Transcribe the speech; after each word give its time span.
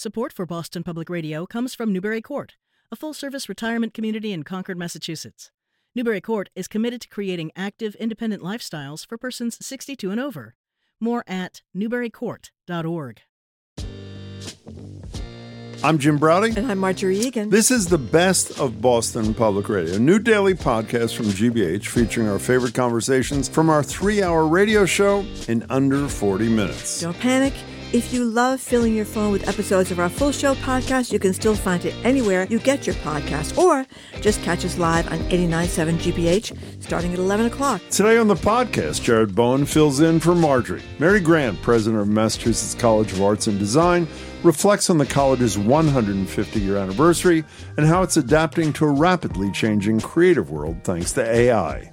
Support 0.00 0.32
for 0.32 0.46
Boston 0.46 0.82
Public 0.82 1.10
Radio 1.10 1.44
comes 1.44 1.74
from 1.74 1.92
Newbury 1.92 2.22
Court, 2.22 2.56
a 2.90 2.96
full 2.96 3.12
service 3.12 3.50
retirement 3.50 3.92
community 3.92 4.32
in 4.32 4.44
Concord, 4.44 4.78
Massachusetts. 4.78 5.50
Newbury 5.94 6.22
Court 6.22 6.48
is 6.56 6.68
committed 6.68 7.02
to 7.02 7.08
creating 7.10 7.52
active, 7.54 7.94
independent 7.96 8.42
lifestyles 8.42 9.06
for 9.06 9.18
persons 9.18 9.58
62 9.60 10.10
and 10.10 10.18
over. 10.18 10.54
More 11.00 11.22
at 11.26 11.60
newburycourt.org. 11.76 13.20
I'm 15.84 15.98
Jim 15.98 16.16
Braude. 16.16 16.56
And 16.56 16.72
I'm 16.72 16.78
Margery 16.78 17.18
Eagan. 17.18 17.50
This 17.50 17.70
is 17.70 17.86
the 17.86 17.98
best 17.98 18.58
of 18.58 18.80
Boston 18.80 19.34
Public 19.34 19.68
Radio, 19.68 19.96
a 19.96 19.98
new 19.98 20.18
daily 20.18 20.54
podcast 20.54 21.14
from 21.14 21.26
GBH 21.26 21.88
featuring 21.88 22.26
our 22.26 22.38
favorite 22.38 22.72
conversations 22.72 23.50
from 23.50 23.68
our 23.68 23.82
three 23.82 24.22
hour 24.22 24.46
radio 24.46 24.86
show 24.86 25.26
in 25.46 25.62
under 25.68 26.08
40 26.08 26.48
minutes. 26.48 27.02
Don't 27.02 27.18
panic. 27.18 27.52
If 27.92 28.12
you 28.12 28.24
love 28.24 28.60
filling 28.60 28.94
your 28.94 29.04
phone 29.04 29.32
with 29.32 29.48
episodes 29.48 29.90
of 29.90 29.98
our 29.98 30.08
full 30.08 30.30
show 30.30 30.54
podcast, 30.54 31.10
you 31.10 31.18
can 31.18 31.32
still 31.32 31.56
find 31.56 31.84
it 31.84 31.92
anywhere 32.04 32.46
you 32.48 32.60
get 32.60 32.86
your 32.86 32.94
podcast, 32.96 33.58
or 33.58 33.84
just 34.20 34.40
catch 34.44 34.64
us 34.64 34.78
live 34.78 35.10
on 35.10 35.18
89.7 35.28 35.98
GBH 35.98 36.82
starting 36.84 37.12
at 37.12 37.18
11 37.18 37.46
o'clock. 37.46 37.82
Today 37.90 38.16
on 38.16 38.28
the 38.28 38.36
podcast, 38.36 39.02
Jared 39.02 39.34
Bowen 39.34 39.66
fills 39.66 39.98
in 39.98 40.20
for 40.20 40.36
Margery. 40.36 40.82
Mary 41.00 41.18
Grant, 41.18 41.60
president 41.62 42.00
of 42.00 42.06
Massachusetts 42.06 42.80
College 42.80 43.10
of 43.10 43.22
Arts 43.22 43.48
and 43.48 43.58
Design, 43.58 44.06
reflects 44.44 44.88
on 44.88 44.98
the 44.98 45.06
college's 45.06 45.58
150 45.58 46.60
year 46.60 46.76
anniversary 46.76 47.42
and 47.76 47.86
how 47.86 48.02
it's 48.02 48.16
adapting 48.16 48.72
to 48.74 48.84
a 48.84 48.90
rapidly 48.90 49.50
changing 49.50 49.98
creative 50.00 50.52
world 50.52 50.76
thanks 50.84 51.10
to 51.14 51.28
AI 51.28 51.90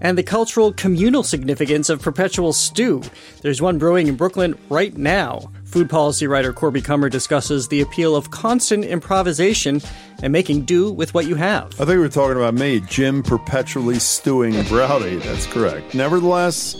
and 0.00 0.16
the 0.16 0.22
cultural 0.22 0.72
communal 0.72 1.22
significance 1.22 1.88
of 1.88 2.02
perpetual 2.02 2.52
stew. 2.52 3.02
There's 3.42 3.62
one 3.62 3.78
brewing 3.78 4.06
in 4.06 4.16
Brooklyn 4.16 4.58
right 4.68 4.96
now. 4.96 5.50
Food 5.64 5.90
policy 5.90 6.26
writer 6.26 6.52
Corby 6.52 6.80
Kummer 6.80 7.10
discusses 7.10 7.68
the 7.68 7.80
appeal 7.80 8.16
of 8.16 8.30
constant 8.30 8.84
improvisation 8.84 9.80
and 10.22 10.32
making 10.32 10.62
do 10.62 10.90
with 10.90 11.14
what 11.14 11.26
you 11.26 11.34
have. 11.34 11.66
I 11.74 11.84
think 11.84 11.88
we 11.88 11.98
were 11.98 12.08
talking 12.08 12.36
about 12.36 12.54
me, 12.54 12.80
Jim 12.80 13.22
perpetually 13.22 13.98
stewing 13.98 14.54
Braude. 14.64 15.20
That's 15.22 15.46
correct. 15.46 15.94
Nevertheless, 15.94 16.72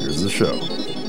here's 0.00 0.22
the 0.22 0.30
show. 0.30 1.01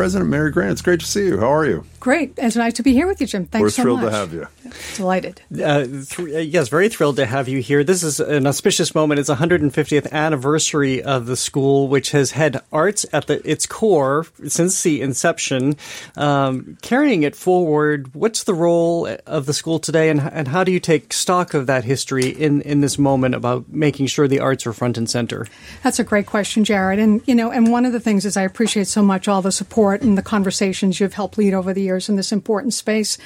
President 0.00 0.30
Mary 0.30 0.50
Grant. 0.50 0.72
It's 0.72 0.80
great 0.80 0.98
to 1.00 1.04
see 1.04 1.26
you. 1.26 1.40
How 1.40 1.52
are 1.52 1.66
you? 1.66 1.84
Great. 2.00 2.32
It's 2.38 2.56
nice 2.56 2.72
to 2.74 2.82
be 2.82 2.94
here 2.94 3.06
with 3.06 3.20
you, 3.20 3.26
Jim. 3.26 3.44
Thanks 3.44 3.62
We're 3.62 3.68
so 3.68 3.82
thrilled 3.82 4.00
much. 4.00 4.10
to 4.10 4.16
have 4.16 4.32
you. 4.32 4.48
Delighted. 4.96 5.42
Uh, 5.52 5.84
th- 5.84 6.18
uh, 6.18 6.38
yes, 6.38 6.68
very 6.68 6.88
thrilled 6.88 7.16
to 7.16 7.26
have 7.26 7.46
you 7.46 7.60
here. 7.60 7.84
This 7.84 8.02
is 8.02 8.20
an 8.20 8.46
auspicious 8.46 8.94
moment. 8.94 9.20
It's 9.20 9.28
150th 9.28 10.10
anniversary 10.10 11.02
of 11.02 11.26
the 11.26 11.36
school, 11.36 11.88
which 11.88 12.12
has 12.12 12.30
had 12.30 12.62
arts 12.72 13.04
at 13.12 13.26
the, 13.26 13.46
its 13.48 13.66
core 13.66 14.26
since 14.48 14.82
the 14.82 15.02
inception. 15.02 15.76
Um, 16.16 16.78
carrying 16.80 17.22
it 17.22 17.36
forward, 17.36 18.14
what's 18.14 18.44
the 18.44 18.54
role 18.54 19.06
of 19.26 19.44
the 19.44 19.52
school 19.52 19.78
today, 19.78 20.08
and, 20.08 20.20
and 20.20 20.48
how 20.48 20.64
do 20.64 20.72
you 20.72 20.80
take 20.80 21.12
stock 21.12 21.52
of 21.52 21.66
that 21.66 21.84
history 21.84 22.28
in, 22.28 22.62
in 22.62 22.80
this 22.80 22.98
moment 22.98 23.34
about 23.34 23.68
making 23.68 24.06
sure 24.06 24.26
the 24.26 24.40
arts 24.40 24.66
are 24.66 24.72
front 24.72 24.96
and 24.96 25.10
center? 25.10 25.46
That's 25.82 25.98
a 25.98 26.04
great 26.04 26.24
question, 26.24 26.64
Jared. 26.64 26.98
And 26.98 27.20
you 27.26 27.34
know, 27.34 27.50
and 27.50 27.70
one 27.70 27.84
of 27.84 27.92
the 27.92 28.00
things 28.00 28.24
is 28.24 28.38
I 28.38 28.42
appreciate 28.42 28.86
so 28.86 29.02
much 29.02 29.28
all 29.28 29.42
the 29.42 29.52
support 29.52 30.00
and 30.00 30.16
the 30.16 30.22
conversations 30.22 30.98
you've 30.98 31.12
helped 31.12 31.36
lead 31.36 31.52
over 31.52 31.74
the 31.74 31.82
years 31.82 31.89
in 31.98 32.16
this 32.16 32.32
important 32.32 32.74
space. 32.74 33.18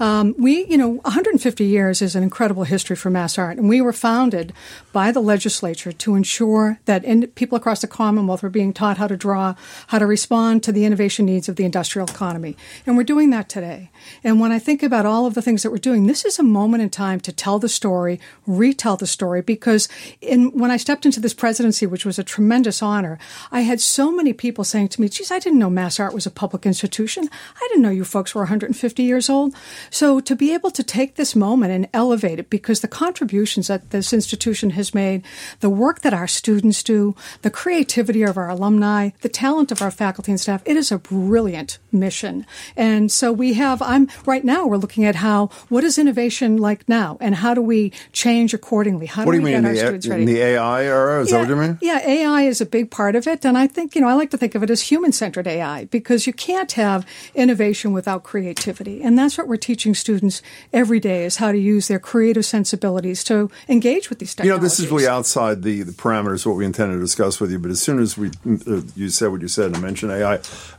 Um, 0.00 0.34
we, 0.38 0.66
you 0.66 0.76
know, 0.76 1.00
150 1.02 1.64
years 1.64 2.02
is 2.02 2.16
an 2.16 2.22
incredible 2.22 2.64
history 2.64 2.96
for 2.96 3.10
mass 3.10 3.38
art, 3.38 3.58
and 3.58 3.68
we 3.68 3.80
were 3.80 3.92
founded 3.92 4.52
by 4.92 5.12
the 5.12 5.20
legislature 5.20 5.92
to 5.92 6.14
ensure 6.14 6.80
that 6.86 7.04
in, 7.04 7.26
people 7.28 7.56
across 7.56 7.80
the 7.80 7.86
Commonwealth 7.86 8.42
were 8.42 8.48
being 8.48 8.72
taught 8.72 8.98
how 8.98 9.06
to 9.06 9.16
draw, 9.16 9.54
how 9.88 9.98
to 9.98 10.06
respond 10.06 10.62
to 10.62 10.72
the 10.72 10.84
innovation 10.84 11.26
needs 11.26 11.48
of 11.48 11.56
the 11.56 11.64
industrial 11.64 12.08
economy, 12.08 12.56
and 12.86 12.96
we're 12.96 13.04
doing 13.04 13.30
that 13.30 13.48
today. 13.48 13.90
And 14.24 14.40
when 14.40 14.52
I 14.52 14.58
think 14.58 14.82
about 14.82 15.06
all 15.06 15.26
of 15.26 15.34
the 15.34 15.42
things 15.42 15.62
that 15.62 15.70
we're 15.70 15.78
doing, 15.78 16.06
this 16.06 16.24
is 16.24 16.38
a 16.38 16.42
moment 16.42 16.82
in 16.82 16.90
time 16.90 17.20
to 17.20 17.32
tell 17.32 17.58
the 17.58 17.68
story, 17.68 18.20
retell 18.46 18.96
the 18.96 19.06
story, 19.06 19.42
because 19.42 19.88
in, 20.20 20.50
when 20.58 20.70
I 20.70 20.76
stepped 20.76 21.06
into 21.06 21.20
this 21.20 21.34
presidency, 21.34 21.86
which 21.86 22.04
was 22.04 22.18
a 22.18 22.24
tremendous 22.24 22.82
honor, 22.82 23.18
I 23.50 23.60
had 23.60 23.80
so 23.80 24.10
many 24.10 24.32
people 24.32 24.64
saying 24.64 24.88
to 24.88 25.00
me, 25.00 25.08
geez, 25.08 25.30
I 25.30 25.38
didn't 25.38 25.58
know 25.58 25.70
Mass 25.70 26.00
Art 26.00 26.14
was 26.14 26.26
a 26.26 26.30
public 26.30 26.66
institution. 26.66 27.28
I 27.56 27.68
didn't 27.68 27.82
know 27.82 27.90
you 27.90 28.04
folks 28.08 28.34
were 28.34 28.42
150 28.42 29.02
years 29.02 29.28
old. 29.30 29.54
So 29.90 30.20
to 30.20 30.34
be 30.34 30.52
able 30.54 30.70
to 30.72 30.82
take 30.82 31.14
this 31.14 31.36
moment 31.36 31.72
and 31.72 31.88
elevate 31.92 32.38
it, 32.38 32.50
because 32.50 32.80
the 32.80 32.88
contributions 32.88 33.68
that 33.68 33.90
this 33.90 34.12
institution 34.12 34.70
has 34.70 34.94
made, 34.94 35.22
the 35.60 35.70
work 35.70 36.00
that 36.00 36.14
our 36.14 36.26
students 36.26 36.82
do, 36.82 37.14
the 37.42 37.50
creativity 37.50 38.22
of 38.22 38.36
our 38.36 38.48
alumni, 38.48 39.10
the 39.20 39.28
talent 39.28 39.70
of 39.70 39.82
our 39.82 39.90
faculty 39.90 40.32
and 40.32 40.40
staff, 40.40 40.62
it 40.64 40.76
is 40.76 40.90
a 40.90 40.98
brilliant 40.98 41.78
mission. 41.92 42.46
And 42.76 43.10
so 43.12 43.32
we 43.32 43.54
have, 43.54 43.80
I'm 43.82 44.08
right 44.26 44.44
now, 44.44 44.66
we're 44.66 44.76
looking 44.76 45.04
at 45.04 45.16
how, 45.16 45.48
what 45.68 45.84
is 45.84 45.98
innovation 45.98 46.56
like 46.56 46.88
now? 46.88 47.16
And 47.20 47.34
how 47.36 47.54
do 47.54 47.62
we 47.62 47.92
change 48.12 48.54
accordingly? 48.54 49.06
How 49.06 49.24
What 49.24 49.32
do 49.32 49.38
do 49.38 49.40
you 49.40 49.44
we 49.44 49.52
mean, 49.52 49.62
get 49.62 49.68
our 49.68 49.74
the, 49.74 49.78
students 49.78 50.08
ready? 50.08 50.22
in 50.22 50.28
the 50.28 50.40
AI 50.40 50.84
era? 50.84 51.20
Is 51.22 51.30
that 51.30 51.40
what 51.40 51.48
you 51.48 51.56
mean? 51.56 51.78
Yeah, 51.80 52.00
AI 52.06 52.42
is 52.42 52.60
a 52.60 52.66
big 52.66 52.90
part 52.90 53.16
of 53.16 53.26
it. 53.26 53.44
And 53.44 53.56
I 53.58 53.66
think, 53.66 53.94
you 53.94 54.00
know, 54.00 54.08
I 54.08 54.14
like 54.14 54.30
to 54.30 54.38
think 54.38 54.54
of 54.54 54.62
it 54.62 54.70
as 54.70 54.82
human 54.82 55.12
centered 55.12 55.46
AI 55.46 55.84
because 55.86 56.26
you 56.26 56.32
can't 56.32 56.72
have 56.72 57.06
innovation 57.34 57.92
without 57.98 58.22
creativity. 58.22 59.02
And 59.02 59.18
that's 59.18 59.36
what 59.36 59.48
we're 59.48 59.56
teaching 59.70 59.92
students 59.92 60.40
every 60.72 61.00
day 61.00 61.24
is 61.24 61.36
how 61.42 61.50
to 61.50 61.58
use 61.58 61.88
their 61.88 61.98
creative 61.98 62.44
sensibilities 62.44 63.24
to 63.24 63.50
engage 63.68 64.08
with 64.08 64.20
these 64.20 64.34
technologies. 64.36 64.48
You 64.48 64.56
know, 64.56 64.62
this 64.62 64.78
is 64.78 64.86
really 64.88 65.08
outside 65.08 65.62
the, 65.62 65.82
the 65.82 65.96
parameters 66.04 66.40
of 66.44 66.50
what 66.52 66.58
we 66.58 66.64
intended 66.64 66.94
to 66.94 67.00
discuss 67.00 67.40
with 67.40 67.50
you. 67.50 67.58
But 67.58 67.72
as 67.72 67.82
soon 67.82 67.98
as 67.98 68.16
we 68.16 68.28
uh, 68.46 68.82
you 68.94 69.08
said 69.08 69.28
what 69.32 69.40
you 69.42 69.48
said 69.48 69.72
and 69.72 69.82
mentioned 69.82 70.12
AI, 70.12 70.34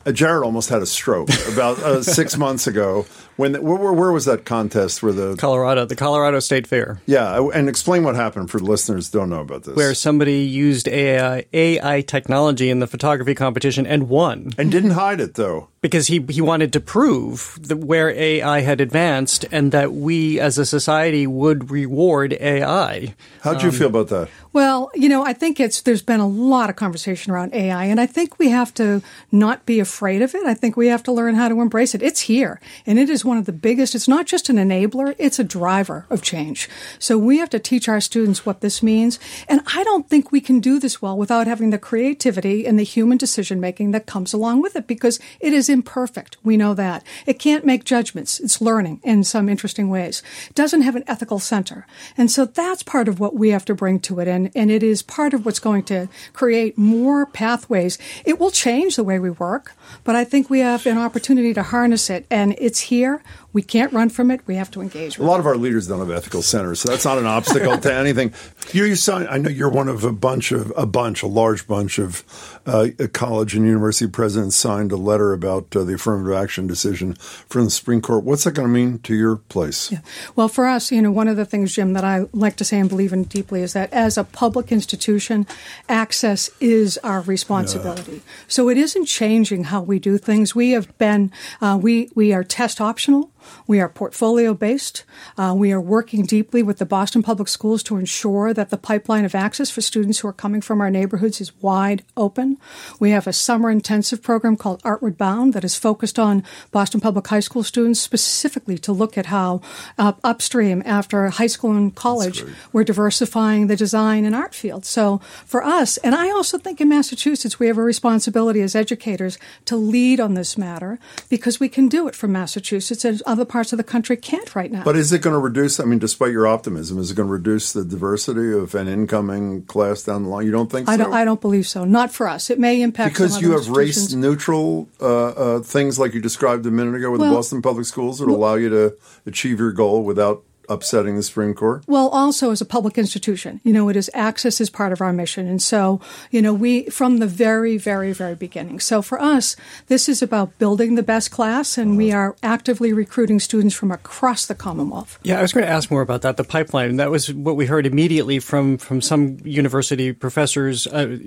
uh, 0.06 0.12
Jared 0.14 0.44
almost 0.44 0.70
had 0.70 0.82
a 0.82 0.86
stroke 0.86 1.30
about 1.52 1.78
uh, 1.80 2.02
six 2.20 2.38
months 2.38 2.66
ago. 2.68 3.06
When 3.36 3.54
the, 3.54 3.62
where, 3.62 3.78
where, 3.78 3.94
where 3.94 4.12
was 4.12 4.26
that 4.26 4.44
contest? 4.46 5.02
Where 5.04 5.14
the 5.14 5.36
Colorado, 5.38 5.86
the 5.86 5.96
Colorado 5.96 6.40
State 6.40 6.68
Fair. 6.68 7.02
yeah, 7.06 7.50
and 7.54 7.70
explain 7.70 8.04
what 8.04 8.16
happened 8.16 8.50
for 8.52 8.60
the 8.60 8.66
listeners 8.66 9.12
who 9.12 9.20
don't 9.20 9.30
know 9.30 9.42
about 9.42 9.64
this. 9.64 9.76
Where 9.76 9.94
somebody 9.94 10.40
used 10.42 10.88
AI, 10.90 11.46
AI 11.54 12.02
technology 12.02 12.70
in 12.70 12.80
the 12.80 12.88
photography 12.88 13.36
competition 13.36 13.86
and 13.88 14.10
won. 14.10 14.52
and 14.58 14.72
didn't 14.72 14.92
hide 14.92 15.20
it 15.22 15.36
though. 15.36 15.70
because 15.82 16.08
he 16.08 16.18
he 16.30 16.42
wanted 16.42 16.74
to 16.74 16.80
prove 16.82 17.09
that 17.10 17.78
where 17.78 18.10
AI 18.12 18.62
had 18.62 18.82
advanced 18.82 19.46
and 19.52 19.72
that 19.72 19.94
we 19.94 20.40
as 20.40 20.58
a 20.58 20.66
society 20.66 21.26
would 21.28 21.72
reward 21.72 22.34
AI. 22.34 23.16
How'd 23.42 23.64
you 23.64 23.72
feel 23.72 23.88
about 23.88 24.10
that? 24.10 24.30
Well, 24.52 24.90
you 24.96 25.10
know, 25.10 25.24
I 25.24 25.34
think 25.34 25.60
it's 25.60 25.82
there's 25.84 26.02
been 26.02 26.20
a 26.20 26.28
lot 26.28 26.72
of 26.72 26.76
conversation 26.76 27.32
around 27.32 27.54
AI, 27.54 27.86
and 27.86 28.02
I 28.02 28.08
think 28.08 28.40
we 28.40 28.50
have 28.50 28.74
to 28.76 29.04
not 29.32 29.64
be 29.68 29.80
afraid 29.80 30.24
of 30.24 30.34
it. 30.34 30.44
I 30.44 30.56
think 30.56 30.76
we 30.76 30.88
have 30.88 31.04
to 31.04 31.12
learn 31.12 31.36
how 31.36 31.50
to 31.50 31.62
embrace 31.62 31.94
it. 31.94 32.02
It's 32.02 32.22
here, 32.22 32.60
and 32.88 32.98
it 32.98 33.12
is 33.12 33.24
one 33.24 33.38
of 33.38 33.46
the 33.46 33.52
biggest. 33.52 33.94
It's 33.94 34.08
not 34.08 34.26
just 34.26 34.50
an 34.50 34.56
enabler; 34.56 35.14
it's 35.20 35.38
a 35.38 35.44
driver 35.44 36.08
of 36.10 36.24
change. 36.24 36.68
So 36.98 37.16
we 37.16 37.38
have 37.38 37.52
to 37.52 37.60
teach 37.60 37.88
our 37.88 38.02
students 38.02 38.44
what 38.44 38.62
this 38.62 38.82
means, 38.82 39.20
and 39.48 39.62
I 39.76 39.84
don't 39.84 40.10
think 40.10 40.32
we 40.32 40.42
can 40.42 40.60
do 40.60 40.80
this 40.80 41.00
well 41.00 41.16
without 41.16 41.46
having 41.46 41.70
the 41.70 41.78
creativity 41.78 42.66
and 42.66 42.80
the 42.80 42.84
human 42.84 43.20
decision 43.20 43.60
making 43.60 43.92
that 43.92 44.08
comes 44.08 44.34
along 44.34 44.64
with 44.64 44.76
it, 44.76 44.88
because 44.88 45.20
it 45.40 45.54
is 45.54 45.70
imperfect. 45.70 46.38
We 46.44 46.58
know 46.58 46.74
that 46.74 47.04
it 47.28 47.38
can't 47.38 47.66
make 47.66 47.84
judgments. 47.84 48.40
It's 48.40 48.62
learning 48.62 49.00
in 49.04 49.24
some 49.24 49.48
interesting 49.48 49.90
ways. 49.90 50.24
It 50.50 50.56
doesn't 50.56 50.82
have 50.82 50.96
an 50.96 51.04
ethical 51.06 51.38
center, 51.38 51.86
and 52.18 52.32
so 52.32 52.46
that's 52.46 52.82
part 52.82 53.08
of 53.08 53.20
what 53.20 53.36
we 53.36 53.50
have 53.50 53.66
to 53.66 53.76
bring 53.76 54.00
to 54.00 54.20
it. 54.20 54.39
And, 54.40 54.52
and 54.56 54.72
it 54.72 54.84
is 54.84 55.02
part 55.02 55.34
of 55.34 55.46
what's 55.46 55.60
going 55.60 55.84
to 55.84 56.08
create 56.34 56.78
more 56.78 57.26
pathways. 57.26 57.98
It 58.26 58.40
will 58.40 58.52
change 58.52 58.96
the 58.96 59.04
way 59.04 59.20
we 59.20 59.30
work, 59.30 59.74
but 60.04 60.16
I 60.16 60.24
think 60.24 60.50
we 60.50 60.60
have 60.60 60.86
an 60.86 60.98
opportunity 60.98 61.54
to 61.54 61.64
harness 61.64 62.10
it, 62.10 62.26
and 62.30 62.56
it's 62.58 62.80
here. 62.80 63.22
We 63.52 63.62
can't 63.62 63.92
run 63.92 64.10
from 64.10 64.30
it. 64.32 64.42
We 64.46 64.56
have 64.56 64.70
to 64.72 64.82
engage 64.82 65.18
A 65.18 65.22
with 65.22 65.30
lot 65.30 65.40
of 65.40 65.46
our 65.46 65.58
leaders 65.58 65.88
don't 65.88 66.00
have 66.00 66.12
ethical 66.12 66.42
centers, 66.42 66.80
so 66.82 66.90
that's 66.90 67.06
not 67.06 67.18
an 67.18 67.26
obstacle 67.26 67.78
to 67.78 67.94
anything. 67.94 68.34
You, 68.72 68.86
you 68.86 68.96
sign, 68.96 69.26
I 69.28 69.40
know 69.40 69.50
you're 69.50 69.70
one 69.70 69.88
of 69.88 70.04
a 70.04 70.12
bunch 70.12 70.52
of 70.52 70.72
a 70.78 70.86
bunch, 70.86 71.24
a 71.24 71.28
large 71.28 71.66
bunch 71.66 71.98
of 71.98 72.24
uh, 72.68 72.90
college 73.14 73.56
and 73.56 73.66
university 73.66 74.08
presidents 74.08 74.56
signed 74.56 74.92
a 74.92 74.96
letter 74.96 75.34
about 75.34 75.76
uh, 75.76 75.84
the 75.84 75.96
affirmative 75.96 76.38
action 76.38 76.68
decision 76.68 77.16
from 77.16 77.64
the 77.64 77.72
Supreme 77.72 78.00
Court. 78.00 78.24
What's 78.24 78.44
that 78.44 78.52
going 78.52 78.68
to 78.68 78.72
mean 78.72 79.00
to 79.00 79.16
your 79.16 79.38
place? 79.38 79.92
Yeah. 79.92 80.02
Well, 80.36 80.50
for 80.50 80.68
us, 80.68 80.92
you 80.92 81.02
know, 81.02 81.12
one 81.12 81.28
of 81.28 81.36
the 81.36 81.46
things, 81.46 81.74
Jim, 81.74 81.94
that 81.94 82.04
I 82.04 82.26
like 82.32 82.58
to 82.58 82.64
say 82.64 82.80
and 82.80 82.88
believe 82.88 83.12
in 83.12 83.24
deeply 83.24 83.64
is 83.64 83.74
that 83.74 83.92
as 83.92 84.20
a 84.20 84.24
public 84.24 84.72
institution, 84.72 85.48
access 85.88 86.52
is 86.60 87.00
our 87.00 87.22
responsibility. 87.22 88.22
So 88.48 88.70
it 88.70 88.78
isn't 88.78 89.06
changing 89.06 89.66
how 89.66 89.82
we 89.82 89.98
do 89.98 90.20
things. 90.20 90.54
We 90.54 90.72
have 90.72 90.96
been, 91.00 91.32
uh, 91.60 91.80
we 91.82 92.10
we 92.14 92.34
are 92.34 92.44
test 92.44 92.80
optional. 92.80 93.32
We 93.68 93.80
are 93.80 93.90
portfolio 93.90 94.54
based. 94.54 95.04
Uh, 95.38 95.54
we 95.56 95.72
are 95.72 95.82
working 95.82 96.26
deeply 96.26 96.64
with 96.64 96.78
the 96.78 96.86
Boston 96.86 97.24
Public 97.24 97.48
Schools 97.48 97.84
to 97.84 97.98
ensure 97.98 98.54
that 98.54 98.70
the 98.70 98.78
pipeline 98.78 99.26
of 99.26 99.36
access 99.36 99.70
for 99.70 99.82
students 99.82 100.20
who 100.20 100.28
are 100.28 100.34
coming 100.34 100.62
from 100.62 100.82
our 100.82 100.90
neighborhoods 100.90 101.42
is 101.42 101.56
wide 101.62 102.04
open. 102.18 102.58
We 103.00 103.12
have 103.12 103.28
a 103.28 103.34
summer 103.34 103.70
intensive 103.70 104.22
program 104.22 104.58
called 104.58 104.82
Artward 104.84 105.18
Bound 105.18 105.54
that 105.54 105.64
is 105.64 105.76
focused 105.76 106.20
on 106.20 106.44
Boston 106.72 107.00
Public 107.00 107.28
High 107.28 107.40
School 107.40 107.64
students 107.64 108.00
specifically 108.00 108.78
to 108.80 108.92
look 108.92 109.18
at 109.18 109.28
how 109.28 109.62
uh, 109.98 110.14
upstream 110.24 110.82
after 110.86 111.30
high 111.30 111.48
school 111.48 111.72
and 111.72 111.94
college 111.96 112.44
we're 112.74 112.84
diversifying 112.84 113.68
the 113.68 113.76
design 113.76 114.26
and 114.26 114.36
art 114.36 114.54
field. 114.56 114.86
So 114.86 115.20
for 115.46 115.64
us, 115.64 115.98
and 115.98 116.16
I 116.16 116.30
also 116.30 116.58
think 116.58 116.82
in 116.82 116.90
Massachusetts 116.90 117.60
we 117.60 117.68
have 117.68 117.78
a 117.78 117.84
responsibility 117.84 118.62
as 118.62 118.76
educators 118.76 119.38
to 119.66 119.76
lead 119.76 120.20
on 120.20 120.34
this 120.34 120.58
matter 120.58 121.00
because 121.30 121.60
we 121.60 121.70
can 121.70 121.88
do 121.88 122.08
it 122.08 122.16
from 122.16 122.32
Massachusetts 122.32 123.06
and 123.06 123.22
other 123.30 123.46
parts 123.46 123.72
of 123.72 123.78
the 123.78 123.84
country 123.84 124.18
can't 124.18 124.56
right 124.56 124.72
now. 124.72 124.84
But 124.84 124.96
is 124.96 125.14
it 125.14 125.22
going 125.22 125.34
to 125.34 125.40
reduce? 125.40 125.80
I 125.80 125.86
mean, 125.86 126.00
despite 126.00 126.32
your 126.32 126.48
optimism, 126.48 126.98
is 126.98 127.12
it 127.12 127.16
going 127.16 127.28
to 127.28 127.34
reduce 127.34 127.72
the 127.72 127.86
diversity 127.86 128.52
of 128.52 128.76
an 128.76 128.88
incoming 128.88 129.64
class 129.66 130.04
down 130.04 130.24
the 130.24 130.30
line? 130.30 130.46
You 130.46 130.52
don't 130.52 130.72
think 130.72 130.90
I 130.90 130.98
so? 130.98 131.04
don't. 131.04 131.14
I 131.14 131.24
don't 131.26 131.40
believe 131.42 131.68
so. 131.68 131.86
Not 131.86 132.12
for 132.12 132.28
us. 132.28 132.50
It 132.50 132.60
may 132.60 132.82
impact 132.82 133.14
because 133.14 133.42
you 133.42 133.52
have 133.52 133.70
race 133.70 134.12
neutral 134.14 134.90
uh, 135.00 135.28
uh, 135.28 135.60
things 135.62 136.00
like 136.00 136.14
you 136.14 136.22
described 136.22 136.66
a 136.66 136.72
minute 136.72 136.96
ago 136.96 137.12
with 137.12 137.22
Well- 137.22 137.30
the 137.32 137.36
Boston 137.38 137.62
Public 137.62 137.86
Schools 137.86 138.20
that 138.20 138.28
allow 138.28 138.56
you 138.56 138.70
to 138.70 138.98
achieve 139.26 139.60
your 139.60 139.72
goal 139.72 140.04
without 140.04 140.44
upsetting 140.70 141.16
the 141.16 141.24
Supreme 141.24 141.54
Court. 141.54 141.84
Well, 141.88 142.10
also 142.10 142.52
as 142.52 142.62
a 142.62 142.66
public 142.66 142.98
institution, 142.98 143.60
you 143.64 143.74
know, 143.74 143.90
it 143.90 143.96
is 143.96 144.10
access 144.14 144.62
is 144.62 144.70
part 144.70 144.92
of 144.92 145.02
our 145.02 145.12
mission. 145.12 145.48
And 145.48 145.62
so, 145.62 146.00
you 146.32 146.42
know, 146.42 146.54
we, 146.54 146.84
from 146.86 147.18
the 147.18 147.28
very, 147.28 147.78
very, 147.78 148.14
very 148.14 148.36
beginning. 148.36 148.80
So 148.80 149.02
for 149.02 149.22
us, 149.22 149.56
this 149.88 150.08
is 150.08 150.22
about 150.22 150.58
building 150.58 150.96
the 150.96 151.04
best 151.04 151.32
class, 151.32 151.78
and 151.78 151.98
we 151.98 152.12
are 152.12 152.36
actively 152.44 152.94
recruiting 152.94 153.40
students 153.40 153.76
from 153.76 153.92
across 153.92 154.46
the 154.46 154.56
Commonwealth. 154.56 155.20
Yeah, 155.24 155.40
I 155.40 155.42
was 155.42 155.54
going 155.54 155.66
to 155.66 155.72
ask 155.72 155.90
more 155.90 156.02
about 156.02 156.22
that. 156.22 156.38
The 156.38 156.44
pipeline. 156.44 156.98
That 156.98 157.12
was 157.12 157.34
what 157.34 157.56
we 157.56 157.66
heard 157.66 157.86
immediately 157.86 158.40
from 158.40 158.78
from 158.78 159.02
some 159.02 159.40
university 159.44 160.14
professors, 160.14 160.88
uh, 160.88 161.18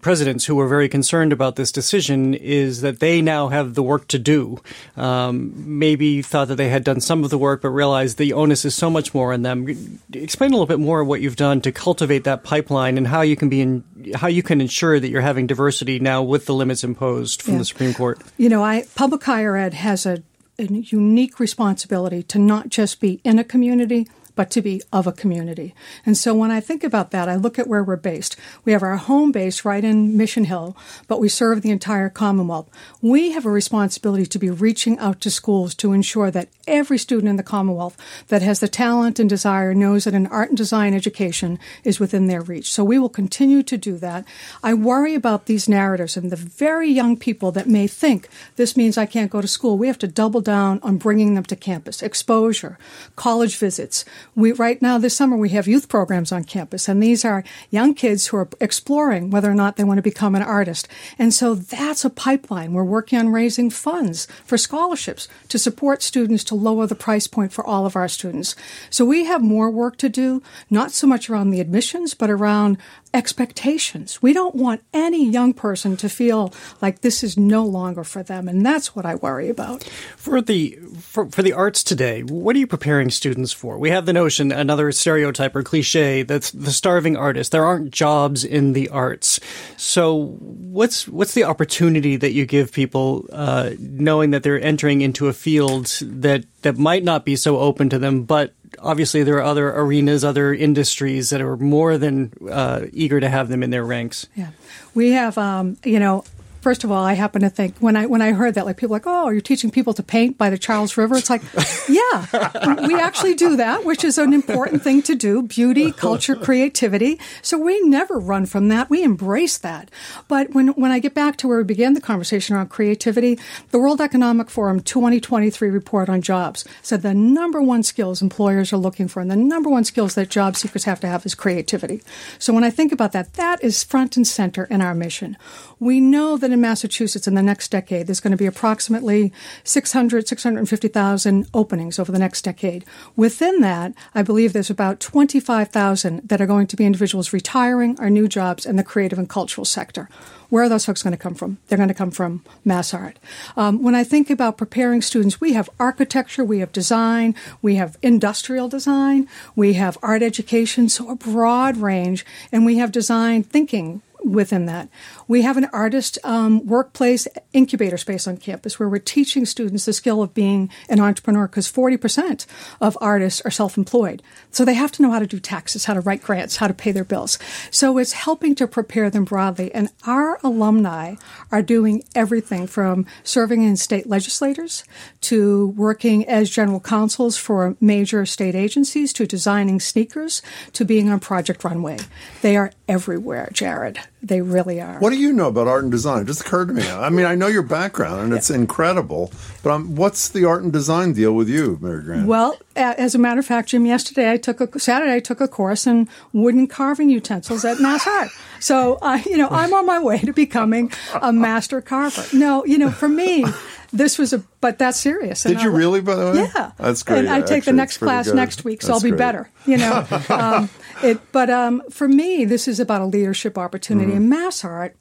presidents 0.00 0.46
who 0.46 0.54
were 0.54 0.68
very 0.68 0.88
concerned 0.88 1.32
about 1.32 1.56
this 1.56 1.72
decision. 1.72 2.34
Is 2.34 2.80
that 2.82 3.00
they 3.00 3.20
now 3.20 3.48
have 3.48 3.74
the 3.74 3.82
work 3.82 4.08
to 4.08 4.18
do. 4.18 4.60
Um, 4.96 5.52
maybe 5.56 6.22
thought 6.22 6.48
that 6.48 6.56
they 6.56 6.68
had 6.68 6.84
done 6.84 7.00
some 7.00 7.24
of 7.24 7.30
the 7.30 7.38
work, 7.38 7.62
but 7.62 7.70
realized 7.70 8.18
the 8.18 8.32
onus 8.32 8.64
is 8.64 8.74
so 8.74 8.83
much 8.90 9.14
more 9.14 9.32
in 9.32 9.42
them. 9.42 9.66
Explain 10.12 10.50
a 10.50 10.54
little 10.54 10.66
bit 10.66 10.80
more 10.80 11.04
what 11.04 11.20
you've 11.20 11.36
done 11.36 11.60
to 11.62 11.72
cultivate 11.72 12.24
that 12.24 12.44
pipeline 12.44 12.96
and 12.98 13.06
how 13.06 13.20
you 13.22 13.36
can 13.36 13.48
be 13.48 13.60
in, 13.60 13.84
how 14.14 14.28
you 14.28 14.42
can 14.42 14.60
ensure 14.60 14.98
that 15.00 15.08
you're 15.08 15.20
having 15.20 15.46
diversity 15.46 15.98
now 15.98 16.22
with 16.22 16.46
the 16.46 16.54
limits 16.54 16.84
imposed 16.84 17.42
from 17.42 17.54
Yeah. 17.54 17.58
the 17.58 17.64
Supreme 17.64 17.94
Court. 17.94 18.20
You 18.38 18.48
know, 18.48 18.62
I 18.64 18.84
public 18.94 19.22
higher 19.24 19.56
ed 19.56 19.74
has 19.74 20.06
a, 20.06 20.22
a 20.58 20.64
unique 20.64 21.40
responsibility 21.40 22.22
to 22.24 22.38
not 22.38 22.68
just 22.68 23.00
be 23.00 23.20
in 23.24 23.38
a 23.38 23.44
community, 23.44 24.06
but 24.34 24.50
to 24.50 24.62
be 24.62 24.82
of 24.92 25.06
a 25.06 25.12
community. 25.12 25.74
And 26.04 26.16
so 26.16 26.34
when 26.34 26.50
I 26.50 26.60
think 26.60 26.84
about 26.84 27.10
that, 27.10 27.28
I 27.28 27.36
look 27.36 27.58
at 27.58 27.66
where 27.66 27.84
we're 27.84 27.96
based. 27.96 28.36
We 28.64 28.72
have 28.72 28.82
our 28.82 28.96
home 28.96 29.32
base 29.32 29.64
right 29.64 29.84
in 29.84 30.16
Mission 30.16 30.44
Hill, 30.44 30.76
but 31.08 31.20
we 31.20 31.28
serve 31.28 31.62
the 31.62 31.70
entire 31.70 32.08
Commonwealth. 32.08 32.68
We 33.00 33.32
have 33.32 33.46
a 33.46 33.50
responsibility 33.50 34.26
to 34.26 34.38
be 34.38 34.50
reaching 34.50 34.98
out 34.98 35.20
to 35.22 35.30
schools 35.30 35.74
to 35.76 35.92
ensure 35.92 36.30
that 36.30 36.48
every 36.66 36.98
student 36.98 37.28
in 37.28 37.36
the 37.36 37.42
Commonwealth 37.42 37.96
that 38.28 38.42
has 38.42 38.60
the 38.60 38.68
talent 38.68 39.18
and 39.18 39.28
desire 39.28 39.74
knows 39.74 40.04
that 40.04 40.14
an 40.14 40.26
art 40.28 40.48
and 40.48 40.58
design 40.58 40.94
education 40.94 41.58
is 41.84 42.00
within 42.00 42.26
their 42.26 42.42
reach. 42.42 42.72
So 42.72 42.84
we 42.84 42.98
will 42.98 43.08
continue 43.08 43.62
to 43.62 43.76
do 43.76 43.96
that. 43.98 44.24
I 44.62 44.74
worry 44.74 45.14
about 45.14 45.46
these 45.46 45.68
narratives 45.68 46.16
and 46.16 46.30
the 46.30 46.36
very 46.36 46.90
young 46.90 47.16
people 47.16 47.52
that 47.52 47.68
may 47.68 47.86
think 47.86 48.28
this 48.56 48.76
means 48.76 48.96
I 48.96 49.06
can't 49.06 49.30
go 49.30 49.40
to 49.40 49.48
school. 49.48 49.78
We 49.78 49.86
have 49.86 49.98
to 49.98 50.08
double 50.08 50.40
down 50.40 50.80
on 50.82 50.96
bringing 50.96 51.34
them 51.34 51.44
to 51.44 51.56
campus, 51.56 52.02
exposure, 52.02 52.78
college 53.16 53.56
visits. 53.58 54.04
We 54.36 54.52
right 54.52 54.82
now 54.82 54.98
this 54.98 55.16
summer 55.16 55.36
we 55.36 55.50
have 55.50 55.68
youth 55.68 55.88
programs 55.88 56.32
on 56.32 56.44
campus, 56.44 56.88
and 56.88 57.02
these 57.02 57.24
are 57.24 57.44
young 57.70 57.94
kids 57.94 58.26
who 58.26 58.36
are 58.38 58.48
exploring 58.60 59.30
whether 59.30 59.50
or 59.50 59.54
not 59.54 59.76
they 59.76 59.84
want 59.84 59.98
to 59.98 60.02
become 60.02 60.34
an 60.34 60.42
artist. 60.42 60.88
And 61.18 61.32
so 61.32 61.54
that's 61.54 62.04
a 62.04 62.10
pipeline. 62.10 62.72
We're 62.72 62.84
working 62.84 63.18
on 63.18 63.28
raising 63.28 63.70
funds 63.70 64.26
for 64.44 64.58
scholarships 64.58 65.28
to 65.48 65.58
support 65.58 66.02
students 66.02 66.42
to 66.44 66.54
lower 66.56 66.86
the 66.86 66.94
price 66.94 67.26
point 67.28 67.52
for 67.52 67.64
all 67.64 67.86
of 67.86 67.94
our 67.94 68.08
students. 68.08 68.56
So 68.90 69.04
we 69.04 69.24
have 69.24 69.42
more 69.42 69.70
work 69.70 69.98
to 69.98 70.08
do, 70.08 70.42
not 70.68 70.90
so 70.90 71.06
much 71.06 71.30
around 71.30 71.50
the 71.50 71.60
admissions, 71.60 72.14
but 72.14 72.30
around 72.30 72.78
expectations. 73.14 74.20
We 74.20 74.32
don't 74.32 74.56
want 74.56 74.82
any 74.92 75.24
young 75.24 75.54
person 75.54 75.96
to 75.98 76.08
feel 76.08 76.52
like 76.82 77.00
this 77.00 77.22
is 77.22 77.38
no 77.38 77.64
longer 77.64 78.02
for 78.02 78.22
them, 78.22 78.48
and 78.48 78.66
that's 78.66 78.94
what 78.94 79.06
I 79.06 79.14
worry 79.14 79.48
about. 79.48 79.84
For 80.16 80.42
the 80.42 80.78
for, 80.98 81.30
for 81.30 81.42
the 81.42 81.52
arts 81.52 81.84
today, 81.84 82.22
what 82.22 82.56
are 82.56 82.58
you 82.58 82.66
preparing 82.66 83.10
students 83.10 83.52
for? 83.52 83.78
We 83.78 83.90
have 83.90 84.04
the 84.04 84.12
notion, 84.12 84.50
another 84.50 84.90
stereotype 84.92 85.54
or 85.54 85.62
cliche, 85.62 86.24
that's 86.24 86.50
the 86.50 86.72
starving 86.72 87.16
artist. 87.16 87.52
There 87.52 87.64
aren't 87.64 87.92
jobs 87.92 88.44
in 88.44 88.72
the 88.72 88.88
arts. 88.88 89.38
So, 89.76 90.36
what's 90.40 91.06
what's 91.06 91.34
the 91.34 91.44
opportunity 91.44 92.16
that 92.16 92.32
you 92.32 92.44
give 92.46 92.72
people, 92.72 93.26
uh, 93.32 93.70
knowing 93.78 94.32
that 94.32 94.42
they're 94.42 94.60
entering 94.60 95.00
into 95.02 95.28
a 95.28 95.32
field 95.32 95.86
that 96.02 96.44
that 96.62 96.76
might 96.76 97.04
not 97.04 97.24
be 97.24 97.36
so 97.36 97.58
open 97.58 97.88
to 97.90 97.98
them, 97.98 98.24
but 98.24 98.54
obviously 98.78 99.22
there 99.22 99.36
are 99.36 99.42
other 99.42 99.70
arenas, 99.70 100.24
other 100.24 100.52
industries 100.54 101.30
that 101.30 101.40
are 101.40 101.56
more 101.56 101.98
than 101.98 102.32
uh, 102.50 102.86
eager 102.92 103.20
to 103.20 103.28
have 103.28 103.48
them 103.48 103.62
in 103.62 103.70
their 103.70 103.84
ranks. 103.84 104.26
Yeah, 104.34 104.50
we 104.94 105.12
have. 105.12 105.38
Um, 105.38 105.76
you 105.84 105.98
know, 105.98 106.24
first 106.64 106.82
of 106.82 106.90
all, 106.90 107.04
I 107.04 107.12
happen 107.12 107.42
to 107.42 107.50
think 107.50 107.76
when 107.78 107.94
I 107.94 108.06
when 108.06 108.22
I 108.22 108.32
heard 108.32 108.54
that, 108.54 108.64
like 108.64 108.78
people 108.78 108.94
like, 108.94 109.06
oh, 109.06 109.28
you're 109.28 109.42
teaching 109.42 109.70
people 109.70 109.92
to 109.92 110.02
paint 110.02 110.38
by 110.38 110.48
the 110.48 110.56
Charles 110.56 110.96
River. 110.96 111.14
It's 111.14 111.28
like, 111.28 111.42
yeah, 111.88 112.86
we 112.86 112.98
actually 112.98 113.34
do 113.34 113.56
that, 113.56 113.84
which 113.84 114.02
is 114.02 114.16
an 114.16 114.32
important 114.32 114.82
thing 114.82 115.02
to 115.02 115.14
do: 115.14 115.42
beauty, 115.42 115.92
culture, 115.92 116.34
creativity. 116.34 117.20
So 117.42 117.58
we 117.58 117.80
never 117.82 118.18
run 118.18 118.46
from 118.46 118.68
that. 118.68 118.88
We 118.88 119.04
embrace 119.04 119.58
that. 119.58 119.90
But 120.26 120.54
when 120.54 120.68
when 120.68 120.90
I 120.90 121.00
get 121.00 121.12
back 121.12 121.36
to 121.38 121.48
where 121.48 121.58
we 121.58 121.64
began 121.64 121.92
the 121.92 122.00
conversation 122.00 122.56
around 122.56 122.70
creativity, 122.70 123.38
the 123.70 123.78
World 123.78 124.00
Economic 124.00 124.48
Forum 124.48 124.80
2023 124.80 125.68
report 125.68 126.08
on 126.08 126.22
jobs 126.22 126.64
said 126.80 127.02
the 127.02 127.12
number 127.12 127.60
one 127.60 127.82
skills 127.82 128.22
employers 128.22 128.72
are 128.72 128.78
looking 128.78 129.06
for, 129.06 129.20
and 129.20 129.30
the 129.30 129.36
number 129.36 129.68
one 129.68 129.84
skills 129.84 130.14
that 130.14 130.30
job 130.30 130.56
seekers 130.56 130.84
have 130.84 131.00
to 131.00 131.06
have 131.06 131.26
is 131.26 131.34
creativity. 131.34 132.02
So 132.38 132.54
when 132.54 132.64
I 132.64 132.70
think 132.70 132.90
about 132.90 133.12
that, 133.12 133.34
that 133.34 133.62
is 133.62 133.84
front 133.84 134.16
and 134.16 134.26
center 134.26 134.64
in 134.64 134.80
our 134.80 134.94
mission. 134.94 135.36
We 135.78 136.00
know 136.00 136.38
that 136.38 136.53
in 136.54 136.60
Massachusetts 136.60 137.28
in 137.28 137.34
the 137.34 137.42
next 137.42 137.70
decade, 137.70 138.06
there's 138.06 138.20
going 138.20 138.30
to 138.30 138.36
be 138.38 138.46
approximately 138.46 139.32
600, 139.64 140.26
650,000 140.26 141.46
openings 141.52 141.98
over 141.98 142.10
the 142.10 142.18
next 142.18 142.42
decade. 142.42 142.84
Within 143.16 143.60
that, 143.60 143.92
I 144.14 144.22
believe 144.22 144.54
there's 144.54 144.70
about 144.70 145.00
25,000 145.00 146.26
that 146.26 146.40
are 146.40 146.46
going 146.46 146.66
to 146.68 146.76
be 146.76 146.86
individuals 146.86 147.34
retiring 147.34 148.00
or 148.00 148.08
new 148.08 148.26
jobs 148.26 148.64
in 148.64 148.76
the 148.76 148.84
creative 148.84 149.18
and 149.18 149.28
cultural 149.28 149.66
sector. 149.66 150.08
Where 150.48 150.62
are 150.64 150.68
those 150.68 150.84
folks 150.84 151.02
going 151.02 151.12
to 151.12 151.18
come 151.18 151.34
from? 151.34 151.58
They're 151.66 151.76
going 151.78 151.88
to 151.88 151.94
come 151.94 152.10
from 152.10 152.44
mass 152.64 152.94
art. 152.94 153.18
Um, 153.56 153.82
when 153.82 153.94
I 153.94 154.04
think 154.04 154.30
about 154.30 154.56
preparing 154.56 155.02
students, 155.02 155.40
we 155.40 155.54
have 155.54 155.68
architecture, 155.80 156.44
we 156.44 156.60
have 156.60 156.72
design, 156.72 157.34
we 157.60 157.74
have 157.74 157.98
industrial 158.02 158.68
design, 158.68 159.28
we 159.56 159.72
have 159.72 159.98
art 160.02 160.22
education, 160.22 160.88
so 160.88 161.10
a 161.10 161.16
broad 161.16 161.76
range, 161.76 162.24
and 162.52 162.64
we 162.64 162.78
have 162.78 162.92
design 162.92 163.42
thinking 163.42 164.00
within 164.24 164.66
that. 164.66 164.88
We 165.26 165.42
have 165.42 165.56
an 165.56 165.66
artist 165.72 166.18
um, 166.24 166.66
workplace 166.66 167.26
incubator 167.52 167.96
space 167.96 168.26
on 168.26 168.36
campus 168.36 168.78
where 168.78 168.88
we're 168.88 168.98
teaching 168.98 169.46
students 169.46 169.84
the 169.84 169.92
skill 169.92 170.22
of 170.22 170.34
being 170.34 170.70
an 170.88 171.00
entrepreneur 171.00 171.46
because 171.46 171.70
40% 171.70 172.46
of 172.80 172.98
artists 173.00 173.40
are 173.42 173.50
self 173.50 173.76
employed. 173.76 174.22
So 174.50 174.64
they 174.64 174.74
have 174.74 174.92
to 174.92 175.02
know 175.02 175.10
how 175.10 175.18
to 175.18 175.26
do 175.26 175.40
taxes, 175.40 175.84
how 175.86 175.94
to 175.94 176.00
write 176.00 176.22
grants, 176.22 176.56
how 176.56 176.68
to 176.68 176.74
pay 176.74 176.92
their 176.92 177.04
bills. 177.04 177.38
So 177.70 177.98
it's 177.98 178.12
helping 178.12 178.54
to 178.56 178.66
prepare 178.66 179.10
them 179.10 179.24
broadly. 179.24 179.74
And 179.74 179.90
our 180.06 180.38
alumni 180.42 181.16
are 181.50 181.62
doing 181.62 182.04
everything 182.14 182.66
from 182.66 183.06
serving 183.22 183.62
in 183.62 183.76
state 183.76 184.06
legislators 184.06 184.84
to 185.22 185.68
working 185.68 186.26
as 186.26 186.50
general 186.50 186.80
counsels 186.80 187.36
for 187.36 187.76
major 187.80 188.26
state 188.26 188.54
agencies 188.54 189.12
to 189.14 189.26
designing 189.26 189.80
sneakers 189.80 190.42
to 190.72 190.84
being 190.84 191.08
on 191.08 191.20
Project 191.20 191.64
Runway. 191.64 191.98
They 192.42 192.56
are 192.56 192.72
everywhere, 192.88 193.48
Jared. 193.52 194.00
They 194.26 194.40
really 194.40 194.80
are. 194.80 194.98
What 195.00 195.10
do 195.10 195.16
you 195.18 195.34
know 195.34 195.48
about 195.48 195.68
art 195.68 195.82
and 195.82 195.92
design? 195.92 196.22
It 196.22 196.26
just 196.26 196.40
occurred 196.40 196.68
to 196.68 196.74
me. 196.74 196.88
I 196.88 197.10
mean, 197.10 197.26
I 197.26 197.34
know 197.34 197.46
your 197.46 197.62
background 197.62 198.22
and 198.22 198.32
it's 198.32 198.48
incredible, 198.48 199.30
but 199.62 199.70
um, 199.70 199.96
what's 199.96 200.30
the 200.30 200.46
art 200.46 200.62
and 200.62 200.72
design 200.72 201.12
deal 201.12 201.34
with 201.34 201.46
you, 201.48 201.78
Mary 201.82 202.02
Grant? 202.02 202.26
Well, 202.26 202.56
as 202.74 203.14
a 203.14 203.18
matter 203.18 203.40
of 203.40 203.44
fact, 203.46 203.68
Jim, 203.68 203.84
yesterday 203.84 204.32
I 204.32 204.38
took 204.38 204.60
a 204.60 204.78
Saturday 204.80 205.12
I 205.12 205.20
took 205.20 205.42
a 205.42 205.48
course 205.48 205.86
in 205.86 206.08
wooden 206.32 206.66
carving 206.66 207.10
utensils 207.10 207.66
at 207.66 207.80
Mass 207.80 208.06
Art. 208.06 208.30
So, 208.60 208.94
uh, 209.02 209.20
you 209.26 209.36
know, 209.36 209.48
I'm 209.50 209.74
on 209.74 209.84
my 209.84 209.98
way 210.02 210.18
to 210.20 210.32
becoming 210.32 210.90
a 211.20 211.30
master 211.30 211.82
carver. 211.82 212.24
No, 212.32 212.64
you 212.64 212.78
know, 212.78 212.90
for 212.90 213.08
me, 213.08 213.44
this 213.92 214.16
was 214.16 214.32
a 214.32 214.42
but 214.62 214.78
that's 214.78 214.98
serious. 214.98 215.42
Did 215.42 215.60
you 215.60 215.70
I- 215.70 215.76
really, 215.76 216.00
by 216.00 216.14
the 216.14 216.24
way? 216.32 216.48
Yeah, 216.54 216.70
That's 216.78 217.02
great. 217.02 217.18
And 217.18 217.28
I 217.28 217.42
take 217.42 217.64
the 217.64 217.72
next 217.72 217.98
class 217.98 218.24
good. 218.26 218.36
next 218.36 218.64
week, 218.64 218.80
so 218.80 218.88
That's 218.88 218.96
I'll 219.00 219.02
be 219.04 219.10
great. 219.10 219.18
better. 219.18 219.50
You 219.66 219.76
know, 219.76 220.06
um, 220.30 220.70
it. 221.04 221.20
But 221.32 221.50
um, 221.50 221.82
for 221.90 222.08
me, 222.08 222.44
this 222.44 222.66
is 222.68 222.80
about 222.80 223.00
a 223.02 223.06
leadership 223.06 223.56
opportunity, 223.58 224.08
Mm-hmm. 224.08 224.16
and 224.16 224.30
Mass 224.30 224.64
Art 224.64 224.96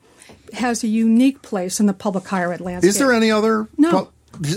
has 0.53 0.83
a 0.83 0.87
unique 0.87 1.41
place 1.41 1.79
in 1.79 1.85
the 1.87 1.93
public 1.93 2.27
higher 2.27 2.53
ed 2.53 2.61
landscape. 2.61 2.89
Is 2.89 2.97
there 2.99 3.11
any 3.13 3.31
other? 3.31 3.67
No. 3.77 4.09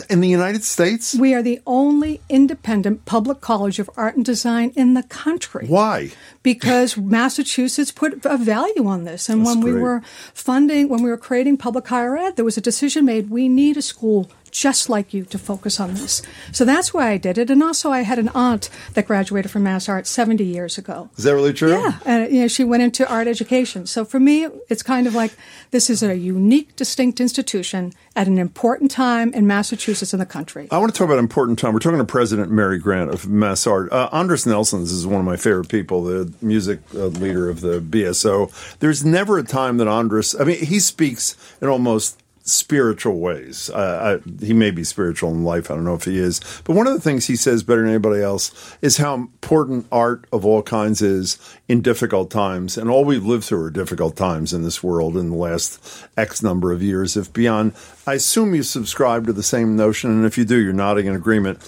In 0.09 0.23
the 0.23 0.29
United 0.29 0.65
States? 0.65 1.15
We 1.15 1.35
are 1.35 1.43
the 1.43 1.61
only 1.67 2.23
independent 2.31 3.05
public 3.05 3.43
college 3.43 3.79
of 3.79 3.91
art 3.95 4.17
and 4.17 4.25
design 4.25 4.73
in 4.75 4.95
the 4.95 5.03
country. 5.03 5.67
Why? 5.67 6.13
Because 6.43 6.97
Massachusetts 7.17 7.93
put 7.93 8.25
a 8.25 8.39
value 8.39 8.87
on 8.87 9.05
this. 9.05 9.29
And 9.29 9.45
That's 9.45 9.55
when 9.57 9.65
we 9.65 9.73
great. 9.73 9.83
were 9.83 10.03
funding, 10.33 10.89
when 10.89 11.03
we 11.03 11.11
were 11.11 11.19
creating 11.19 11.59
public 11.59 11.87
higher 11.89 12.17
ed, 12.17 12.37
there 12.37 12.45
was 12.45 12.57
a 12.57 12.63
decision 12.63 13.05
made 13.05 13.29
we 13.29 13.51
need 13.51 13.77
a 13.77 13.83
school 13.83 14.31
just 14.57 14.89
like 14.89 15.13
you 15.13 15.23
to 15.27 15.39
focus 15.39 15.79
on 15.79 15.93
this. 15.93 16.23
So 16.51 16.65
that's 16.65 16.95
why 16.95 17.11
I 17.11 17.19
did 17.19 17.37
it. 17.37 17.51
And 17.51 17.63
also, 17.63 17.91
I 17.91 18.01
had 18.01 18.19
an 18.19 18.31
aunt 18.31 18.71
that 18.95 19.07
graduated 19.07 19.51
from 19.51 19.65
Mass 19.65 19.87
Art 19.87 20.07
70 20.07 20.43
years 20.45 20.79
ago. 20.79 21.11
Is 21.19 21.25
that 21.25 21.35
really 21.35 21.53
true? 21.53 21.73
Yeah, 21.73 21.99
and 22.07 22.33
you 22.33 22.41
know, 22.41 22.49
she 22.49 22.65
went 22.65 22.83
into 22.83 23.07
art 23.07 23.29
education. 23.29 23.87
So 23.87 24.07
for 24.07 24.19
me, 24.19 24.49
it's 24.71 24.83
kind 24.83 25.07
of 25.07 25.15
like 25.15 25.33
this 25.73 25.91
is 25.91 26.03
a 26.03 26.17
unique, 26.17 26.75
distinct 26.75 27.21
institution 27.21 27.93
at 28.15 28.29
an 28.29 28.39
important 28.39 28.91
time 28.91 29.35
in 29.35 29.47
Massachusetts 29.47 30.15
and 30.15 30.23
the 30.23 30.27
country. 30.27 30.69
I 30.71 30.79
want 30.79 30.91
to 30.93 30.99
talk 30.99 31.05
about 31.05 31.19
important 31.19 31.59
time. 31.59 31.75
We're 31.75 31.81
talking 31.81 31.99
to 31.99 32.05
President 32.05 32.51
Mary 32.51 32.79
Grant 32.79 33.11
of 33.11 33.29
Mass 33.29 33.67
Art. 33.67 33.93
Uh, 33.93 34.09
Andris 34.09 34.47
Nelsons 34.47 34.91
is 34.91 35.07
one 35.07 35.21
of 35.21 35.27
my 35.27 35.37
favorite 35.37 35.69
people, 35.69 36.05
the 36.05 36.33
music 36.41 36.81
uh, 36.95 37.07
leader 37.09 37.51
of 37.51 37.61
the 37.61 37.81
BSO. 37.81 38.79
There's 38.79 39.05
never 39.05 39.37
a 39.37 39.45
time 39.45 39.77
that 39.77 39.87
Andris, 39.87 40.41
I 40.41 40.45
mean, 40.45 40.65
he 40.65 40.81
speaks 40.81 41.37
in 41.61 41.69
almost 41.69 42.23
spiritual 42.47 43.19
ways. 43.19 43.69
Uh, 43.71 44.21
I, 44.25 44.45
he 44.45 44.53
may 44.53 44.71
be 44.71 44.85
spiritual 44.85 45.31
in 45.33 45.45
life. 45.45 45.71
I 45.71 45.75
don't 45.75 45.85
know 45.85 45.95
if 45.95 46.05
he 46.05 46.19
is. 46.19 46.41
But 46.65 46.77
one 46.77 46.87
of 46.87 46.95
the 46.95 47.01
things 47.01 47.27
he 47.27 47.37
says 47.37 47.63
better 47.63 47.83
than 47.83 47.91
anybody 47.91 48.23
else 48.23 48.77
is 48.81 48.97
how 48.97 49.15
important 49.15 49.87
art 49.91 50.27
of 50.33 50.47
all 50.47 50.63
kinds 50.63 51.03
is 51.03 51.39
in 51.69 51.83
difficult 51.83 52.31
times. 52.31 52.79
And 52.79 52.89
all 52.89 53.05
we've 53.05 53.27
lived 53.27 53.45
through 53.45 53.65
are 53.65 53.71
difficult 53.71 54.17
times 54.17 54.53
in 54.53 54.63
this 54.63 54.83
world 54.83 55.17
in 55.17 55.31
the 55.31 55.37
last 55.37 56.07
X 56.17 56.43
number 56.43 56.73
of 56.73 56.83
years, 56.83 57.17
if 57.17 57.33
beyond. 57.33 57.73
I 58.07 58.15
assume 58.15 58.55
you 58.55 58.63
subscribe 58.63 59.27
to 59.27 59.33
the 59.33 59.43
same 59.43 59.77
notion. 59.77 60.11
And 60.11 60.25
if 60.25 60.39
you 60.39 60.45
do, 60.45 60.57
you're 60.57 60.73
nodding 60.73 61.07
in 61.07 61.15
agreement. 61.15 61.59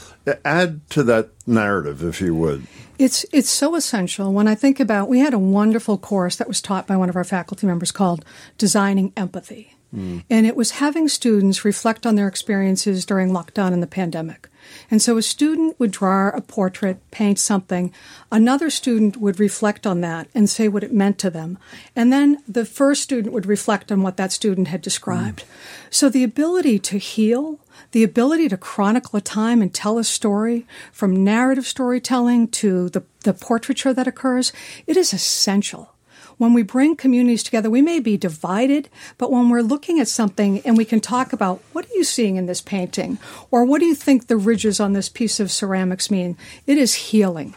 Add 0.44 0.88
to 0.90 1.02
that 1.04 1.30
narrative, 1.46 2.04
if 2.04 2.20
you 2.20 2.34
would. 2.34 2.66
It's 2.98 3.24
it's 3.32 3.48
so 3.48 3.76
essential. 3.76 4.32
When 4.32 4.48
I 4.48 4.56
think 4.56 4.80
about, 4.80 5.08
we 5.08 5.20
had 5.20 5.32
a 5.32 5.38
wonderful 5.38 5.98
course 5.98 6.34
that 6.36 6.48
was 6.48 6.60
taught 6.60 6.88
by 6.88 6.96
one 6.96 7.08
of 7.08 7.14
our 7.14 7.24
faculty 7.24 7.64
members 7.64 7.92
called 7.92 8.24
"Designing 8.58 9.12
Empathy," 9.16 9.76
Mm. 9.94 10.22
and 10.28 10.46
it 10.46 10.54
was 10.54 10.72
having 10.72 11.08
students 11.08 11.64
reflect 11.64 12.04
on 12.04 12.14
their 12.14 12.28
experiences 12.28 13.06
during 13.06 13.30
lockdown 13.30 13.72
and 13.72 13.82
the 13.82 13.86
pandemic. 13.86 14.50
And 14.90 15.00
so 15.00 15.16
a 15.16 15.22
student 15.22 15.80
would 15.80 15.92
draw 15.92 16.28
a 16.28 16.42
portrait, 16.42 16.98
paint 17.10 17.38
something. 17.38 17.90
Another 18.30 18.68
student 18.68 19.16
would 19.16 19.40
reflect 19.40 19.86
on 19.86 20.02
that 20.02 20.28
and 20.34 20.50
say 20.50 20.68
what 20.68 20.84
it 20.84 20.92
meant 20.92 21.18
to 21.20 21.30
them. 21.30 21.56
And 21.96 22.12
then 22.12 22.42
the 22.46 22.66
first 22.66 23.02
student 23.02 23.32
would 23.32 23.46
reflect 23.46 23.90
on 23.90 24.02
what 24.02 24.18
that 24.18 24.30
student 24.30 24.68
had 24.68 24.82
described. 24.82 25.44
Mm. 25.44 25.46
So 25.90 26.08
the 26.10 26.24
ability 26.24 26.78
to 26.80 26.98
heal, 26.98 27.58
the 27.92 28.04
ability 28.04 28.50
to 28.50 28.58
chronicle 28.58 29.16
a 29.16 29.22
time 29.22 29.62
and 29.62 29.72
tell 29.72 29.96
a 29.96 30.04
story 30.04 30.66
from 30.92 31.24
narrative 31.24 31.66
storytelling 31.66 32.48
to 32.48 32.90
the, 32.90 33.04
the 33.24 33.32
portraiture 33.32 33.94
that 33.94 34.06
occurs, 34.06 34.52
it 34.86 34.98
is 34.98 35.14
essential 35.14 35.94
when 36.38 36.54
we 36.54 36.62
bring 36.62 36.96
communities 36.96 37.42
together, 37.42 37.68
we 37.68 37.82
may 37.82 38.00
be 38.00 38.16
divided, 38.16 38.88
but 39.18 39.30
when 39.30 39.50
we're 39.50 39.60
looking 39.60 40.00
at 40.00 40.08
something 40.08 40.60
and 40.64 40.76
we 40.76 40.84
can 40.84 41.00
talk 41.00 41.32
about 41.32 41.60
what 41.72 41.84
are 41.84 41.94
you 41.94 42.04
seeing 42.04 42.36
in 42.36 42.46
this 42.46 42.60
painting, 42.60 43.18
or 43.50 43.64
what 43.64 43.80
do 43.80 43.86
you 43.86 43.94
think 43.94 44.26
the 44.26 44.36
ridges 44.36 44.80
on 44.80 44.92
this 44.92 45.08
piece 45.08 45.40
of 45.40 45.50
ceramics 45.50 46.10
mean, 46.10 46.36
it 46.66 46.78
is 46.78 46.94
healing. 46.94 47.54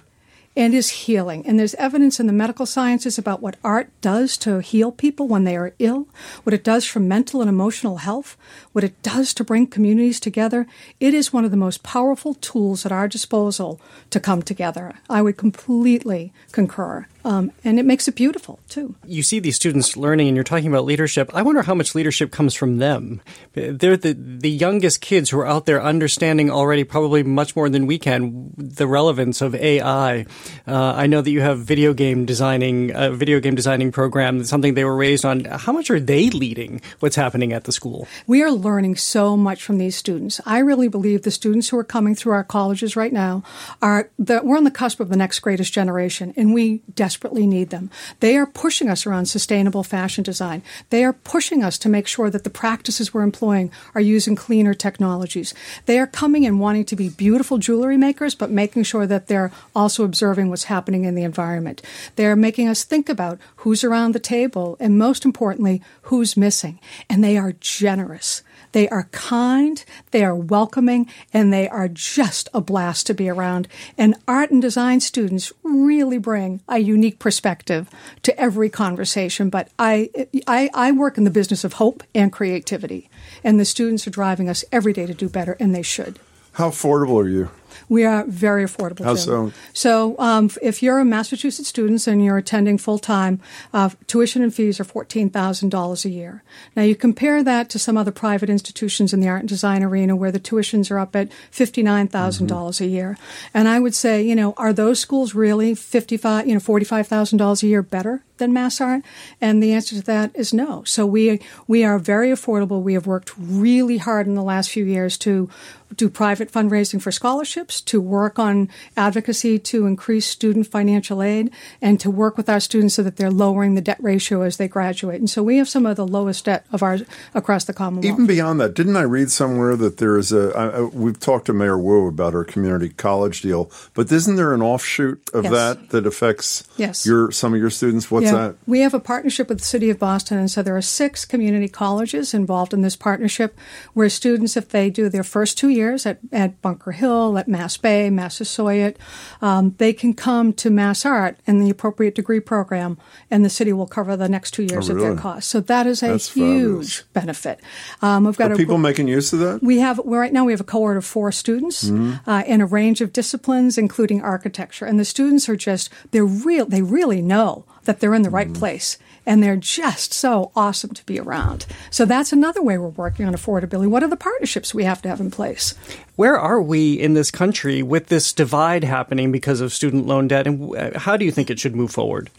And 0.53 0.73
is 0.73 0.89
healing. 0.89 1.47
And 1.47 1.57
there's 1.57 1.75
evidence 1.75 2.19
in 2.19 2.27
the 2.27 2.33
medical 2.33 2.65
sciences 2.65 3.17
about 3.17 3.41
what 3.41 3.55
art 3.63 3.89
does 4.01 4.35
to 4.39 4.59
heal 4.59 4.91
people 4.91 5.29
when 5.29 5.45
they 5.45 5.55
are 5.55 5.73
ill, 5.79 6.09
what 6.43 6.53
it 6.53 6.61
does 6.61 6.85
for 6.85 6.99
mental 6.99 7.39
and 7.39 7.49
emotional 7.49 7.97
health, 7.99 8.35
what 8.73 8.83
it 8.83 9.01
does 9.01 9.33
to 9.35 9.45
bring 9.45 9.65
communities 9.65 10.19
together. 10.19 10.67
It 10.99 11.13
is 11.13 11.31
one 11.31 11.45
of 11.45 11.51
the 11.51 11.57
most 11.57 11.83
powerful 11.83 12.33
tools 12.33 12.85
at 12.85 12.91
our 12.91 13.07
disposal 13.07 13.79
to 14.09 14.19
come 14.19 14.41
together. 14.41 14.95
I 15.09 15.21
would 15.21 15.37
completely 15.37 16.33
concur. 16.51 17.07
Um, 17.23 17.51
and 17.63 17.79
it 17.79 17.85
makes 17.85 18.07
it 18.07 18.15
beautiful 18.15 18.59
too. 18.67 18.95
You 19.05 19.23
see 19.23 19.39
these 19.39 19.55
students 19.55 19.95
learning, 19.95 20.27
and 20.27 20.35
you're 20.35 20.43
talking 20.43 20.67
about 20.67 20.85
leadership. 20.85 21.29
I 21.33 21.41
wonder 21.41 21.61
how 21.61 21.75
much 21.75 21.93
leadership 21.95 22.31
comes 22.31 22.55
from 22.55 22.77
them. 22.77 23.21
They're 23.53 23.97
the 23.97 24.13
the 24.13 24.49
youngest 24.49 25.01
kids 25.01 25.29
who 25.29 25.39
are 25.39 25.47
out 25.47 25.65
there 25.65 25.81
understanding 25.81 26.49
already, 26.49 26.83
probably 26.83 27.23
much 27.23 27.55
more 27.55 27.69
than 27.69 27.85
we 27.85 27.99
can, 27.99 28.51
the 28.57 28.87
relevance 28.87 29.41
of 29.41 29.55
AI. 29.55 30.25
Uh, 30.67 30.93
I 30.95 31.07
know 31.07 31.21
that 31.21 31.31
you 31.31 31.41
have 31.41 31.59
video 31.59 31.93
game 31.93 32.25
designing, 32.25 32.91
a 32.95 33.11
video 33.11 33.39
game 33.39 33.55
designing 33.55 33.91
program. 33.91 34.39
That's 34.39 34.49
something 34.49 34.73
they 34.73 34.85
were 34.85 34.95
raised 34.95 35.25
on. 35.25 35.45
How 35.45 35.71
much 35.71 35.89
are 35.89 35.99
they 35.99 36.29
leading 36.29 36.81
what's 36.99 37.15
happening 37.15 37.53
at 37.53 37.65
the 37.65 37.71
school? 37.71 38.07
We 38.27 38.41
are 38.41 38.51
learning 38.51 38.95
so 38.95 39.37
much 39.37 39.63
from 39.63 39.77
these 39.77 39.95
students. 39.95 40.41
I 40.45 40.59
really 40.59 40.87
believe 40.87 41.21
the 41.21 41.31
students 41.31 41.69
who 41.69 41.77
are 41.77 41.83
coming 41.83 42.15
through 42.15 42.33
our 42.33 42.43
colleges 42.43 42.95
right 42.95 43.13
now 43.13 43.43
are 43.81 44.09
the, 44.17 44.41
we're 44.43 44.57
on 44.57 44.63
the 44.63 44.71
cusp 44.71 44.99
of 44.99 45.09
the 45.09 45.17
next 45.17 45.39
greatest 45.39 45.73
generation, 45.73 46.33
and 46.35 46.53
we 46.53 46.81
desperately 46.95 47.10
need 47.33 47.69
them. 47.69 47.89
They 48.19 48.37
are 48.37 48.45
pushing 48.45 48.89
us 48.89 49.05
around 49.05 49.25
sustainable 49.25 49.83
fashion 49.83 50.23
design. 50.23 50.61
They 50.89 51.03
are 51.03 51.13
pushing 51.13 51.63
us 51.63 51.77
to 51.79 51.89
make 51.89 52.07
sure 52.07 52.29
that 52.29 52.43
the 52.43 52.49
practices 52.49 53.13
we're 53.13 53.23
employing 53.23 53.71
are 53.95 54.01
using 54.01 54.35
cleaner 54.35 54.73
technologies. 54.73 55.53
They 55.85 55.99
are 55.99 56.07
coming 56.07 56.45
and 56.45 56.59
wanting 56.59 56.85
to 56.85 56.95
be 56.95 57.09
beautiful 57.09 57.57
jewelry 57.57 57.97
makers, 57.97 58.35
but 58.35 58.51
making 58.51 58.83
sure 58.83 59.07
that 59.07 59.27
they're 59.27 59.51
also 59.75 60.03
observing 60.03 60.49
what's 60.49 60.65
happening 60.65 61.05
in 61.05 61.15
the 61.15 61.23
environment. 61.23 61.81
They're 62.15 62.35
making 62.35 62.67
us 62.67 62.83
think 62.83 63.09
about 63.09 63.39
who's 63.57 63.83
around 63.83 64.13
the 64.13 64.19
table 64.19 64.77
and 64.79 64.97
most 64.97 65.25
importantly, 65.25 65.81
who's 66.03 66.37
missing. 66.37 66.79
And 67.09 67.23
they 67.23 67.37
are 67.37 67.53
generous. 67.59 68.43
They 68.71 68.87
are 68.89 69.07
kind, 69.11 69.83
they 70.11 70.23
are 70.23 70.35
welcoming, 70.35 71.07
and 71.33 71.51
they 71.51 71.67
are 71.67 71.87
just 71.87 72.49
a 72.53 72.61
blast 72.61 73.07
to 73.07 73.13
be 73.13 73.29
around. 73.29 73.67
And 73.97 74.15
art 74.27 74.51
and 74.51 74.61
design 74.61 74.99
students 74.99 75.51
really 75.63 76.17
bring 76.17 76.61
a 76.67 76.79
unique 76.79 77.19
perspective 77.19 77.89
to 78.23 78.39
every 78.39 78.69
conversation. 78.69 79.49
But 79.49 79.69
I, 79.77 80.09
I, 80.47 80.69
I 80.73 80.91
work 80.91 81.17
in 81.17 81.23
the 81.23 81.29
business 81.29 81.63
of 81.63 81.73
hope 81.73 82.03
and 82.15 82.31
creativity, 82.31 83.09
and 83.43 83.59
the 83.59 83.65
students 83.65 84.07
are 84.07 84.11
driving 84.11 84.49
us 84.49 84.63
every 84.71 84.93
day 84.93 85.05
to 85.05 85.13
do 85.13 85.29
better, 85.29 85.57
and 85.59 85.75
they 85.75 85.81
should. 85.81 86.19
How 86.53 86.69
affordable 86.69 87.23
are 87.23 87.29
you? 87.29 87.49
We 87.89 88.05
are 88.05 88.23
very 88.25 88.63
affordable. 88.63 89.03
How 89.03 89.13
too. 89.13 89.19
so? 89.19 89.51
So, 89.73 90.15
um, 90.19 90.49
if 90.61 90.81
you're 90.83 90.99
a 90.99 91.05
Massachusetts 91.05 91.69
student 91.69 92.07
and 92.07 92.23
you're 92.23 92.37
attending 92.37 92.77
full 92.77 92.99
time, 92.99 93.39
uh, 93.73 93.89
tuition 94.07 94.41
and 94.43 94.53
fees 94.53 94.79
are 94.79 94.83
fourteen 94.83 95.29
thousand 95.29 95.69
dollars 95.69 96.05
a 96.05 96.09
year. 96.09 96.43
Now, 96.75 96.83
you 96.83 96.95
compare 96.95 97.43
that 97.43 97.69
to 97.69 97.79
some 97.79 97.97
other 97.97 98.11
private 98.11 98.49
institutions 98.49 99.13
in 99.13 99.19
the 99.19 99.27
art 99.27 99.41
and 99.41 99.49
design 99.49 99.83
arena 99.83 100.15
where 100.15 100.31
the 100.31 100.39
tuitions 100.39 100.91
are 100.91 100.99
up 100.99 101.15
at 101.15 101.31
fifty 101.51 101.83
nine 101.83 102.07
thousand 102.07 102.47
dollars 102.47 102.81
a 102.81 102.85
year. 102.87 103.17
And 103.53 103.67
I 103.67 103.79
would 103.79 103.95
say, 103.95 104.21
you 104.21 104.35
know, 104.35 104.53
are 104.57 104.73
those 104.73 104.99
schools 104.99 105.35
really 105.35 105.75
fifty 105.75 106.17
five, 106.17 106.47
you 106.47 106.53
know, 106.53 106.59
forty 106.59 106.85
five 106.85 107.07
thousand 107.07 107.37
dollars 107.37 107.63
a 107.63 107.67
year 107.67 107.81
better 107.81 108.23
than 108.37 108.53
Mass 108.53 108.81
Art? 108.81 109.03
And 109.39 109.61
the 109.61 109.73
answer 109.73 109.95
to 109.95 110.01
that 110.03 110.31
is 110.35 110.53
no. 110.53 110.83
So 110.85 111.05
we 111.05 111.39
we 111.67 111.83
are 111.83 111.99
very 111.99 112.29
affordable. 112.29 112.81
We 112.81 112.93
have 112.93 113.07
worked 113.07 113.31
really 113.37 113.97
hard 113.97 114.27
in 114.27 114.35
the 114.35 114.43
last 114.43 114.69
few 114.69 114.85
years 114.85 115.17
to 115.19 115.49
do 115.95 116.09
private 116.09 116.49
fundraising 116.49 117.01
for 117.01 117.11
scholarships, 117.11 117.60
to 117.69 118.01
work 118.01 118.39
on 118.39 118.69
advocacy 118.97 119.59
to 119.59 119.85
increase 119.85 120.25
student 120.25 120.67
financial 120.67 121.21
aid, 121.21 121.51
and 121.81 121.99
to 121.99 122.09
work 122.09 122.37
with 122.37 122.49
our 122.49 122.59
students 122.59 122.95
so 122.95 123.03
that 123.03 123.17
they're 123.17 123.29
lowering 123.29 123.75
the 123.75 123.81
debt 123.81 123.97
ratio 124.01 124.41
as 124.41 124.57
they 124.57 124.67
graduate. 124.67 125.19
And 125.19 125.29
so 125.29 125.43
we 125.43 125.57
have 125.57 125.69
some 125.69 125.85
of 125.85 125.95
the 125.95 126.07
lowest 126.07 126.45
debt 126.45 126.65
of 126.71 126.81
ours 126.83 127.03
across 127.33 127.65
the 127.65 127.73
Commonwealth. 127.73 128.05
Even 128.13 128.25
beyond 128.25 128.59
that, 128.59 128.73
didn't 128.73 128.97
I 128.97 129.03
read 129.03 129.31
somewhere 129.31 129.75
that 129.75 129.97
there 129.97 130.17
is 130.17 130.31
a? 130.31 130.51
I, 130.57 130.81
we've 130.81 131.19
talked 131.19 131.45
to 131.45 131.53
Mayor 131.53 131.77
Wu 131.77 132.07
about 132.07 132.33
our 132.33 132.43
community 132.43 132.89
college 132.89 133.41
deal, 133.41 133.71
but 133.93 134.11
isn't 134.11 134.35
there 134.35 134.53
an 134.53 134.61
offshoot 134.61 135.21
of 135.33 135.43
Yes. 135.45 135.53
that 135.53 135.89
that 135.89 136.05
affects 136.05 136.63
Yes. 136.77 137.05
your 137.05 137.31
some 137.31 137.53
of 137.53 137.59
your 137.59 137.69
students? 137.69 138.09
What's 138.09 138.25
Yeah. 138.25 138.31
that? 138.33 138.55
We 138.65 138.79
have 138.81 138.93
a 138.93 138.99
partnership 138.99 139.49
with 139.49 139.59
the 139.59 139.65
City 139.65 139.89
of 139.89 139.99
Boston, 139.99 140.37
and 140.37 140.49
so 140.49 140.61
there 140.61 140.75
are 140.75 140.81
six 140.81 141.25
community 141.25 141.67
colleges 141.67 142.33
involved 142.33 142.73
in 142.73 142.81
this 142.81 142.95
partnership 142.95 143.57
where 143.93 144.09
students, 144.09 144.57
if 144.57 144.69
they 144.69 144.89
do 144.89 145.09
their 145.09 145.23
first 145.23 145.57
two 145.57 145.69
years 145.69 146.05
at, 146.05 146.19
at 146.31 146.61
Bunker 146.61 146.91
Hill, 146.91 147.37
at 147.37 147.47
Mass 147.51 147.77
Bay, 147.77 148.09
Massasoit, 148.09 148.95
um, 149.41 149.75
they 149.77 149.93
can 149.93 150.13
come 150.13 150.53
to 150.53 150.69
Mass 150.69 151.05
Art 151.05 151.37
in 151.45 151.59
the 151.59 151.69
appropriate 151.69 152.15
degree 152.15 152.39
program, 152.39 152.97
and 153.29 153.45
the 153.45 153.49
city 153.49 153.73
will 153.73 153.85
cover 153.85 154.15
the 154.17 154.29
next 154.29 154.51
two 154.51 154.63
years 154.63 154.89
Oh, 154.89 154.93
of 154.93 154.99
their 154.99 155.09
really? 155.11 155.21
cost. 155.21 155.49
So 155.49 155.59
that 155.59 155.85
is 155.85 156.01
a 156.01 156.07
That's 156.07 156.33
huge 156.33 156.97
fabulous. 156.99 157.03
benefit. 157.13 157.59
Um, 158.01 158.23
we've 158.23 158.37
got 158.37 158.51
Are 158.51 158.55
a 158.55 158.57
people 158.57 158.77
making 158.79 159.07
use 159.07 159.33
of 159.33 159.39
that? 159.39 159.61
we 159.61 159.79
have 159.79 159.99
well, 159.99 160.19
right 160.19 160.33
now 160.33 160.45
we 160.45 160.53
have 160.53 160.61
a 160.61 160.63
cohort 160.63 160.97
of 160.97 161.05
four 161.05 161.31
students 161.31 161.89
Mm-hmm. 161.89 162.29
uh, 162.29 162.43
in 162.47 162.61
a 162.61 162.65
range 162.65 163.01
of 163.01 163.11
disciplines, 163.13 163.77
including 163.77 164.21
architecture, 164.21 164.85
and 164.85 164.99
the 164.99 165.05
students 165.05 165.47
are 165.49 165.55
just 165.55 165.89
they're 166.11 166.25
real. 166.25 166.65
They 166.65 166.81
really 166.81 167.21
know 167.21 167.65
that 167.83 167.99
they're 167.99 168.13
in 168.13 168.21
the 168.21 168.29
Mm-hmm. 168.29 168.35
right 168.35 168.53
place, 168.53 168.97
and 169.25 169.41
they're 169.41 169.55
just 169.55 170.13
so 170.13 170.51
awesome 170.55 170.93
to 170.93 171.05
be 171.05 171.19
around. 171.19 171.65
So 171.89 172.05
that's 172.05 172.33
another 172.33 172.61
way 172.61 172.77
we're 172.77 172.89
working 172.89 173.25
on 173.25 173.33
affordability. 173.33 173.87
What 173.87 174.03
are 174.03 174.07
the 174.07 174.17
partnerships 174.17 174.73
we 174.73 174.83
have 174.83 175.01
to 175.03 175.09
have 175.09 175.19
in 175.19 175.31
place? 175.31 175.75
Where 176.15 176.37
are 176.37 176.61
we 176.61 176.93
in 176.93 177.13
this 177.13 177.31
country 177.31 177.83
with 177.83 178.07
this 178.07 178.33
divide 178.33 178.83
happening 178.83 179.31
because 179.31 179.61
of 179.61 179.73
student 179.73 180.07
loan 180.07 180.27
debt, 180.27 180.47
and 180.47 180.75
uh, 180.75 180.99
how 180.99 181.17
do 181.17 181.25
you 181.25 181.31
think 181.31 181.49
it 181.49 181.59
should 181.59 181.75
move 181.75 181.91
forward? 181.91 182.29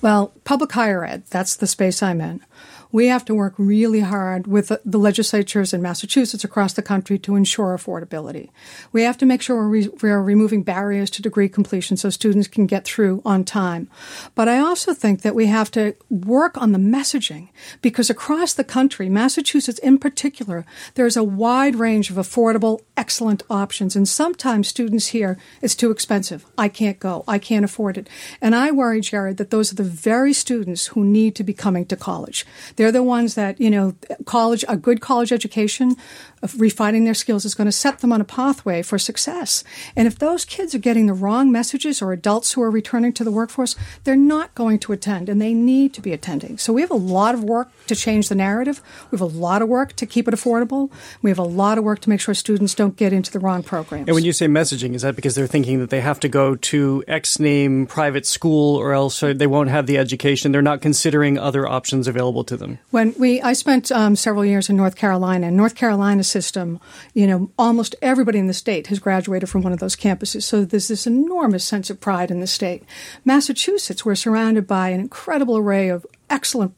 Well, 0.00 0.32
public 0.44 0.72
higher 0.72 1.04
ed, 1.04 1.24
that's 1.30 1.56
the 1.56 1.66
space 1.66 2.02
I'm 2.02 2.20
in 2.20 2.40
we 2.90 3.06
have 3.06 3.24
to 3.26 3.34
work 3.34 3.54
really 3.58 4.00
hard 4.00 4.46
with 4.46 4.72
the 4.84 4.98
legislatures 4.98 5.72
in 5.72 5.82
Massachusetts 5.82 6.44
across 6.44 6.72
the 6.72 6.82
country 6.82 7.18
to 7.18 7.36
ensure 7.36 7.76
affordability. 7.76 8.50
We 8.92 9.02
have 9.02 9.18
to 9.18 9.26
make 9.26 9.42
sure 9.42 9.56
we're, 9.56 9.68
re- 9.68 9.90
we're, 10.02 10.22
removing 10.22 10.62
barriers 10.62 11.10
to 11.10 11.22
degree 11.22 11.48
completion 11.48 11.96
so 11.96 12.10
students 12.10 12.48
can 12.48 12.66
get 12.66 12.84
through 12.84 13.22
on 13.24 13.44
time. 13.44 13.88
But 14.34 14.48
I 14.48 14.58
also 14.58 14.94
think 14.94 15.22
that 15.22 15.34
we 15.34 15.46
have 15.46 15.70
to 15.72 15.94
work 16.10 16.56
on 16.56 16.72
the 16.72 16.78
messaging 16.78 17.48
because 17.82 18.10
across 18.10 18.52
the 18.54 18.64
country, 18.64 19.08
Massachusetts 19.08 19.78
in 19.80 19.98
particular, 19.98 20.64
there's 20.94 21.16
a 21.16 21.24
wide 21.24 21.76
range 21.76 22.10
of 22.10 22.16
affordable, 22.16 22.80
excellent 22.96 23.42
options. 23.50 23.96
And 23.96 24.08
sometimes 24.08 24.68
students 24.68 25.08
hear 25.08 25.38
it's 25.62 25.74
too 25.74 25.90
expensive. 25.90 26.46
I 26.56 26.68
can't 26.68 26.98
go. 26.98 27.24
I 27.28 27.38
can't 27.38 27.64
afford 27.64 27.98
it. 27.98 28.08
And 28.40 28.54
I 28.54 28.70
worry, 28.70 29.00
Jared, 29.00 29.36
that 29.36 29.50
those 29.50 29.72
are 29.72 29.76
the 29.76 29.82
very 29.82 30.32
students 30.32 30.88
who 30.88 31.04
need 31.04 31.34
to 31.36 31.44
be 31.44 31.54
coming 31.54 31.86
to 31.86 31.96
college. 31.96 32.46
They're 32.78 32.92
the 32.92 33.02
ones 33.02 33.34
that, 33.34 33.60
you 33.60 33.70
know, 33.70 33.96
college, 34.24 34.64
a 34.68 34.76
good 34.76 35.00
college 35.00 35.32
education, 35.32 35.96
refining 36.56 37.04
their 37.04 37.14
skills 37.14 37.44
is 37.44 37.54
going 37.54 37.66
to 37.66 37.72
set 37.72 37.98
them 37.98 38.12
on 38.12 38.20
a 38.20 38.24
pathway 38.24 38.82
for 38.82 38.98
success. 38.98 39.64
And 39.96 40.06
if 40.06 40.18
those 40.18 40.44
kids 40.44 40.74
are 40.74 40.78
getting 40.78 41.06
the 41.06 41.14
wrong 41.14 41.50
messages 41.50 42.00
or 42.00 42.12
adults 42.12 42.52
who 42.52 42.62
are 42.62 42.70
returning 42.70 43.12
to 43.14 43.24
the 43.24 43.30
workforce, 43.30 43.76
they're 44.04 44.16
not 44.16 44.54
going 44.54 44.78
to 44.80 44.92
attend 44.92 45.28
and 45.28 45.40
they 45.40 45.54
need 45.54 45.92
to 45.94 46.00
be 46.00 46.12
attending. 46.12 46.58
So 46.58 46.72
we 46.72 46.80
have 46.80 46.90
a 46.90 46.94
lot 46.94 47.34
of 47.34 47.42
work 47.44 47.68
to 47.86 47.96
change 47.96 48.28
the 48.28 48.34
narrative. 48.34 48.80
We 49.10 49.16
have 49.16 49.22
a 49.22 49.38
lot 49.38 49.62
of 49.62 49.68
work 49.68 49.94
to 49.94 50.06
keep 50.06 50.28
it 50.28 50.34
affordable. 50.34 50.90
We 51.22 51.30
have 51.30 51.38
a 51.38 51.42
lot 51.42 51.78
of 51.78 51.84
work 51.84 52.00
to 52.00 52.10
make 52.10 52.20
sure 52.20 52.34
students 52.34 52.74
don't 52.74 52.96
get 52.96 53.12
into 53.12 53.32
the 53.32 53.38
wrong 53.38 53.62
programs. 53.62 54.08
And 54.08 54.14
when 54.14 54.24
you 54.24 54.32
say 54.32 54.46
messaging, 54.46 54.94
is 54.94 55.02
that 55.02 55.16
because 55.16 55.34
they're 55.34 55.46
thinking 55.46 55.80
that 55.80 55.90
they 55.90 56.00
have 56.00 56.20
to 56.20 56.28
go 56.28 56.54
to 56.54 57.04
X 57.08 57.38
name 57.38 57.86
private 57.86 58.26
school 58.26 58.76
or 58.76 58.92
else 58.92 59.20
they 59.20 59.46
won't 59.46 59.70
have 59.70 59.86
the 59.86 59.98
education? 59.98 60.52
They're 60.52 60.62
not 60.62 60.80
considering 60.80 61.38
other 61.38 61.66
options 61.66 62.06
available 62.06 62.44
to 62.44 62.56
them. 62.56 62.78
When 62.90 63.14
we, 63.18 63.40
I 63.42 63.52
spent 63.52 63.90
um, 63.90 64.16
several 64.16 64.44
years 64.44 64.68
in 64.68 64.76
North 64.76 64.96
Carolina, 64.96 65.48
and 65.48 65.56
North 65.56 65.74
Carolina 65.74 66.22
system, 66.28 66.78
you 67.14 67.26
know, 67.26 67.50
almost 67.58 67.94
everybody 68.02 68.38
in 68.38 68.46
the 68.46 68.54
state 68.54 68.88
has 68.88 68.98
graduated 68.98 69.48
from 69.48 69.62
one 69.62 69.72
of 69.72 69.78
those 69.78 69.96
campuses. 69.96 70.42
So 70.42 70.64
there's 70.64 70.88
this 70.88 71.06
enormous 71.06 71.64
sense 71.64 71.90
of 71.90 72.00
pride 72.00 72.30
in 72.30 72.40
the 72.40 72.46
state. 72.46 72.84
Massachusetts, 73.24 74.04
we're 74.04 74.14
surrounded 74.14 74.66
by 74.66 74.90
an 74.90 75.00
incredible 75.00 75.56
array 75.56 75.88
of 75.88 76.06
excellent 76.30 76.74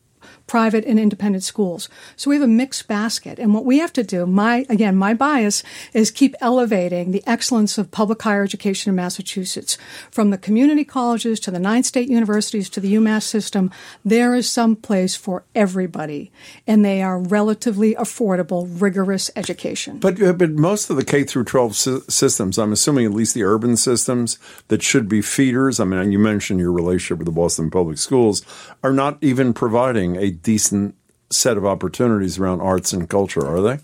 private 0.50 0.84
and 0.84 0.98
independent 0.98 1.44
schools. 1.44 1.88
So 2.16 2.28
we 2.28 2.34
have 2.34 2.42
a 2.42 2.48
mixed 2.48 2.88
basket. 2.88 3.38
And 3.38 3.54
what 3.54 3.64
we 3.64 3.78
have 3.78 3.92
to 3.92 4.02
do, 4.02 4.26
my, 4.26 4.66
again, 4.68 4.96
my 4.96 5.14
bias 5.14 5.62
is 5.92 6.10
keep 6.10 6.34
elevating 6.40 7.12
the 7.12 7.22
excellence 7.24 7.78
of 7.78 7.92
public 7.92 8.20
higher 8.20 8.42
education 8.42 8.90
in 8.90 8.96
Massachusetts. 8.96 9.78
From 10.10 10.30
the 10.30 10.38
community 10.38 10.82
colleges 10.82 11.38
to 11.40 11.52
the 11.52 11.60
nine 11.60 11.84
state 11.84 12.08
universities 12.08 12.68
to 12.70 12.80
the 12.80 12.94
UMass 12.94 13.22
system, 13.22 13.70
there 14.04 14.34
is 14.34 14.50
some 14.50 14.74
place 14.74 15.14
for 15.14 15.44
everybody. 15.54 16.32
And 16.66 16.84
they 16.84 17.00
are 17.00 17.20
relatively 17.20 17.94
affordable, 17.94 18.66
rigorous 18.82 19.30
education. 19.36 20.00
But, 20.00 20.20
uh, 20.20 20.32
but 20.32 20.50
most 20.50 20.90
of 20.90 20.96
the 20.96 21.04
K 21.04 21.22
through 21.22 21.44
12 21.44 21.76
systems, 21.76 22.58
I'm 22.58 22.72
assuming 22.72 23.06
at 23.06 23.12
least 23.12 23.34
the 23.34 23.44
urban 23.44 23.76
systems 23.76 24.36
that 24.66 24.82
should 24.82 25.08
be 25.08 25.22
feeders, 25.22 25.78
I 25.78 25.84
mean, 25.84 26.10
you 26.10 26.18
mentioned 26.18 26.58
your 26.58 26.72
relationship 26.72 27.18
with 27.18 27.26
the 27.26 27.40
Boston 27.40 27.70
Public 27.70 27.98
Schools, 27.98 28.44
are 28.82 28.92
not 28.92 29.16
even 29.20 29.54
providing 29.54 30.16
a 30.16 30.39
decent 30.42 30.94
set 31.32 31.56
of 31.56 31.64
opportunities 31.64 32.40
around 32.40 32.60
arts 32.60 32.92
and 32.92 33.08
culture, 33.08 33.46
are 33.46 33.60
they? 33.60 33.78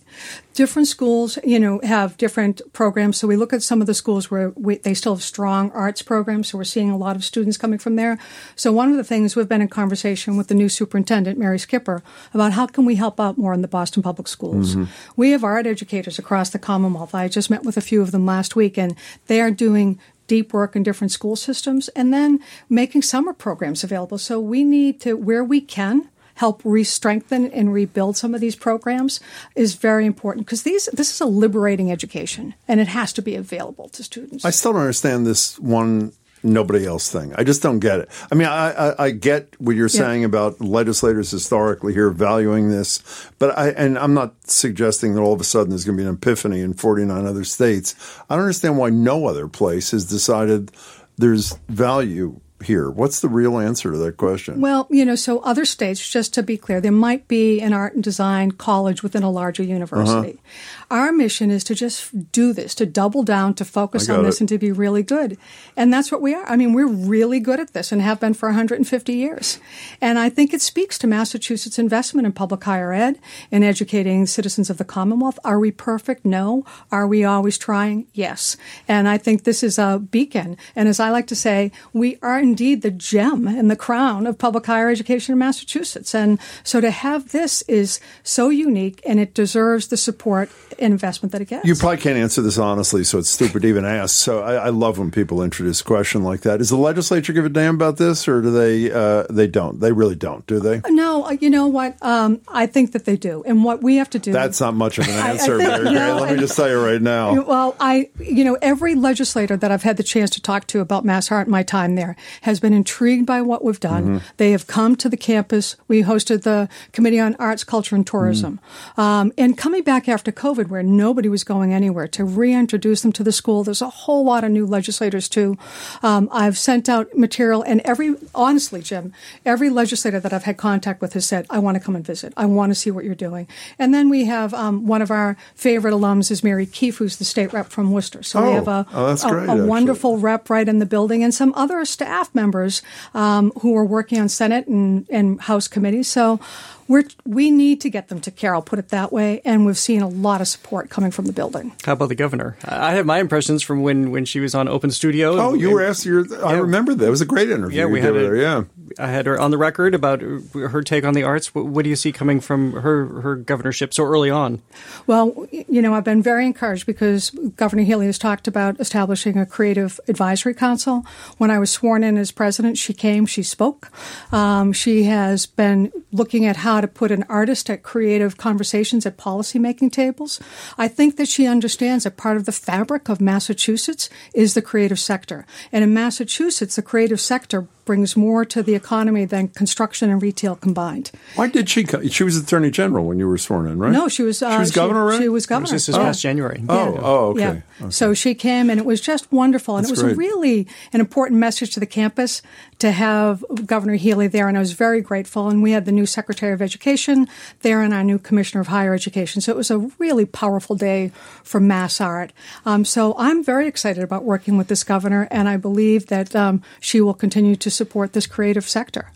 Different 0.55 0.89
schools, 0.89 1.39
you 1.45 1.61
know, 1.61 1.81
have 1.85 2.17
different 2.17 2.61
programs. 2.73 3.19
So 3.19 3.29
we 3.29 3.37
look 3.37 3.53
at 3.53 3.63
some 3.63 3.81
of 3.81 3.87
the 3.87 3.95
schools 3.95 4.33
where 4.33 4.51
we, 4.57 4.79
they 4.79 4.95
still 4.95 5.15
have 5.15 5.23
strong 5.23 5.71
arts 5.71 6.03
programs. 6.03 6.49
So 6.49 6.59
we're 6.59 6.65
seeing 6.65 6.91
a 6.91 6.97
lot 6.97 7.15
of 7.15 7.23
students 7.25 7.57
coming 7.57 7.79
from 7.79 7.95
there. 7.95 8.19
So 8.57 8.73
one 8.73 8.91
of 8.91 8.97
the 8.97 9.05
things 9.05 9.37
we've 9.37 9.49
been 9.49 9.63
in 9.63 9.69
conversation 9.69 10.37
with 10.37 10.49
the 10.49 10.55
new 10.55 10.69
superintendent, 10.69 11.39
Mary 11.39 11.61
Skipper, 11.61 12.03
about 12.35 12.53
how 12.53 12.67
can 12.67 12.85
we 12.85 12.97
help 12.97 13.21
out 13.21 13.39
more 13.39 13.55
in 13.55 13.63
the 13.63 13.69
Boston 13.69 14.03
Public 14.03 14.27
Schools. 14.27 14.75
Mm-hmm. 14.75 14.91
We 15.15 15.31
have 15.31 15.45
art 15.45 15.69
educators 15.69 16.19
across 16.19 16.51
the 16.51 16.59
Commonwealth. 16.59 17.15
I 17.15 17.29
just 17.29 17.49
met 17.49 17.63
with 17.63 17.77
a 17.77 17.83
few 17.83 18.03
of 18.03 18.11
them 18.11 18.27
last 18.27 18.57
week, 18.57 18.77
and 18.77 18.97
they 19.29 19.41
are 19.41 19.53
doing 19.53 20.01
deep 20.27 20.53
work 20.53 20.75
in 20.75 20.83
different 20.83 21.13
school 21.13 21.37
systems 21.37 21.87
and 21.91 22.13
then 22.13 22.41
making 22.69 23.03
summer 23.03 23.33
programs 23.33 23.85
available. 23.85 24.19
So 24.19 24.41
we 24.41 24.65
need 24.65 25.01
to, 25.03 25.15
where 25.15 25.45
we 25.45 25.61
can, 25.61 26.09
help 26.37 26.63
re-strengthen 26.65 27.51
and 27.51 27.73
rebuild 27.73 28.17
some 28.17 28.35
of 28.35 28.41
these 28.41 28.57
programs 28.57 29.21
is 29.55 29.75
very 29.75 30.07
important 30.07 30.47
because 30.47 30.63
these 30.63 30.87
this 30.93 31.13
is 31.13 31.21
a 31.21 31.27
liberating 31.27 31.91
education 31.91 32.55
and 32.69 32.81
it 32.81 32.89
has 32.89 33.13
to 33.13 33.23
be 33.23 33.35
available 33.35 33.89
to 33.89 34.03
students. 34.03 34.45
I 34.45 34.51
still 34.51 34.73
don't 34.73 34.83
understand 34.83 35.27
this 35.27 35.59
one 35.59 36.13
nobody 36.43 36.87
else 36.87 37.11
thing. 37.11 37.35
I 37.37 37.45
just 37.45 37.63
don't 37.63 37.81
get 37.81 38.01
it. 38.01 38.09
I 38.31 38.35
mean, 38.35 38.47
I, 38.47 38.71
I, 38.71 39.05
I 39.07 39.11
get 39.11 39.61
what 39.61 39.77
you're 39.77 39.87
yeah. 39.87 40.01
saying 40.01 40.25
about 40.25 40.61
legislators 40.61 41.31
historically 41.31 41.93
here 41.93 42.11
valuing 42.11 42.69
this, 42.69 43.31
but 43.39 43.57
I 43.59 43.71
and 43.71 43.99
I'm 43.99 44.15
not 44.15 44.35
suggesting 44.49 45.15
that 45.15 45.21
all 45.21 45.33
of 45.33 45.41
a 45.41 45.45
sudden 45.45 45.71
there's 45.71 45.85
going 45.85 45.97
to 45.97 46.03
be 46.03 46.09
an 46.09 46.15
epiphany 46.15 46.61
in 46.61 46.75
49 46.75 47.27
other 47.27 47.45
states. 47.45 47.95
I 48.31 48.37
don't 48.37 48.45
understand 48.45 48.79
why 48.79 48.91
no 48.91 49.27
other 49.27 49.49
place 49.49 49.91
has 49.91 50.05
decided 50.05 50.71
there's 51.17 51.55
value 51.69 52.41
here? 52.65 52.91
What's 52.91 53.21
the 53.21 53.29
real 53.29 53.59
answer 53.59 53.93
to 53.93 53.99
that 53.99 54.17
question? 54.17 54.61
Well, 54.61 54.87
you 54.91 55.05
know, 55.05 55.15
so 55.15 55.41
other 55.41 55.65
states, 55.65 56.09
just 56.09 56.35
to 56.35 56.43
be 56.43 56.57
clear, 56.57 56.81
there 56.81 56.93
might 56.93 57.29
be 57.29 57.61
an 57.61 57.73
art 57.73 57.95
and 57.95 58.03
design 58.03 58.53
college 58.53 59.03
within 59.03 59.23
a 59.23 59.31
larger 59.31 59.63
university. 59.63 60.33
Uh-huh. 60.33 60.76
Our 60.89 61.11
mission 61.11 61.51
is 61.51 61.65
to 61.65 61.75
just 61.75 62.31
do 62.31 62.53
this, 62.53 62.73
to 62.77 62.87
double 62.87 63.25
down, 63.25 63.55
to 63.55 63.65
focus 63.65 64.09
on 64.09 64.23
this, 64.23 64.37
it. 64.37 64.43
and 64.43 64.49
to 64.51 64.59
be 64.59 64.71
really 64.71 65.03
good. 65.03 65.37
And 65.77 65.93
that's 65.93 66.13
what 66.13 66.23
we 66.23 66.33
are. 66.33 66.47
I 66.47 66.55
mean, 66.55 66.73
we're 66.73 66.87
really 66.87 67.41
good 67.41 67.59
at 67.59 67.73
this 67.73 67.91
and 67.91 68.01
have 68.01 68.21
been 68.21 68.35
for 68.35 68.49
150 68.51 69.13
years. 69.13 69.59
And 70.01 70.17
I 70.17 70.29
think 70.29 70.55
it 70.55 70.63
speaks 70.63 70.97
to 70.99 71.09
Massachusetts' 71.09 71.81
investment 71.81 72.25
in 72.25 72.33
public 72.33 72.63
higher 72.63 72.93
ed 72.93 73.19
and 73.51 73.65
educating 73.65 74.27
citizens 74.27 74.71
of 74.71 74.79
the 74.79 74.85
Commonwealth. 74.85 75.41
Are 75.45 75.59
we 75.59 75.73
perfect? 75.73 76.25
No. 76.25 76.65
Are 76.93 77.09
we 77.09 77.25
always 77.25 77.59
trying? 77.59 78.07
Yes. 78.13 78.57
And 78.87 79.09
I 79.09 79.19
think 79.19 79.43
this 79.43 79.65
is 79.65 79.79
a 79.79 79.99
beacon. 79.99 80.57
And 80.77 80.89
as 80.89 81.01
I 81.01 81.11
like 81.11 81.27
to 81.29 81.37
say, 81.37 81.73
we 81.93 82.17
are 82.23 82.39
indeed 82.39 82.83
the 82.83 82.93
gem 82.93 83.49
and 83.49 83.69
the 83.69 83.77
crown 83.77 84.25
of 84.27 84.39
public 84.39 84.67
higher 84.67 84.89
education 84.89 85.33
in 85.33 85.39
Massachusetts. 85.41 86.15
And 86.15 86.39
so 86.63 86.81
to 86.81 86.93
have 86.93 87.33
this 87.33 87.63
is 87.63 87.99
so 88.23 88.51
unique 88.51 89.03
and 89.05 89.19
it 89.19 89.35
deserves 89.35 89.89
the 89.89 89.97
support 89.97 90.49
investment 90.79 91.33
that 91.33 91.41
it 91.41 91.47
gets. 91.47 91.67
You 91.67 91.75
probably 91.75 91.99
can't 91.99 92.17
answer 92.17 92.43
this 92.43 92.59
honestly, 92.59 93.05
so 93.05 93.19
it's 93.19 93.31
stupid 93.31 93.63
to 93.63 93.69
even 93.69 93.85
ask. 93.85 94.15
So 94.15 94.43
I, 94.43 94.55
I, 94.55 94.69
love 94.71 94.99
when 94.99 95.11
people 95.11 95.43
introduce 95.43 95.81
a 95.81 95.85
question 95.85 96.23
like 96.23 96.43
that. 96.43 96.59
Does 96.59 96.71
the 96.71 96.77
legislature 96.77 97.33
give 97.33 97.45
a 97.45 97.49
damn 97.49 97.75
about 97.75 97.97
this, 97.97 98.29
or 98.29 98.43
do 98.43 98.51
they? 98.51 98.91
Uh, 98.91 99.25
they 99.31 99.47
don't. 99.47 99.81
They 99.81 99.93
really 99.93 100.15
don't, 100.15 100.47
do 100.47 100.61
they? 100.61 100.81
No. 100.89 101.25
Uh, 101.25 101.33
you 101.33 101.51
know 101.51 101.67
what? 101.67 101.97
Um, 102.03 102.41
I 102.49 102.67
think 102.67 102.93
that 102.93 103.05
they 103.05 103.17
do, 103.17 103.43
and 103.47 103.65
what 103.65 103.83
we 103.83 103.97
have 103.97 104.11
to 104.11 104.19
do. 104.19 104.33
That's 104.33 104.61
not 104.61 104.75
much 104.75 104.99
of 104.99 105.09
an 105.09 105.15
answer, 105.15 105.61
I, 105.61 105.65
I 105.65 105.71
think, 105.71 105.85
Mary. 105.85 105.95
No, 105.95 106.17
Let 106.21 106.33
me 106.35 106.39
just 106.39 106.57
tell 106.57 106.69
you 106.69 106.85
right 106.85 107.01
now. 107.01 107.43
Well, 107.43 107.77
I, 107.81 108.11
you 108.19 108.45
know, 108.45 108.59
every 108.61 108.95
legislator 108.95 109.57
that 109.57 109.71
I've 109.71 109.83
had 109.83 109.97
the 109.97 110.03
chance 110.03 110.31
to 110.31 110.43
talk 110.43 110.67
to 110.69 110.81
about 110.81 111.05
Mass 111.05 111.31
Art, 111.31 111.49
my 111.49 111.63
time 111.63 111.95
there, 111.95 112.17
has 112.43 112.61
been 112.61 112.73
intrigued 112.73 113.27
by 113.27 113.43
what 113.43 113.65
we've 113.65 113.81
done. 113.81 114.05
Mm-hmm. 114.05 114.27
They 114.37 114.53
have 114.53 114.67
come 114.67 114.97
to 114.97 115.09
the 115.09 115.17
campus. 115.17 115.77
We 115.89 116.03
hosted 116.03 116.43
the 116.43 116.69
Committee 116.93 117.21
on 117.21 117.35
Arts, 117.37 117.65
Culture, 117.65 117.97
and 117.97 118.07
Tourism, 118.07 118.61
mm. 118.97 119.03
um, 119.03 119.33
and 119.39 119.57
coming 119.57 119.83
back 119.83 120.09
after 120.09 120.33
COVID 120.33 120.66
where 120.71 120.83
nobody 120.83 121.29
was 121.29 121.45
going 121.45 121.73
anywhere, 121.73 122.09
to 122.09 122.25
reintroduce 122.25 123.03
them 123.03 123.13
to 123.13 123.25
the 123.25 123.33
school. 123.33 123.65
There's 123.65 123.83
a 123.83 123.89
whole 123.89 124.25
lot 124.25 124.45
of 124.45 124.51
new 124.51 124.67
legislators 124.67 125.29
too. 125.29 125.57
Um, 126.03 126.29
I've 126.33 126.59
sent 126.59 126.89
out 126.89 127.17
material, 127.17 127.63
and 127.63 127.81
every 127.85 128.15
honestly, 128.35 128.83
Jim, 128.83 129.13
every 129.45 129.71
legislator 129.71 130.21
that 130.21 130.33
I've 130.33 130.45
had 130.45 130.57
contact 130.57 131.01
with 131.01 131.13
has 131.15 131.27
said, 131.27 131.47
"I 131.51 131.59
want 131.59 131.77
to 131.77 131.81
come 131.81 131.97
and 131.97 132.05
visit. 132.05 132.33
I 132.37 132.47
want 132.47 132.71
to 132.71 132.75
see 132.75 132.91
what 132.91 133.05
you're 133.05 133.15
doing." 133.15 133.49
And 133.79 133.95
then 133.95 134.09
we 134.09 134.25
have 134.27 134.55
um, 134.55 134.87
one 134.87 135.03
of 135.03 135.11
our 135.11 135.37
favorite 135.55 135.93
alums 135.93 136.31
is 136.31 136.43
Mary 136.43 136.67
Keefe, 136.67 136.99
who's 136.99 137.17
the 137.17 137.25
state 137.25 137.53
rep 137.53 137.69
from 137.69 137.93
Worcester. 137.93 138.23
So 138.23 138.41
oh, 138.41 138.49
we 138.49 138.53
have 138.53 138.69
a, 138.69 138.87
oh, 138.93 139.13
a, 139.13 139.31
great, 139.31 139.49
a 139.49 139.67
wonderful 139.67 140.19
rep 140.19 140.51
right 140.51 140.69
in 140.69 140.79
the 140.79 140.87
building, 140.87 141.23
and 141.23 141.35
some 141.35 141.53
other 141.57 141.85
staff 141.85 142.35
members 142.35 142.83
um, 143.15 143.53
who 143.61 143.77
are 143.77 143.85
working 143.85 144.21
on 144.21 144.29
Senate 144.29 144.67
and, 144.67 145.07
and 145.11 145.41
House 145.41 145.69
committees. 145.69 146.09
So 146.09 146.41
we're, 146.89 147.05
we 147.25 147.51
need 147.51 147.81
to 147.83 147.91
get 147.91 148.09
them 148.09 148.21
to 148.21 148.31
care. 148.31 148.55
I'll 148.55 148.63
put 148.63 148.79
it 148.79 148.89
that 148.91 149.13
way. 149.13 149.41
And 149.45 149.67
we've 149.67 149.79
seen 149.79 150.03
a 150.03 150.09
lot 150.09 150.41
of 150.41 150.49
support 150.49 150.91
coming 150.91 151.11
from 151.11 151.27
the 151.27 151.33
building. 151.33 151.75
How 151.85 151.93
about 151.93 152.09
the 152.09 152.15
governor? 152.15 152.57
I 152.65 152.95
have 152.95 153.07
my 153.07 153.19
impressions 153.19 153.63
from 153.63 153.83
when, 153.83 154.11
when 154.11 154.25
she 154.25 154.41
was 154.41 154.55
on 154.55 154.69
Open 154.69 154.91
Studio. 154.91 155.37
Oh, 155.39 155.55
you 155.55 155.69
and, 155.69 155.75
were 155.75 155.83
asked 155.83 156.05
your. 156.05 156.25
I 156.45 156.53
yeah. 156.53 156.61
remember 156.61 156.95
that. 156.95 157.07
It 157.07 157.11
was 157.11 157.21
a 157.21 157.27
great 157.27 157.51
interview. 157.51 157.81
Yeah, 157.81 157.87
we 157.87 158.01
had 158.01 158.15
her. 158.15 158.37
Yeah, 158.37 158.65
I 158.99 159.09
had 159.09 159.27
her 159.27 159.39
on 159.39 159.51
the 159.51 159.59
record 159.59 159.95
about 159.95 160.21
her 160.21 160.83
take 160.83 161.05
on 161.05 161.15
the 161.15 161.23
arts. 161.23 161.55
What, 161.55 161.67
what, 161.67 161.83
do 161.83 161.91
you 161.91 161.97
see 161.97 162.13
coming 162.13 162.41
from 162.41 162.73
her 162.73 163.21
her 163.21 163.37
governorship 163.37 163.93
so 163.93 164.05
early 164.05 164.31
on? 164.31 164.63
Well, 165.07 165.47
you 165.51 165.83
know, 165.83 165.95
I've 165.95 166.05
been 166.05 166.23
very 166.23 166.47
encouraged 166.47 166.87
because 166.87 167.31
Governor 167.57 167.83
Healey 167.83 168.07
has 168.07 168.19
talked 168.19 168.49
about 168.49 168.81
establishing 168.81 169.39
a 169.39 169.47
creative 169.47 170.01
advisory 170.09 170.55
council. 170.55 171.05
When 171.39 171.51
I 171.51 171.59
was 171.59 171.71
sworn 171.71 172.05
in 172.05 172.17
as 172.17 172.31
president, 172.31 172.79
she 172.79 172.93
came, 172.93 173.27
she 173.27 173.43
spoke. 173.43 173.91
Um, 174.33 174.73
she 174.73 175.05
has 175.05 175.47
been 175.47 175.93
looking 176.13 176.45
at 176.45 176.59
how 176.59 176.81
to 176.81 176.89
put 176.89 177.11
an 177.11 177.25
artist 177.29 177.69
at 177.69 177.83
creative 177.83 178.37
conversations 178.37 179.05
at 179.07 179.17
policymaking 179.17 179.93
tables. 179.93 180.41
I 180.79 180.89
think 180.89 181.17
that 181.17 181.29
she 181.29 181.47
understands 181.47 182.05
that 182.05 182.17
part 182.17 182.37
of 182.37 182.47
the 182.47 182.53
fabric 182.53 183.09
of 183.09 183.21
Massachusetts 183.21 184.09
is 184.35 184.55
the 184.55 184.63
creative 184.63 185.01
sector, 185.01 185.47
and 185.73 185.83
in 185.83 185.93
Massachusetts, 185.93 186.77
the 186.77 186.83
creative 186.83 187.21
sector 187.21 187.69
brings 187.87 188.17
more 188.17 188.45
to 188.45 188.63
the 188.63 188.75
economy 188.75 189.25
than 189.25 189.49
construction 189.49 190.11
and 190.11 190.21
retail 190.21 190.57
combined. 190.57 191.11
Why 191.37 191.47
did 191.47 191.71
she 191.71 191.85
come? 191.85 192.07
She 192.09 192.25
was 192.25 192.37
Attorney 192.37 192.71
General 192.71 193.07
when 193.07 193.19
you 193.19 193.27
were 193.27 193.39
sworn 193.39 193.67
in, 193.67 193.79
right? 193.79 193.93
No, 193.93 194.09
she 194.09 194.23
was. 194.23 194.43
Uh, 194.43 194.53
she 194.53 194.59
was 194.59 194.71
governor, 194.73 195.07
right? 195.07 195.21
She 195.21 195.29
was 195.29 195.47
governor. 195.47 195.71
This 195.71 195.89
is 195.89 195.97
past 195.97 196.21
January. 196.21 196.63
Oh, 196.69 196.99
oh, 197.01 197.29
okay. 197.31 197.41
Yeah. 197.41 197.61
okay. 197.81 197.91
So 197.91 198.13
she 198.13 198.35
came 198.35 198.69
and 198.69 198.79
it 198.79 198.85
was 198.85 199.01
just 199.01 199.33
wonderful. 199.33 199.77
And 199.77 199.87
That's 199.87 200.01
it 200.01 200.05
was 200.05 200.15
great. 200.15 200.29
really 200.29 200.67
an 200.93 201.01
important 201.01 201.41
message 201.41 201.73
to 201.75 201.81
the 201.81 201.87
campus 201.87 202.43
to 202.81 202.91
have 202.91 203.45
Governor 203.65 203.95
Healey 203.95 204.27
there. 204.27 204.49
And 204.49 204.57
I 204.57 204.61
was 204.61 204.73
very 204.73 205.01
grateful. 205.01 205.49
And 205.49 205.63
we 205.63 205.71
had 205.71 205.85
the 205.85 205.93
new 205.93 206.07
Secretary 206.07 206.53
of 206.53 206.61
Education 206.61 207.29
there 207.63 207.83
and 207.83 207.95
our 207.95 208.05
new 208.05 208.19
Commissioner 208.19 208.61
of 208.61 208.67
Higher 208.67 208.95
Education. 208.95 209.41
So 209.41 209.53
it 209.53 209.57
was 209.57 209.71
a 209.71 209.79
really 209.99 210.27
powerful 210.27 210.75
day 210.75 211.13
for 211.43 211.61
Mass 211.61 212.01
Art. 212.01 212.33
Um, 212.65 212.85
so 212.85 213.15
I'm 213.17 213.45
very 213.45 213.67
excited 213.69 214.03
about 214.03 214.25
working 214.25 214.57
with 214.59 214.67
this 214.69 214.83
governor. 214.83 215.29
And 215.31 215.49
I 215.49 215.57
believe 215.57 216.07
that 216.07 216.35
um, 216.35 216.63
she 216.81 217.01
will 217.01 217.15
continue 217.15 217.57
to 217.57 217.71
support 217.77 218.13
this 218.13 218.27
creative 218.27 218.69
sector. 218.69 219.11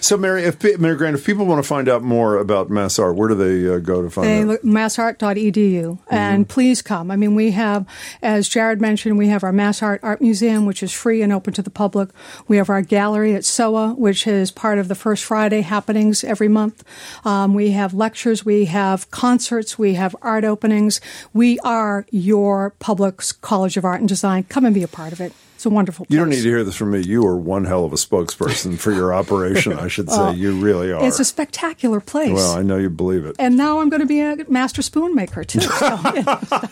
So, 0.00 0.16
Mary, 0.16 0.44
if 0.44 0.62
Mary 0.78 0.96
Grant, 0.96 1.16
if 1.16 1.26
people 1.26 1.44
want 1.44 1.58
to 1.62 1.68
find 1.68 1.88
out 1.88 2.00
more 2.02 2.36
about 2.36 2.70
Mass 2.70 2.98
Art, 3.00 3.16
where 3.16 3.28
do 3.28 3.34
they 3.34 3.68
uh, 3.74 3.78
go 3.78 4.00
to 4.00 4.08
find 4.08 4.26
They 4.26 4.40
out? 4.42 4.46
look 4.46 4.62
massart.edu 4.62 5.98
and 6.08 6.48
please 6.48 6.82
come. 6.82 7.10
I 7.10 7.16
mean, 7.16 7.34
we 7.34 7.50
have, 7.50 7.84
as 8.22 8.48
Jared 8.48 8.80
mentioned, 8.80 9.18
we 9.18 9.26
have 9.28 9.42
our 9.42 9.52
Mass 9.52 9.82
Art 9.82 10.00
Art 10.02 10.20
Museum, 10.20 10.66
which 10.66 10.82
is 10.82 10.92
free 10.92 11.20
and 11.20 11.32
open 11.32 11.52
to 11.54 11.62
the 11.62 11.70
public. 11.70 12.10
We 12.46 12.56
have 12.58 12.70
our 12.70 12.80
gallery 12.80 13.34
at 13.34 13.42
SoWa, 13.42 13.98
which 13.98 14.26
is 14.26 14.50
part 14.50 14.78
of 14.78 14.86
the 14.88 14.94
First 14.94 15.24
Friday 15.24 15.62
happenings 15.62 16.22
every 16.22 16.48
month. 16.48 16.84
Um, 17.24 17.52
we 17.52 17.72
have 17.72 17.92
lectures, 17.92 18.44
we 18.46 18.66
have 18.66 19.10
concerts, 19.10 19.78
we 19.78 19.94
have 19.94 20.14
art 20.22 20.44
openings. 20.44 21.00
We 21.34 21.58
are 21.60 22.06
your 22.10 22.70
public 22.78 23.20
college 23.40 23.76
of 23.76 23.84
art 23.84 24.00
and 24.00 24.08
design. 24.08 24.44
Come 24.44 24.64
and 24.64 24.74
be 24.74 24.84
a 24.84 24.88
part 24.88 25.12
of 25.12 25.20
it. 25.20 25.32
It's 25.56 25.64
a 25.64 25.70
wonderful 25.70 26.04
place. 26.04 26.14
You 26.14 26.20
don't 26.20 26.28
need 26.28 26.42
to 26.42 26.48
hear 26.48 26.62
this 26.64 26.76
from 26.76 26.90
me. 26.90 27.00
You 27.00 27.26
are 27.26 27.34
one 27.34 27.64
hell 27.64 27.86
of 27.86 27.92
a 27.94 27.96
spokesperson 27.96 28.78
for 28.78 28.92
your 28.92 29.14
operation, 29.14 29.72
I 29.72 29.88
should 29.88 30.10
say. 30.10 30.34
you 30.34 30.60
really 30.60 30.92
are. 30.92 31.02
It's 31.02 31.18
a 31.18 31.24
spectacular 31.24 31.98
place. 31.98 32.34
well, 32.34 32.58
I 32.58 32.62
know 32.62 32.76
you 32.76 32.90
believe 32.90 33.24
it. 33.24 33.36
and 33.38 33.56
now 33.56 33.80
I'm 33.80 33.88
going 33.88 34.00
to 34.02 34.06
be 34.06 34.20
a 34.20 34.36
master 34.50 34.82
spoon 34.82 35.14
maker 35.14 35.44
too. 35.44 35.60
So, 35.76 35.98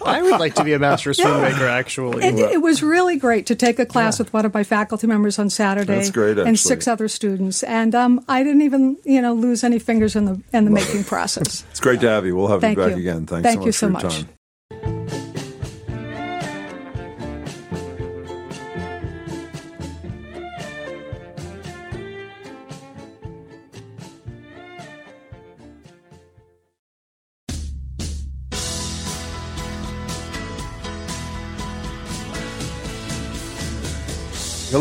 I 0.05 0.21
would 0.23 0.39
like 0.39 0.55
to 0.57 0.65
be 0.65 0.75
a 0.75 0.79
master 0.79 1.15
spoon 1.15 1.41
maker. 1.41 1.67
actually. 1.67 2.25
It, 2.25 2.39
it 2.39 2.63
was 2.63 2.83
really 2.83 3.17
great 3.17 3.47
to 3.47 3.55
take 3.55 3.79
a 3.79 3.87
class 3.87 4.19
with 4.19 4.33
one 4.35 4.45
of 4.45 4.53
my 4.53 4.65
faculty 4.65 5.07
members 5.07 5.39
on 5.39 5.49
Saturday, 5.49 5.95
That's 5.95 6.11
great, 6.11 6.39
and 6.39 6.59
six 6.59 6.87
other 6.87 7.09
students, 7.09 7.63
and 7.63 7.95
um, 7.95 8.25
I 8.29 8.43
didn't 8.43 8.63
even 8.63 8.99
you 9.05 9.23
know 9.23 9.33
lose 9.33 9.65
any 9.65 9.79
fingers 9.79 10.15
in 10.15 10.27
the 10.27 10.43
in 10.53 10.65
the 10.67 10.71
making 10.71 11.05
process. 11.05 11.65
It's 11.71 11.81
great 11.81 12.01
to 12.01 12.09
have 12.09 12.27
you. 12.27 12.37
We'll 12.37 12.49
have 12.49 12.61
Thank 12.61 12.77
you 12.77 12.85
back 12.85 12.93
you. 12.93 12.99
again. 12.99 13.27
Thanks 13.27 13.47
Thank 13.47 13.75
so 13.75 13.87
you 13.87 13.93
much 13.93 14.03
so 14.03 14.11
for 14.11 14.17
your 14.19 14.29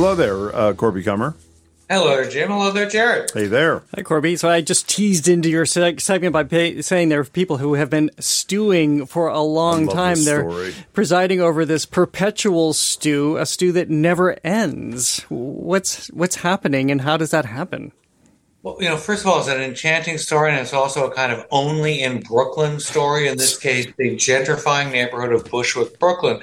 Hello 0.03 0.15
there, 0.15 0.53
uh, 0.53 0.73
Corby 0.73 1.01
Kummer. 1.01 1.33
Hello 1.89 2.09
there, 2.09 2.29
Jim. 2.29 2.49
Hello 2.49 2.71
there, 2.71 2.89
Jared. 2.89 3.31
Hey 3.33 3.47
there. 3.47 3.83
Hi, 3.95 4.01
Corby. 4.01 4.35
So 4.35 4.49
I 4.49 4.59
just 4.59 4.89
teased 4.89 5.29
into 5.29 5.49
your 5.49 5.63
seg- 5.63 6.01
segment 6.01 6.33
by 6.33 6.43
pay- 6.43 6.81
saying 6.81 7.07
there 7.07 7.21
are 7.21 7.23
people 7.23 7.59
who 7.59 7.75
have 7.75 7.89
been 7.89 8.11
stewing 8.19 9.05
for 9.05 9.29
a 9.29 9.39
long 9.39 9.87
time. 9.87 10.25
They're 10.25 10.41
story. 10.41 10.73
presiding 10.91 11.39
over 11.39 11.63
this 11.63 11.85
perpetual 11.85 12.73
stew, 12.73 13.37
a 13.37 13.45
stew 13.45 13.71
that 13.71 13.89
never 13.89 14.35
ends. 14.43 15.21
What's 15.29 16.07
what's 16.07 16.35
happening, 16.35 16.91
and 16.91 16.99
how 16.99 17.15
does 17.15 17.31
that 17.31 17.45
happen? 17.45 17.93
Well, 18.61 18.75
you 18.81 18.89
know, 18.89 18.97
first 18.97 19.23
of 19.23 19.27
all, 19.27 19.39
it's 19.39 19.47
an 19.47 19.61
enchanting 19.61 20.17
story, 20.17 20.51
and 20.51 20.59
it's 20.59 20.73
also 20.73 21.09
a 21.09 21.13
kind 21.13 21.31
of 21.31 21.45
only 21.49 22.01
in 22.01 22.19
Brooklyn 22.19 22.81
story. 22.81 23.29
In 23.29 23.37
this 23.37 23.57
case, 23.57 23.87
the 23.97 24.17
gentrifying 24.17 24.91
neighborhood 24.91 25.31
of 25.31 25.45
Bushwick, 25.45 25.97
Brooklyn, 25.97 26.41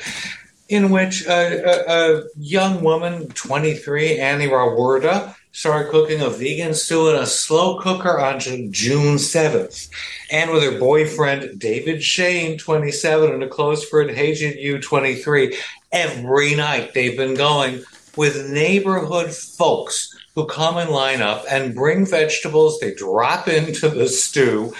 in 0.70 0.90
which 0.90 1.26
a, 1.26 1.64
a, 1.66 2.18
a 2.20 2.22
young 2.38 2.82
woman, 2.82 3.26
23, 3.30 4.20
Annie 4.20 4.46
Rauwerda, 4.46 5.34
started 5.50 5.90
cooking 5.90 6.20
a 6.20 6.30
vegan 6.30 6.72
stew 6.74 7.10
in 7.10 7.16
a 7.16 7.26
slow 7.26 7.80
cooker 7.80 8.20
on 8.20 8.38
June 8.38 9.16
7th. 9.16 9.90
And 10.30 10.52
with 10.52 10.62
her 10.62 10.78
boyfriend, 10.78 11.58
David 11.58 12.04
Shane, 12.04 12.56
27, 12.56 13.32
and 13.32 13.42
a 13.42 13.48
close 13.48 13.84
friend, 13.84 14.10
Hajin 14.10 14.62
Yu, 14.62 14.80
23, 14.80 15.58
every 15.90 16.54
night 16.54 16.94
they've 16.94 17.16
been 17.16 17.34
going 17.34 17.82
with 18.16 18.48
neighborhood 18.48 19.32
folks 19.32 20.16
who 20.36 20.46
come 20.46 20.76
and 20.76 20.90
line 20.90 21.20
up 21.20 21.44
and 21.50 21.74
bring 21.74 22.06
vegetables. 22.06 22.78
They 22.78 22.94
drop 22.94 23.48
into 23.48 23.88
the 23.88 24.08
stew. 24.08 24.72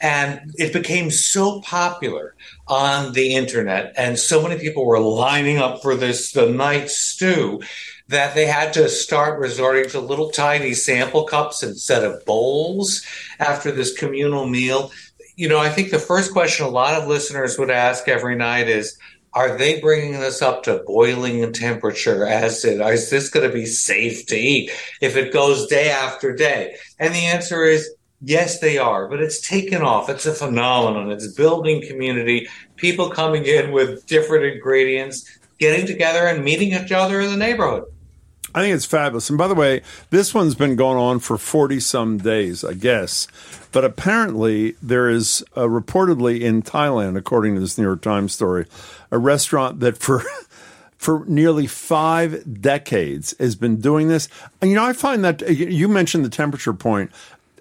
And 0.00 0.52
it 0.56 0.72
became 0.72 1.10
so 1.10 1.60
popular 1.62 2.34
on 2.68 3.12
the 3.12 3.34
internet, 3.34 3.94
and 3.96 4.18
so 4.18 4.42
many 4.42 4.60
people 4.60 4.84
were 4.84 5.00
lining 5.00 5.58
up 5.58 5.82
for 5.82 5.94
this 5.94 6.32
the 6.32 6.50
night 6.50 6.90
stew 6.90 7.62
that 8.08 8.34
they 8.34 8.46
had 8.46 8.72
to 8.74 8.88
start 8.88 9.40
resorting 9.40 9.88
to 9.90 10.00
little 10.00 10.30
tiny 10.30 10.74
sample 10.74 11.24
cups 11.24 11.62
instead 11.62 12.04
of 12.04 12.24
bowls 12.24 13.04
after 13.38 13.72
this 13.72 13.96
communal 13.96 14.46
meal. 14.46 14.92
You 15.34 15.48
know, 15.48 15.58
I 15.58 15.70
think 15.70 15.90
the 15.90 15.98
first 15.98 16.32
question 16.32 16.66
a 16.66 16.70
lot 16.70 16.94
of 16.94 17.08
listeners 17.08 17.58
would 17.58 17.70
ask 17.70 18.06
every 18.06 18.36
night 18.36 18.68
is, 18.68 18.98
are 19.32 19.58
they 19.58 19.80
bringing 19.80 20.18
this 20.18 20.40
up 20.40 20.62
to 20.62 20.82
boiling 20.86 21.52
temperature 21.52 22.26
acid? 22.26 22.80
Is 22.80 23.10
this 23.10 23.28
going 23.28 23.46
to 23.46 23.52
be 23.54 23.66
safe 23.66 24.26
to 24.26 24.36
eat 24.36 24.70
if 25.02 25.14
it 25.16 25.32
goes 25.32 25.66
day 25.66 25.90
after 25.90 26.34
day? 26.34 26.76
And 26.98 27.14
the 27.14 27.26
answer 27.26 27.64
is 27.64 27.95
yes, 28.22 28.60
they 28.60 28.78
are, 28.78 29.08
but 29.08 29.20
it's 29.20 29.40
taken 29.40 29.82
off. 29.82 30.08
It's 30.08 30.26
a 30.26 30.34
phenomenon. 30.34 31.10
It's 31.10 31.26
building 31.28 31.86
community, 31.86 32.48
people 32.76 33.10
coming 33.10 33.44
in 33.44 33.72
with 33.72 34.06
different 34.06 34.44
ingredients, 34.44 35.38
getting 35.58 35.86
together 35.86 36.26
and 36.26 36.44
meeting 36.44 36.72
each 36.72 36.92
other 36.92 37.20
in 37.20 37.30
the 37.30 37.36
neighborhood. 37.36 37.84
I 38.56 38.62
think 38.62 38.74
it's 38.74 38.86
fabulous. 38.86 39.28
And 39.28 39.36
by 39.36 39.48
the 39.48 39.54
way, 39.54 39.82
this 40.08 40.32
one's 40.32 40.54
been 40.54 40.76
going 40.76 40.96
on 40.96 41.18
for 41.18 41.36
40 41.36 41.78
some 41.78 42.16
days, 42.16 42.64
I 42.64 42.72
guess. 42.72 43.28
But 43.70 43.84
apparently, 43.84 44.76
there 44.80 45.10
is 45.10 45.44
uh, 45.54 45.64
reportedly 45.64 46.40
in 46.40 46.62
Thailand, 46.62 47.18
according 47.18 47.54
to 47.54 47.60
this 47.60 47.76
New 47.76 47.84
York 47.84 48.00
Times 48.00 48.32
story, 48.32 48.64
a 49.10 49.18
restaurant 49.18 49.80
that 49.80 49.98
for. 49.98 50.22
For 50.98 51.24
nearly 51.26 51.66
five 51.66 52.62
decades 52.62 53.34
has 53.38 53.54
been 53.54 53.76
doing 53.82 54.08
this. 54.08 54.30
And 54.62 54.70
you 54.70 54.76
know, 54.76 54.84
I 54.84 54.94
find 54.94 55.22
that 55.24 55.46
you 55.46 55.88
mentioned 55.88 56.24
the 56.24 56.30
temperature 56.30 56.72
point. 56.72 57.12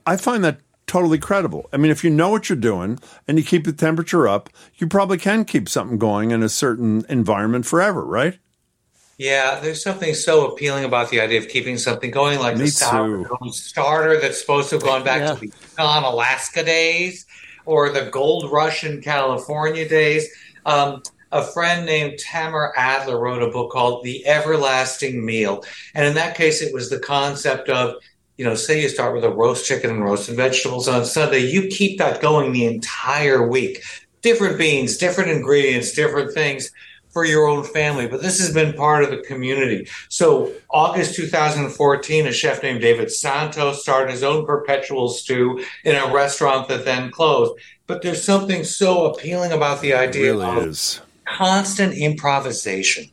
I 0.05 0.17
find 0.17 0.43
that 0.43 0.59
totally 0.87 1.17
credible. 1.17 1.67
I 1.73 1.77
mean, 1.77 1.91
if 1.91 2.03
you 2.03 2.09
know 2.09 2.29
what 2.29 2.47
you're 2.49 2.55
doing 2.57 2.99
and 3.27 3.37
you 3.37 3.43
keep 3.43 3.65
the 3.65 3.73
temperature 3.73 4.27
up, 4.27 4.49
you 4.75 4.87
probably 4.87 5.17
can 5.17 5.45
keep 5.45 5.67
something 5.67 5.97
going 5.97 6.31
in 6.31 6.43
a 6.43 6.49
certain 6.49 7.05
environment 7.09 7.65
forever, 7.65 8.05
right? 8.05 8.37
Yeah, 9.17 9.59
there's 9.61 9.81
something 9.81 10.13
so 10.13 10.51
appealing 10.51 10.83
about 10.83 11.09
the 11.09 11.21
idea 11.21 11.39
of 11.39 11.47
keeping 11.47 11.77
something 11.77 12.11
going, 12.11 12.37
like 12.39 12.57
Me 12.57 12.65
the 12.65 12.71
sourdough 12.71 13.37
too. 13.43 13.51
starter 13.51 14.19
that's 14.19 14.39
supposed 14.39 14.69
to 14.69 14.75
have 14.75 14.83
gone 14.83 15.03
back 15.05 15.21
Yeah. 15.21 15.33
to 15.35 15.39
the 15.39 15.45
Yukon, 15.47 16.03
Alaska 16.03 16.63
days, 16.63 17.25
or 17.65 17.89
the 17.89 18.09
gold 18.11 18.51
rush 18.51 18.83
in 18.83 19.01
California 19.01 19.87
days. 19.87 20.27
Um, 20.65 21.01
a 21.31 21.41
friend 21.43 21.85
named 21.85 22.19
Tamar 22.19 22.73
Adler 22.75 23.17
wrote 23.19 23.41
a 23.41 23.47
book 23.49 23.71
called 23.71 24.03
The 24.03 24.25
Everlasting 24.27 25.25
Meal, 25.25 25.63
and 25.93 26.05
in 26.05 26.13
that 26.15 26.35
case, 26.35 26.61
it 26.61 26.73
was 26.73 26.89
the 26.89 26.99
concept 26.99 27.69
of 27.69 27.95
you 28.38 28.45
know, 28.45 28.56
say 28.56 28.82
you 28.82 28.89
start 28.89 29.15
with 29.15 29.24
a 29.24 29.30
roast 29.30 29.65
chicken 29.65 29.89
and 29.89 30.04
roasted 30.04 30.36
vegetables 30.36 30.88
on 30.88 31.06
Sunday, 31.06 31.39
you 31.39 31.67
keep 31.67 31.98
that 32.00 32.21
going 32.21 32.52
the 32.52 32.65
entire 32.65 33.48
week. 33.48 33.84
Different 34.21 34.58
beans, 34.58 34.98
different 34.98 35.30
ingredients, 35.30 35.91
different 35.93 36.34
things 36.34 36.71
for 37.15 37.24
your 37.24 37.48
own 37.48 37.63
family. 37.63 38.08
But 38.08 38.21
this 38.21 38.39
has 38.39 38.54
been 38.54 38.74
part 38.74 39.04
of 39.04 39.10
the 39.10 39.19
community. 39.19 39.88
So, 40.10 40.52
August 40.69 41.15
2014, 41.15 42.28
a 42.28 42.34
chef 42.34 42.62
named 42.62 42.82
David 42.82 43.10
Santos 43.10 43.82
started 43.82 44.12
his 44.12 44.21
own 44.21 44.45
perpetual 44.45 45.08
stew 45.08 45.63
in 45.86 45.95
a 45.95 46.13
restaurant 46.13 46.67
that 46.67 46.84
then 46.84 47.12
closed. 47.12 47.54
But 47.88 48.02
there's 48.02 48.21
something 48.21 48.65
so 48.65 49.06
appealing 49.06 49.54
about 49.54 49.80
the 49.80 49.93
idea 49.93 50.34
really 50.34 50.45
of 50.45 50.67
is. 50.67 51.00
constant 51.26 51.93
improvisation 51.93 53.06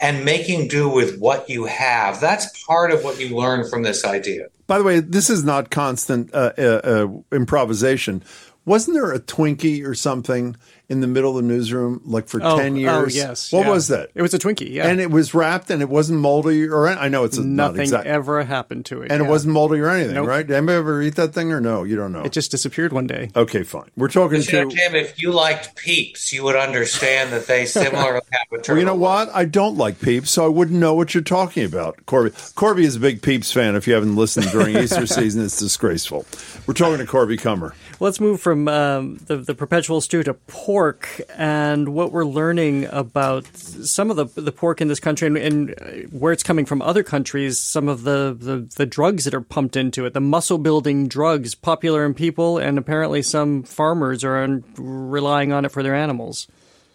and 0.00 0.24
making 0.24 0.66
do 0.66 0.88
with 0.88 1.18
what 1.18 1.48
you 1.48 1.66
have. 1.66 2.20
That's 2.20 2.64
part 2.64 2.90
of 2.90 3.04
what 3.04 3.20
you 3.20 3.36
learn 3.36 3.68
from 3.68 3.82
this 3.82 4.04
idea. 4.04 4.48
By 4.66 4.78
the 4.78 4.84
way, 4.84 5.00
this 5.00 5.28
is 5.28 5.44
not 5.44 5.70
constant 5.70 6.32
uh, 6.34 6.52
uh, 6.56 6.62
uh, 6.62 7.08
improvisation. 7.36 8.22
Wasn't 8.64 8.94
there 8.94 9.12
a 9.12 9.20
Twinkie 9.20 9.86
or 9.86 9.94
something 9.94 10.56
in 10.88 11.00
the 11.00 11.06
middle 11.06 11.36
of 11.36 11.42
the 11.42 11.48
newsroom, 11.48 12.00
like 12.04 12.28
for 12.28 12.38
ten 12.40 12.76
years? 12.76 12.92
Oh, 12.94 13.06
yes, 13.08 13.52
What 13.52 13.66
yeah. 13.66 13.70
was 13.70 13.88
that? 13.88 14.10
It 14.14 14.22
was 14.22 14.34
a 14.34 14.38
Twinkie, 14.38 14.70
yeah. 14.70 14.86
And 14.86 15.00
it 15.00 15.10
was 15.10 15.32
wrapped, 15.34 15.70
and 15.70 15.80
it 15.82 15.88
wasn't 15.88 16.20
moldy, 16.20 16.68
or 16.68 16.88
I 16.88 17.08
know 17.08 17.24
it's 17.24 17.38
a, 17.38 17.44
not 17.44 17.68
Nothing 17.68 17.80
exact, 17.82 18.06
ever 18.06 18.42
happened 18.44 18.86
to 18.86 19.02
it. 19.02 19.10
and 19.10 19.22
it 19.22 19.28
wasn't 19.28 19.54
moldy 19.54 19.80
or 19.80 19.88
anything, 19.88 20.14
Nope. 20.14 20.26
right? 20.28 20.46
Did 20.46 20.56
anybody 20.56 20.76
ever 20.78 21.02
eat 21.02 21.14
that 21.16 21.32
thing 21.34 21.52
or 21.52 21.60
no? 21.60 21.84
You 21.84 21.96
don't 21.96 22.12
know. 22.12 22.22
It 22.22 22.32
just 22.32 22.50
disappeared 22.50 22.92
one 22.92 23.06
day. 23.06 23.30
okay, 23.34 23.62
fine. 23.62 23.90
We're 23.96 24.08
talking 24.08 24.42
You 24.42 24.52
know, 24.64 24.70
to. 24.70 24.76
Tim, 24.76 24.94
if 24.94 25.20
you 25.22 25.32
liked 25.32 25.74
Peeps, 25.76 26.32
you 26.32 26.42
would 26.44 26.56
understand 26.56 27.32
that 27.32 27.46
they 27.46 27.64
similarly 27.66 28.20
have 28.32 28.42
a 28.52 28.62
Well, 28.68 28.78
you 28.78 28.84
know 28.84 28.94
what? 28.94 29.30
I 29.34 29.44
don't 29.46 29.76
like 29.76 30.00
Peeps, 30.00 30.30
so 30.30 30.44
I 30.44 30.48
wouldn't 30.48 30.78
know 30.78 30.94
what 30.94 31.14
you're 31.14 31.22
talking 31.22 31.64
about. 31.64 32.04
Corby, 32.06 32.32
Corby 32.54 32.84
is 32.84 32.96
a 32.96 33.00
big 33.00 33.22
Peeps 33.22 33.50
fan. 33.52 33.74
If 33.74 33.86
you 33.86 33.94
haven't 33.94 34.16
listened 34.16 34.46
during 34.50 34.76
Easter 34.82 35.06
season, 35.06 35.44
it's 35.44 35.58
disgraceful. 35.58 36.26
We're 36.66 36.74
talking 36.74 36.98
to 36.98 37.06
Corby 37.06 37.36
Kummer. 37.36 37.72
Let's 38.00 38.20
move 38.20 38.40
from 38.40 38.66
um, 38.68 39.18
the, 39.26 39.36
the 39.36 39.54
perpetual 39.54 40.00
stew 40.00 40.22
to 40.24 40.34
pork 40.74 41.20
and 41.36 41.90
what 41.90 42.10
we're 42.10 42.24
learning 42.24 42.84
about 42.86 43.46
some 43.56 44.10
of 44.10 44.16
the, 44.16 44.24
the 44.40 44.50
pork 44.50 44.80
in 44.80 44.88
this 44.88 44.98
country 44.98 45.28
and, 45.28 45.36
and 45.36 46.08
where 46.10 46.32
it's 46.32 46.42
coming 46.42 46.66
from 46.66 46.82
other 46.82 47.04
countries, 47.04 47.60
some 47.60 47.88
of 47.88 48.02
the, 48.02 48.36
the, 48.36 48.56
the 48.74 48.84
drugs 48.84 49.22
that 49.22 49.34
are 49.34 49.40
pumped 49.40 49.76
into 49.76 50.04
it, 50.04 50.14
the 50.14 50.20
muscle 50.20 50.58
building 50.58 51.06
drugs 51.06 51.54
popular 51.54 52.04
in 52.04 52.12
people, 52.12 52.58
and 52.58 52.76
apparently 52.76 53.22
some 53.22 53.62
farmers 53.62 54.24
are 54.24 54.60
relying 54.76 55.52
on 55.52 55.64
it 55.64 55.70
for 55.70 55.84
their 55.84 55.94
animals. 55.94 56.48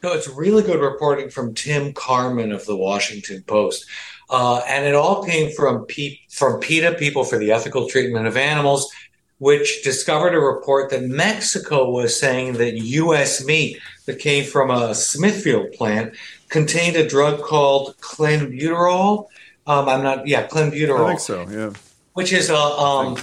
No, 0.03 0.11
it's 0.11 0.27
really 0.27 0.61
good 0.61 0.81
reporting 0.81 1.29
from 1.29 1.53
Tim 1.53 1.93
Carman 1.93 2.51
of 2.51 2.65
the 2.65 2.75
Washington 2.75 3.43
Post. 3.47 3.85
Uh, 4.29 4.57
and 4.67 4.85
it 4.85 4.93
all 4.93 5.23
came 5.23 5.53
from 5.53 5.85
from 6.29 6.59
PETA, 6.59 6.95
People 6.99 7.23
for 7.23 7.37
the 7.37 7.53
Ethical 7.53 7.87
Treatment 7.87 8.27
of 8.27 8.35
Animals, 8.35 8.91
which 9.39 9.83
discovered 9.83 10.35
a 10.35 10.39
report 10.39 10.89
that 10.91 11.03
Mexico 11.03 11.89
was 11.89 12.17
saying 12.17 12.53
that 12.53 12.77
U.S. 12.77 13.43
meat 13.43 13.79
that 14.05 14.19
came 14.19 14.45
from 14.45 14.69
a 14.69 14.93
Smithfield 14.93 15.71
plant 15.73 16.13
contained 16.49 16.95
a 16.97 17.07
drug 17.07 17.41
called 17.41 17.95
clenbuterol. 17.97 19.27
Um, 19.65 19.87
I'm 19.87 20.03
not, 20.03 20.27
yeah, 20.27 20.47
clenbuterol 20.47 21.05
I 21.05 21.07
think 21.09 21.19
so. 21.21 21.47
Yeah. 21.49 21.71
which 22.13 22.33
is 22.33 22.49
a 22.49 22.57
um, 22.57 23.17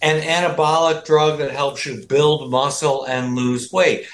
an 0.00 0.22
anabolic 0.22 1.04
drug 1.04 1.38
that 1.38 1.50
helps 1.50 1.84
you 1.84 2.06
build 2.06 2.50
muscle 2.50 3.04
and 3.04 3.34
lose 3.34 3.72
weight. 3.72 4.06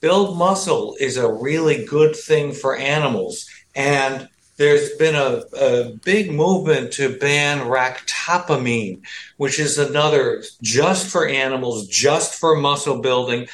Build 0.00 0.36
muscle 0.36 0.96
is 0.98 1.16
a 1.16 1.30
really 1.30 1.84
good 1.84 2.16
thing 2.16 2.52
for 2.52 2.76
animals, 2.76 3.48
and 3.74 4.28
there's 4.62 4.90
been 4.90 5.16
a, 5.16 5.42
a 5.60 5.90
big 6.04 6.30
movement 6.30 6.92
to 6.92 7.18
ban 7.18 7.58
ractopamine, 7.66 9.02
which 9.36 9.58
is 9.58 9.76
another 9.76 10.44
just 10.62 11.10
for 11.10 11.26
animals, 11.26 11.88
just 11.88 12.38
for 12.38 12.54
muscle 12.54 13.00
building. 13.00 13.48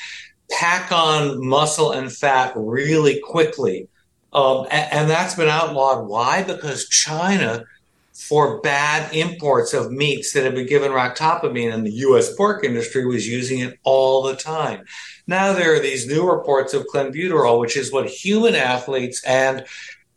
Pack 0.50 0.92
on 0.92 1.44
muscle 1.46 1.92
and 1.92 2.12
fat 2.12 2.52
really 2.56 3.20
quickly. 3.24 3.88
Um, 4.34 4.66
a- 4.66 4.94
and 4.94 5.08
that's 5.08 5.34
been 5.34 5.48
outlawed. 5.48 6.06
Why? 6.06 6.42
Because 6.42 6.86
China 6.88 7.64
for 8.12 8.60
bad 8.60 9.14
imports 9.14 9.72
of 9.72 9.90
meats 9.90 10.32
that 10.32 10.44
have 10.44 10.54
been 10.54 10.66
given 10.66 10.90
ractopamine, 10.90 11.72
and 11.72 11.86
the 11.86 11.92
U.S. 11.92 12.34
pork 12.34 12.64
industry 12.64 13.06
was 13.06 13.26
using 13.26 13.60
it 13.60 13.78
all 13.84 14.24
the 14.24 14.36
time. 14.36 14.84
Now 15.26 15.52
there 15.54 15.74
are 15.74 15.80
these 15.80 16.06
new 16.06 16.28
reports 16.28 16.74
of 16.74 16.86
clenbuterol, 16.92 17.60
which 17.60 17.76
is 17.76 17.92
what 17.92 18.08
human 18.08 18.54
athletes 18.54 19.24
and 19.24 19.64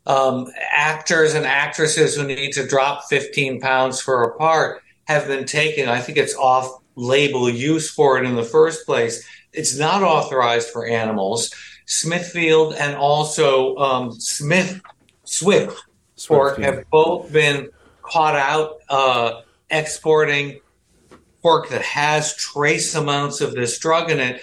um, 0.06 0.48
actors 0.70 1.34
and 1.34 1.46
actresses 1.46 2.16
who 2.16 2.24
need 2.24 2.52
to 2.52 2.66
drop 2.66 3.04
15 3.08 3.60
pounds 3.60 4.00
for 4.00 4.22
a 4.24 4.36
part 4.36 4.82
have 5.04 5.26
been 5.26 5.44
taking. 5.44 5.88
I 5.88 6.00
think 6.00 6.18
it's 6.18 6.34
off-label 6.34 7.48
use 7.50 7.90
for 7.90 8.18
it 8.18 8.24
in 8.24 8.36
the 8.36 8.42
first 8.42 8.86
place. 8.86 9.26
It's 9.52 9.78
not 9.78 10.02
authorized 10.02 10.70
for 10.70 10.86
animals. 10.86 11.50
Smithfield 11.86 12.74
and 12.74 12.96
also 12.96 13.76
um, 13.76 14.12
Smith 14.12 14.80
Swift 15.24 15.82
pork 16.26 16.58
have 16.58 16.88
both 16.90 17.32
been 17.32 17.68
caught 18.02 18.36
out 18.36 18.78
uh, 18.88 19.40
exporting 19.70 20.60
pork 21.42 21.68
that 21.70 21.82
has 21.82 22.36
trace 22.36 22.94
amounts 22.94 23.40
of 23.40 23.52
this 23.52 23.78
drug 23.78 24.10
in 24.10 24.20
it. 24.20 24.40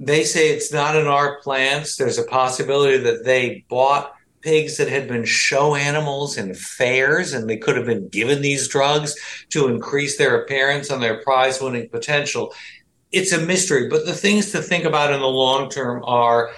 They 0.00 0.24
say 0.24 0.50
it's 0.50 0.72
not 0.72 0.96
in 0.96 1.06
our 1.06 1.40
plants. 1.40 1.96
There's 1.96 2.18
a 2.18 2.24
possibility 2.24 2.98
that 2.98 3.24
they 3.24 3.64
bought 3.68 4.14
pigs 4.42 4.76
that 4.76 4.88
had 4.88 5.08
been 5.08 5.24
show 5.24 5.74
animals 5.74 6.36
in 6.36 6.54
fairs 6.54 7.32
and 7.32 7.48
they 7.48 7.56
could 7.56 7.76
have 7.76 7.86
been 7.86 8.08
given 8.08 8.42
these 8.42 8.68
drugs 8.68 9.14
to 9.50 9.68
increase 9.68 10.16
their 10.16 10.42
appearance 10.42 10.90
and 10.90 11.02
their 11.02 11.22
prize 11.22 11.60
winning 11.60 11.88
potential. 11.88 12.52
It's 13.12 13.32
a 13.32 13.44
mystery, 13.44 13.88
but 13.88 14.06
the 14.06 14.14
things 14.14 14.52
to 14.52 14.62
think 14.62 14.84
about 14.84 15.12
in 15.12 15.20
the 15.20 15.26
long 15.26 15.68
term 15.68 16.02
are 16.04 16.50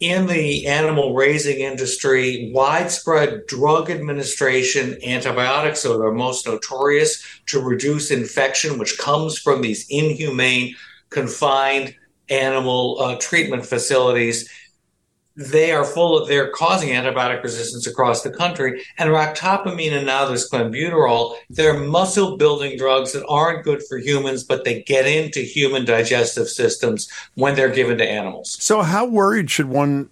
in 0.00 0.26
the 0.26 0.66
animal 0.66 1.14
raising 1.14 1.60
industry, 1.60 2.50
widespread 2.54 3.46
drug 3.46 3.90
administration, 3.90 4.98
antibiotics 5.04 5.86
are 5.86 5.96
the 5.96 6.12
most 6.12 6.46
notorious 6.46 7.22
to 7.46 7.60
reduce 7.60 8.10
infection, 8.10 8.78
which 8.78 8.98
comes 8.98 9.38
from 9.38 9.62
these 9.62 9.86
inhumane, 9.88 10.74
confined 11.08 11.94
animal 12.28 12.98
uh, 13.00 13.16
treatment 13.18 13.64
facilities. 13.64 14.50
They 15.36 15.72
are 15.72 15.84
full 15.84 16.18
of, 16.18 16.28
they're 16.28 16.50
causing 16.50 16.90
antibiotic 16.90 17.42
resistance 17.42 17.86
across 17.86 18.22
the 18.22 18.30
country. 18.30 18.82
And 18.98 19.10
ractopamine 19.10 19.92
and 19.92 20.06
now 20.06 20.26
this 20.26 20.50
clenbuterol, 20.50 21.36
they're 21.50 21.78
muscle 21.78 22.36
building 22.36 22.78
drugs 22.78 23.12
that 23.12 23.26
aren't 23.26 23.64
good 23.64 23.82
for 23.86 23.98
humans, 23.98 24.44
but 24.44 24.64
they 24.64 24.82
get 24.82 25.06
into 25.06 25.40
human 25.40 25.84
digestive 25.84 26.48
systems 26.48 27.10
when 27.34 27.54
they're 27.54 27.68
given 27.68 27.98
to 27.98 28.08
animals. 28.08 28.56
So, 28.62 28.82
how 28.82 29.06
worried 29.06 29.50
should 29.50 29.68
one 29.68 30.08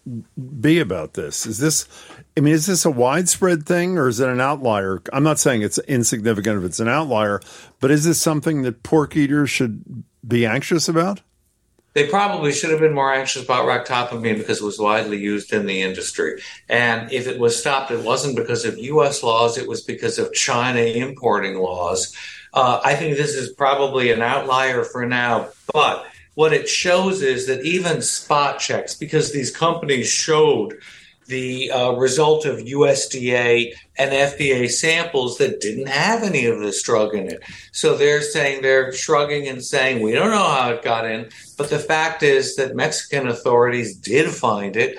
be 0.61 0.79
about 0.79 1.15
this? 1.15 1.47
Is 1.47 1.59
this, 1.59 1.89
I 2.37 2.41
mean, 2.41 2.53
is 2.53 2.67
this 2.67 2.85
a 2.85 2.91
widespread 2.91 3.65
thing 3.65 3.97
or 3.97 4.09
is 4.09 4.21
it 4.21 4.29
an 4.29 4.41
outlier? 4.41 5.01
I'm 5.13 5.25
not 5.25 5.39
saying 5.39 5.63
it's 5.63 5.79
insignificant 5.79 6.59
if 6.59 6.65
it's 6.65 6.81
an 6.81 6.89
outlier, 6.89 7.41
but 7.81 7.91
is 7.91 8.05
this 8.05 8.21
something 8.21 8.63
that 8.63 8.83
pork 8.83 9.17
eaters 9.17 9.51
should 9.51 10.05
be 10.27 10.45
anxious 10.45 10.89
about? 10.89 11.23
They 11.95 12.09
probably 12.09 12.53
should 12.53 12.71
have 12.71 12.81
been 12.81 12.93
more 12.93 13.13
anxious 13.13 13.45
about 13.45 13.67
ractopamine 13.67 14.37
because 14.37 14.61
it 14.61 14.65
was 14.65 14.79
widely 14.79 15.17
used 15.17 15.53
in 15.53 15.67
the 15.67 15.83
industry. 15.83 16.43
And 16.69 17.11
if 17.13 17.27
it 17.27 17.39
was 17.39 17.59
stopped, 17.59 17.91
it 17.93 18.05
wasn't 18.05 18.37
because 18.37 18.65
of 18.65 18.79
U.S. 18.79 19.23
laws, 19.23 19.57
it 19.57 19.69
was 19.69 19.81
because 19.81 20.19
of 20.19 20.33
China 20.33 20.81
importing 20.81 21.57
laws. 21.57 22.15
Uh, 22.53 22.81
I 22.85 22.95
think 22.95 23.17
this 23.17 23.35
is 23.35 23.53
probably 23.53 24.11
an 24.11 24.23
outlier 24.23 24.85
for 24.85 25.07
now, 25.07 25.49
but 25.73 26.07
what 26.35 26.53
it 26.53 26.69
shows 26.69 27.23
is 27.23 27.47
that 27.47 27.65
even 27.65 28.03
spot 28.03 28.59
checks, 28.59 28.95
because 28.95 29.33
these 29.33 29.57
companies 29.57 30.09
showed 30.09 30.79
the 31.27 31.71
uh, 31.71 31.93
result 31.93 32.45
of 32.45 32.59
USDA 32.59 33.73
and 33.97 34.13
FDA 34.13 34.71
samples 34.71 35.39
that 35.39 35.61
didn't 35.61 35.89
have 35.89 36.23
any 36.23 36.47
of 36.47 36.59
this 36.61 36.83
drug 36.83 37.15
in 37.15 37.29
it. 37.29 37.43
So 37.73 37.97
they're 37.97 38.23
saying 38.23 38.63
they're 38.63 38.93
shrugging 38.93 39.49
and 39.49 39.63
saying, 39.63 40.03
we 40.03 40.13
don't 40.13 40.31
know 40.31 40.49
how 40.49 40.71
it 40.73 40.83
got 40.83 41.07
in. 41.07 41.29
But 41.57 41.71
the 41.71 41.79
fact 41.79 42.23
is 42.23 42.57
that 42.57 42.77
Mexican 42.77 43.29
authorities 43.29 43.97
did 43.97 44.31
find 44.31 44.77
it. 44.77 44.99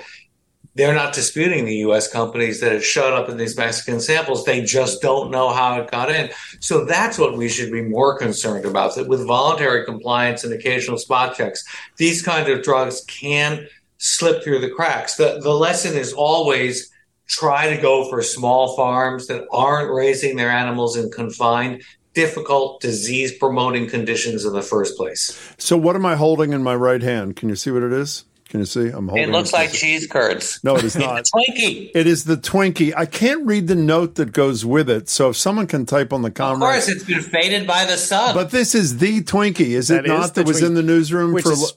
They're 0.74 0.94
not 0.94 1.14
disputing 1.14 1.64
the 1.64 1.76
US 1.76 2.06
companies 2.06 2.60
that 2.60 2.72
it 2.72 2.82
showed 2.82 3.14
up 3.14 3.30
in 3.30 3.38
these 3.38 3.56
Mexican 3.56 3.98
samples. 3.98 4.44
They 4.44 4.62
just 4.62 5.00
don't 5.00 5.30
know 5.30 5.50
how 5.50 5.80
it 5.80 5.90
got 5.90 6.10
in. 6.10 6.30
So 6.60 6.84
that's 6.84 7.18
what 7.18 7.36
we 7.36 7.48
should 7.48 7.72
be 7.72 7.80
more 7.80 8.18
concerned 8.18 8.66
about 8.66 8.94
that 8.96 9.08
with 9.08 9.26
voluntary 9.26 9.86
compliance 9.86 10.44
and 10.44 10.52
occasional 10.52 10.98
spot 10.98 11.34
checks, 11.34 11.64
these 11.96 12.22
kind 12.22 12.48
of 12.48 12.62
drugs 12.62 13.02
can 13.06 13.66
slip 13.98 14.42
through 14.42 14.60
the 14.60 14.70
cracks. 14.70 15.16
The, 15.16 15.40
the 15.42 15.52
lesson 15.54 15.96
is 15.96 16.12
always 16.12 16.90
try 17.28 17.74
to 17.74 17.80
go 17.80 18.08
for 18.08 18.22
small 18.22 18.76
farms 18.76 19.26
that 19.26 19.44
aren't 19.52 19.90
raising 19.92 20.36
their 20.36 20.50
animals 20.50 20.96
in 20.96 21.10
confined, 21.10 21.82
difficult, 22.14 22.80
disease 22.80 23.36
promoting 23.36 23.88
conditions 23.88 24.44
in 24.44 24.52
the 24.52 24.62
first 24.62 24.96
place. 24.96 25.38
So, 25.58 25.76
what 25.76 25.96
am 25.96 26.06
I 26.06 26.16
holding 26.16 26.52
in 26.52 26.62
my 26.62 26.74
right 26.74 27.02
hand? 27.02 27.36
Can 27.36 27.48
you 27.48 27.56
see 27.56 27.70
what 27.70 27.82
it 27.82 27.92
is? 27.92 28.24
Can 28.48 28.60
you 28.60 28.66
see? 28.66 28.86
I'm 28.90 29.08
holding 29.08 29.24
It 29.24 29.32
looks 29.32 29.52
like 29.52 29.72
cheese 29.72 30.06
curds. 30.06 30.60
No, 30.62 30.76
it 30.76 30.84
is 30.84 30.94
not. 30.96 31.18
a 31.18 31.22
Twinkie. 31.24 31.90
It 31.96 32.06
is 32.06 32.24
the 32.24 32.36
Twinkie. 32.36 32.92
I 32.96 33.04
can't 33.04 33.44
read 33.44 33.66
the 33.66 33.74
note 33.74 34.14
that 34.14 34.30
goes 34.30 34.64
with 34.64 34.88
it. 34.88 35.08
So 35.08 35.30
if 35.30 35.36
someone 35.36 35.66
can 35.66 35.84
type 35.84 36.12
on 36.12 36.22
the 36.22 36.28
Of 36.28 36.34
camera. 36.34 36.58
course, 36.60 36.88
it's 36.88 37.02
been 37.02 37.22
faded 37.22 37.66
by 37.66 37.86
the 37.86 37.96
sun. 37.96 38.36
But 38.36 38.52
this 38.52 38.76
is 38.76 38.98
the 38.98 39.20
Twinkie, 39.22 39.70
is 39.70 39.88
That 39.88 40.04
it 40.04 40.06
is 40.06 40.08
not? 40.10 40.34
the 40.34 40.42
that 40.42 40.46
was 40.46 40.58
Twink- 40.60 40.68
in 40.68 40.74
the 40.74 40.82
newsroom 40.84 41.32
Which 41.32 41.42
for. 41.44 41.52
is, 41.54 41.72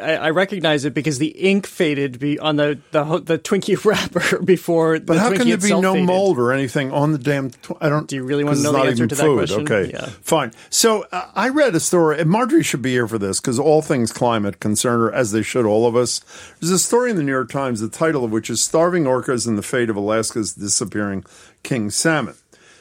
I, 0.00 0.14
I 0.16 0.30
recognize 0.30 0.84
it 0.84 0.94
because 0.94 1.18
the 1.18 1.28
ink 1.28 1.66
faded 1.66 2.18
be 2.18 2.38
on 2.38 2.56
the 2.56 2.78
the, 2.90 3.04
the 3.20 3.38
Twinkie 3.38 3.82
wrapper 3.84 4.40
before. 4.42 4.98
but 5.00 5.16
how 5.18 5.30
Twinkie 5.30 5.36
can 5.38 5.48
there 5.48 5.56
be 5.58 5.80
no 5.80 5.92
faded. 5.94 6.06
mold 6.06 6.38
or 6.38 6.52
anything 6.52 6.92
on 6.92 7.12
the 7.12 7.18
damn? 7.18 7.50
Tw- 7.50 7.72
I 7.80 7.88
don't. 7.88 8.06
Do 8.08 8.16
you 8.16 8.24
really 8.24 8.44
want 8.44 8.56
to 8.58 8.62
know 8.62 8.72
the 8.72 8.78
answer 8.80 9.06
to 9.06 9.14
that 9.14 9.34
question? 9.34 9.62
Okay, 9.62 9.90
Yeah. 9.92 10.06
fine. 10.22 10.52
So 10.70 11.04
uh, 11.12 11.30
I 11.34 11.48
read 11.48 11.74
a 11.74 11.80
story, 11.80 12.20
and 12.20 12.30
Margery 12.30 12.62
should 12.62 12.82
be 12.82 12.90
here 12.92 13.06
for 13.08 13.18
this 13.18 13.40
because 13.40 13.58
all 13.58 13.82
things 13.82 14.12
climate 14.12 14.60
concern 14.60 15.00
her, 15.00 15.12
as 15.12 15.32
they 15.32 15.42
should 15.42 15.66
all 15.66 15.86
of 15.86 15.96
us. 15.96 16.20
There's 16.60 16.70
a 16.72 16.78
story 16.78 17.10
in 17.10 17.16
the 17.16 17.22
New 17.22 17.32
York 17.32 17.50
Times, 17.50 17.80
the 17.80 17.88
title 17.88 18.24
of 18.24 18.30
which 18.32 18.50
is 18.50 18.62
"Starving 18.62 19.04
Orcas 19.04 19.46
and 19.46 19.56
the 19.58 19.62
Fate 19.62 19.90
of 19.90 19.96
Alaska's 19.96 20.54
Disappearing 20.54 21.24
King 21.62 21.90
Salmon." 21.90 22.34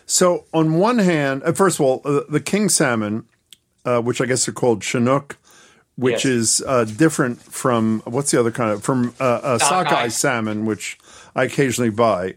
So 0.06 0.46
on 0.54 0.74
one 0.76 1.00
hand, 1.00 1.44
uh, 1.44 1.54
first 1.54 1.78
of 1.80 1.86
all, 1.86 2.02
uh, 2.04 2.22
the 2.28 2.42
king 2.42 2.68
salmon, 2.68 3.26
uh, 3.86 4.02
which 4.02 4.20
I 4.20 4.26
guess 4.26 4.48
are 4.50 4.52
called 4.52 4.84
Chinook 4.84 5.38
which 5.96 6.26
Yes. 6.26 6.26
is 6.26 6.64
uh, 6.66 6.86
different 6.86 7.42
from 7.42 8.02
what's 8.06 8.32
the 8.32 8.40
other 8.40 8.52
kind 8.52 8.72
of 8.72 8.84
from 8.84 9.14
uh, 9.20 9.24
uh, 9.24 9.58
Sockeye. 9.60 10.08
salmon, 10.08 10.66
which 10.66 10.98
I 11.36 11.44
occasionally 11.46 11.90
buy. 11.92 12.36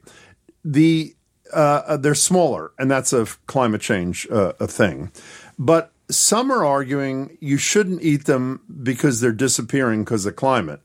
The 0.65 1.15
uh, 1.53 1.83
uh, 1.87 1.97
they're 1.97 2.15
smaller, 2.15 2.73
and 2.79 2.91
that's 2.91 3.13
a 3.13 3.27
climate 3.47 3.81
change 3.81 4.27
uh, 4.31 4.53
a 4.61 4.67
thing. 4.67 5.11
But 5.59 5.93
some 6.11 6.51
are 6.51 6.65
arguing 6.65 7.37
you 7.41 7.57
shouldn't 7.57 8.03
eat 8.03 8.27
them 8.27 8.61
because 8.83 9.21
they're 9.21 9.33
disappearing 9.33 10.05
because 10.05 10.27
of 10.27 10.37
climate. 10.37 10.81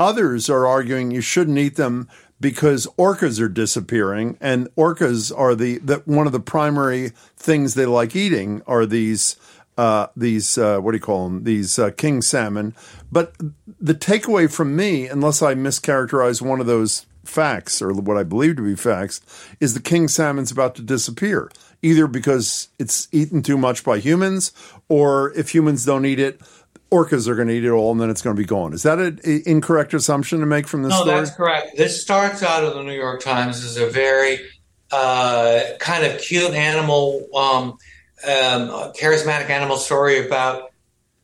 Others 0.00 0.48
are 0.48 0.66
arguing 0.66 1.10
you 1.10 1.20
shouldn't 1.20 1.58
eat 1.58 1.76
them 1.76 2.08
because 2.40 2.86
orcas 2.98 3.40
are 3.40 3.48
disappearing, 3.48 4.38
and 4.40 4.68
orcas 4.76 5.32
are 5.36 5.54
the 5.54 5.78
that 5.78 6.06
one 6.06 6.26
of 6.26 6.32
the 6.32 6.40
primary 6.40 7.10
things 7.36 7.74
they 7.74 7.86
like 7.86 8.14
eating 8.16 8.62
are 8.66 8.86
these 8.86 9.36
uh, 9.78 10.08
these 10.16 10.58
uh, 10.58 10.80
what 10.80 10.92
do 10.92 10.96
you 10.96 11.02
call 11.02 11.28
them? 11.28 11.44
These 11.44 11.78
uh, 11.78 11.90
king 11.92 12.20
salmon. 12.20 12.74
But 13.10 13.34
the 13.80 13.94
takeaway 13.94 14.52
from 14.52 14.76
me, 14.76 15.06
unless 15.06 15.40
I 15.40 15.54
mischaracterize 15.54 16.42
one 16.42 16.60
of 16.60 16.66
those 16.66 17.06
facts 17.24 17.80
or 17.80 17.92
what 17.92 18.16
I 18.18 18.24
believe 18.24 18.56
to 18.56 18.62
be 18.62 18.74
facts, 18.74 19.20
is 19.60 19.74
the 19.74 19.80
king 19.80 20.08
salmon's 20.08 20.50
about 20.50 20.74
to 20.74 20.82
disappear. 20.82 21.50
Either 21.80 22.08
because 22.08 22.68
it's 22.80 23.06
eaten 23.12 23.40
too 23.40 23.56
much 23.56 23.84
by 23.84 23.98
humans, 23.98 24.52
or 24.88 25.32
if 25.34 25.54
humans 25.54 25.84
don't 25.84 26.04
eat 26.04 26.18
it, 26.18 26.40
orcas 26.90 27.28
are 27.28 27.36
going 27.36 27.46
to 27.46 27.54
eat 27.54 27.64
it 27.64 27.70
all, 27.70 27.92
and 27.92 28.00
then 28.00 28.10
it's 28.10 28.20
going 28.20 28.34
to 28.34 28.42
be 28.42 28.46
gone. 28.46 28.72
Is 28.72 28.82
that 28.82 28.98
an 28.98 29.20
incorrect 29.46 29.94
assumption 29.94 30.40
to 30.40 30.46
make 30.46 30.66
from 30.66 30.82
this 30.82 30.90
No, 30.90 31.02
story? 31.02 31.16
that's 31.20 31.30
correct. 31.36 31.76
This 31.76 32.02
starts 32.02 32.42
out 32.42 32.64
of 32.64 32.74
the 32.74 32.82
New 32.82 32.94
York 32.94 33.20
Times 33.22 33.64
as 33.64 33.76
a 33.76 33.88
very 33.88 34.40
uh, 34.90 35.60
kind 35.78 36.04
of 36.04 36.20
cute 36.20 36.50
animal, 36.50 37.28
um, 37.36 37.76
um, 38.24 38.92
charismatic 38.94 39.50
animal 39.50 39.76
story 39.76 40.26
about 40.26 40.70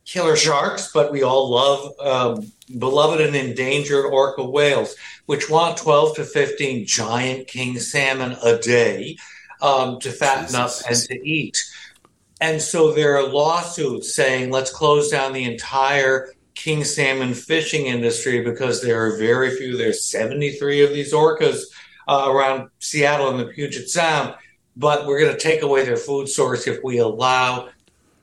killer 0.05 0.35
sharks, 0.35 0.91
but 0.93 1.11
we 1.11 1.23
all 1.23 1.49
love 1.49 1.99
um, 1.99 2.51
beloved 2.79 3.21
and 3.21 3.35
endangered 3.35 4.05
orca 4.05 4.43
whales, 4.43 4.95
which 5.25 5.49
want 5.49 5.77
12 5.77 6.15
to 6.17 6.23
15 6.23 6.85
giant 6.85 7.47
king 7.47 7.79
salmon 7.79 8.37
a 8.43 8.57
day 8.57 9.17
um, 9.61 9.99
to 9.99 10.11
fatten 10.11 10.55
up 10.55 10.71
and 10.87 10.97
to 10.97 11.27
eat. 11.27 11.63
And 12.41 12.61
so 12.61 12.91
there 12.91 13.17
are 13.17 13.27
lawsuits 13.27 14.13
saying, 14.13 14.51
let's 14.51 14.71
close 14.71 15.09
down 15.09 15.33
the 15.33 15.45
entire 15.45 16.33
king 16.53 16.83
salmon 16.83 17.33
fishing 17.33 17.85
industry 17.85 18.41
because 18.41 18.81
there 18.81 19.05
are 19.05 19.17
very 19.17 19.55
few. 19.55 19.77
There's 19.77 20.05
73 20.05 20.83
of 20.83 20.91
these 20.91 21.13
orcas 21.13 21.61
uh, 22.07 22.27
around 22.27 22.69
Seattle 22.79 23.29
and 23.29 23.39
the 23.39 23.45
Puget 23.45 23.89
Sound, 23.89 24.35
but 24.75 25.05
we're 25.05 25.19
going 25.19 25.33
to 25.33 25.39
take 25.39 25.61
away 25.61 25.85
their 25.85 25.97
food 25.97 26.27
source 26.27 26.67
if 26.67 26.83
we 26.83 26.97
allow 26.97 27.69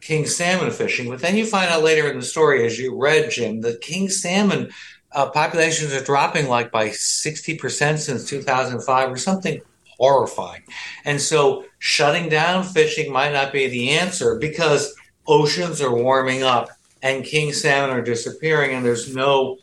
king 0.00 0.26
salmon 0.26 0.70
fishing. 0.70 1.08
But 1.08 1.20
then 1.20 1.36
you 1.36 1.46
find 1.46 1.70
out 1.70 1.82
later 1.82 2.10
in 2.10 2.18
the 2.18 2.24
story, 2.24 2.66
as 2.66 2.78
you 2.78 2.96
read, 2.96 3.30
Jim, 3.30 3.60
that 3.62 3.80
king 3.80 4.08
salmon 4.08 4.70
uh, 5.12 5.30
populations 5.30 5.92
are 5.92 6.04
dropping 6.04 6.48
like 6.48 6.70
by 6.70 6.88
60% 6.88 7.98
since 7.98 8.28
2005 8.28 9.12
or 9.12 9.16
something 9.16 9.60
horrifying. 9.98 10.62
And 11.04 11.20
so 11.20 11.64
shutting 11.78 12.28
down 12.28 12.64
fishing 12.64 13.12
might 13.12 13.32
not 13.32 13.52
be 13.52 13.68
the 13.68 13.90
answer 13.90 14.38
because 14.38 14.94
oceans 15.26 15.80
are 15.80 15.94
warming 15.94 16.42
up 16.42 16.70
and 17.02 17.24
king 17.24 17.52
salmon 17.52 17.96
are 17.96 18.02
disappearing, 18.02 18.74
and 18.74 18.84
there's 18.84 19.14
no 19.14 19.58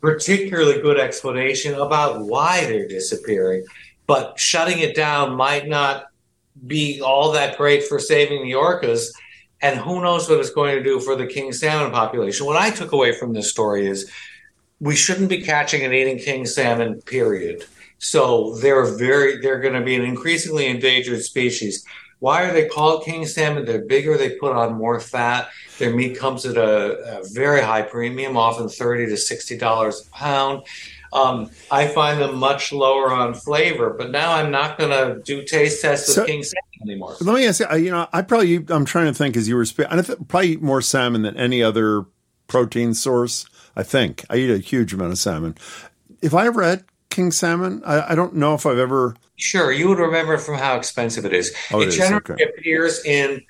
particularly 0.00 0.80
good 0.80 0.98
explanation 0.98 1.74
about 1.74 2.20
why 2.20 2.64
they're 2.64 2.86
disappearing. 2.86 3.64
But 4.06 4.38
shutting 4.38 4.78
it 4.78 4.94
down 4.94 5.34
might 5.34 5.68
not 5.68 6.06
be 6.66 7.00
all 7.00 7.32
that 7.32 7.56
great 7.56 7.84
for 7.84 7.98
saving 7.98 8.42
the 8.42 8.52
orcas. 8.52 9.12
And 9.60 9.78
who 9.78 10.00
knows 10.00 10.28
what 10.28 10.38
it's 10.38 10.50
going 10.50 10.76
to 10.76 10.82
do 10.82 11.00
for 11.00 11.16
the 11.16 11.26
king 11.26 11.52
salmon 11.52 11.90
population. 11.90 12.46
What 12.46 12.56
I 12.56 12.70
took 12.70 12.92
away 12.92 13.12
from 13.18 13.32
this 13.32 13.50
story 13.50 13.86
is 13.86 14.10
we 14.80 14.94
shouldn't 14.94 15.28
be 15.28 15.42
catching 15.42 15.82
and 15.82 15.92
eating 15.92 16.18
king 16.18 16.46
salmon, 16.46 17.02
period. 17.02 17.64
So 17.98 18.54
they're 18.58 18.84
very 18.84 19.40
they're 19.40 19.60
going 19.60 19.74
to 19.74 19.80
be 19.80 19.96
an 19.96 20.04
increasingly 20.04 20.66
endangered 20.66 21.22
species. 21.22 21.84
Why 22.20 22.44
are 22.44 22.52
they 22.52 22.68
called 22.68 23.04
king 23.04 23.26
salmon? 23.26 23.64
They're 23.64 23.84
bigger. 23.84 24.16
They 24.16 24.30
put 24.30 24.54
on 24.54 24.74
more 24.74 25.00
fat. 25.00 25.50
Their 25.78 25.94
meat 25.94 26.18
comes 26.18 26.46
at 26.46 26.56
a, 26.56 27.18
a 27.18 27.22
very 27.32 27.60
high 27.60 27.82
premium, 27.82 28.36
often 28.36 28.68
thirty 28.68 29.06
to 29.06 29.16
sixty 29.16 29.56
dollars 29.56 30.06
a 30.06 30.16
pound. 30.16 30.62
Um, 31.12 31.50
I 31.70 31.88
find 31.88 32.20
them 32.20 32.36
much 32.36 32.72
lower 32.72 33.10
on 33.12 33.34
flavor, 33.34 33.90
but 33.90 34.10
now 34.10 34.32
I'm 34.32 34.50
not 34.50 34.78
going 34.78 34.90
to 34.90 35.22
do 35.22 35.42
taste 35.44 35.82
tests 35.82 36.14
So- 36.14 36.22
of 36.22 36.26
king 36.26 36.42
salmon 36.42 36.62
anymore. 36.82 37.16
Let 37.20 37.34
me 37.34 37.46
ask 37.46 37.60
you. 37.60 37.76
You 37.76 37.90
know, 37.90 38.08
I 38.12 38.22
probably 38.22 38.64
I'm 38.68 38.84
trying 38.84 39.06
to 39.06 39.14
think 39.14 39.36
as 39.36 39.48
you 39.48 39.56
were 39.56 39.64
speaking. 39.64 39.92
I 39.92 40.02
th- 40.02 40.18
probably 40.28 40.52
eat 40.52 40.62
more 40.62 40.82
salmon 40.82 41.22
than 41.22 41.36
any 41.36 41.62
other 41.62 42.04
protein 42.46 42.94
source. 42.94 43.46
I 43.76 43.82
think 43.82 44.24
I 44.28 44.36
eat 44.36 44.50
a 44.50 44.58
huge 44.58 44.92
amount 44.92 45.12
of 45.12 45.18
salmon. 45.18 45.56
If 46.20 46.34
I 46.34 46.46
ever 46.46 46.62
had 46.62 46.84
king 47.10 47.30
salmon, 47.30 47.82
I, 47.86 48.12
I 48.12 48.14
don't 48.14 48.34
know 48.34 48.54
if 48.54 48.66
I've 48.66 48.78
ever. 48.78 49.14
Sure, 49.36 49.70
you 49.72 49.88
would 49.88 49.98
remember 49.98 50.36
from 50.36 50.58
how 50.58 50.76
expensive 50.76 51.24
it 51.24 51.32
is. 51.32 51.54
Oh, 51.72 51.80
it 51.80 51.84
it 51.84 51.88
is, 51.88 51.96
generally 51.96 52.22
okay. 52.30 52.44
appears 52.44 53.04
in 53.04 53.42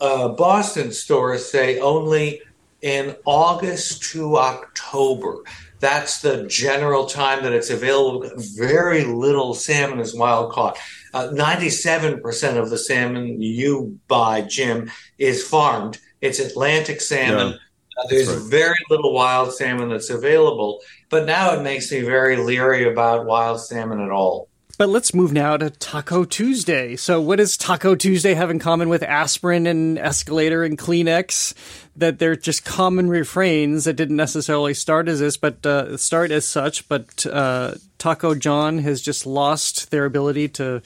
uh, 0.00 0.28
Boston 0.28 0.92
stores, 0.92 1.50
say 1.50 1.78
only 1.78 2.42
in 2.82 3.16
August 3.24 4.02
to 4.12 4.36
October. 4.36 5.38
That's 5.78 6.20
the 6.20 6.46
general 6.46 7.06
time 7.06 7.42
that 7.42 7.52
it's 7.52 7.70
available. 7.70 8.30
Very 8.56 9.04
little 9.04 9.54
salmon 9.54 10.00
is 10.00 10.14
wild 10.14 10.52
caught. 10.52 10.78
Uh, 11.12 11.28
97% 11.28 12.56
of 12.56 12.70
the 12.70 12.78
salmon 12.78 13.40
you 13.40 13.98
buy, 14.08 14.42
Jim, 14.42 14.90
is 15.18 15.46
farmed. 15.46 15.98
It's 16.20 16.38
Atlantic 16.38 17.00
salmon. 17.00 17.52
Yeah. 17.52 17.56
Uh, 17.98 18.06
there's 18.08 18.28
right. 18.28 18.50
very 18.50 18.78
little 18.90 19.12
wild 19.12 19.54
salmon 19.54 19.88
that's 19.88 20.10
available. 20.10 20.80
But 21.08 21.26
now 21.26 21.54
it 21.54 21.62
makes 21.62 21.90
me 21.90 22.00
very 22.00 22.36
leery 22.36 22.90
about 22.90 23.26
wild 23.26 23.60
salmon 23.60 24.00
at 24.00 24.10
all. 24.10 24.48
But 24.78 24.90
let's 24.90 25.14
move 25.14 25.32
now 25.32 25.56
to 25.56 25.70
Taco 25.70 26.24
Tuesday. 26.24 26.96
So, 26.96 27.18
what 27.18 27.36
does 27.36 27.56
Taco 27.56 27.94
Tuesday 27.94 28.34
have 28.34 28.50
in 28.50 28.58
common 28.58 28.90
with 28.90 29.02
aspirin 29.02 29.66
and 29.66 29.98
escalator 29.98 30.64
and 30.64 30.76
Kleenex? 30.76 31.54
That 31.96 32.18
they're 32.18 32.36
just 32.36 32.66
common 32.66 33.08
refrains 33.08 33.84
that 33.84 33.94
didn't 33.94 34.16
necessarily 34.16 34.74
start 34.74 35.08
as 35.08 35.20
this, 35.20 35.38
but 35.38 35.64
uh, 35.64 35.96
start 35.96 36.30
as 36.30 36.46
such. 36.46 36.86
But 36.90 37.24
uh, 37.24 37.76
Taco 37.96 38.34
John 38.34 38.78
has 38.80 39.00
just 39.00 39.24
lost 39.24 39.90
their 39.90 40.04
ability 40.04 40.48
to 40.50 40.82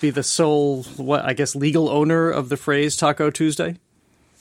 be 0.00 0.10
the 0.10 0.24
sole, 0.24 0.82
what 0.96 1.24
I 1.24 1.32
guess, 1.32 1.54
legal 1.54 1.88
owner 1.88 2.28
of 2.28 2.48
the 2.48 2.56
phrase 2.56 2.96
Taco 2.96 3.30
Tuesday. 3.30 3.76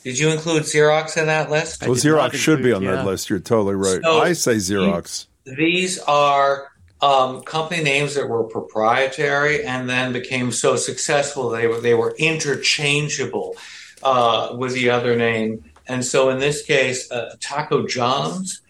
Did 0.04 0.18
you 0.18 0.30
include 0.30 0.64
Xerox 0.64 1.18
in 1.18 1.28
that 1.28 1.52
list? 1.52 1.86
Well, 1.86 1.94
did 1.94 2.04
not 2.06 2.32
Xerox 2.32 2.34
should 2.34 2.64
be 2.64 2.72
on 2.72 2.82
include- 2.82 2.98
that 2.98 3.06
list. 3.06 3.30
You're 3.30 3.40
totally 3.40 3.76
right. 3.76 4.02
So- 4.02 4.20
I 4.22 4.34
say 4.34 4.56
Xerox. 4.56 5.28
These 5.46 6.00
are 6.00 6.71
um, 7.02 7.42
company 7.42 7.84
names 7.84 8.16
that 8.16 8.30
were 8.30 8.44
proprietary 8.44 9.64
and 9.64 9.90
then 9.90 10.14
became 10.14 10.52
so 10.52 10.76
successful 10.76 11.50
they 11.50 11.68
were 11.68 11.82
they 11.82 11.96
were 11.96 12.14
interchangeable 12.18 13.56
uh, 14.04 14.56
with 14.58 14.74
the 14.74 14.90
other 14.90 15.16
name. 15.16 15.64
And 15.88 16.06
so 16.06 16.30
in 16.30 16.40
this 16.40 16.64
case, 16.64 17.12
uh, 17.12 17.36
Taco 17.40 17.88
John's 17.88 18.62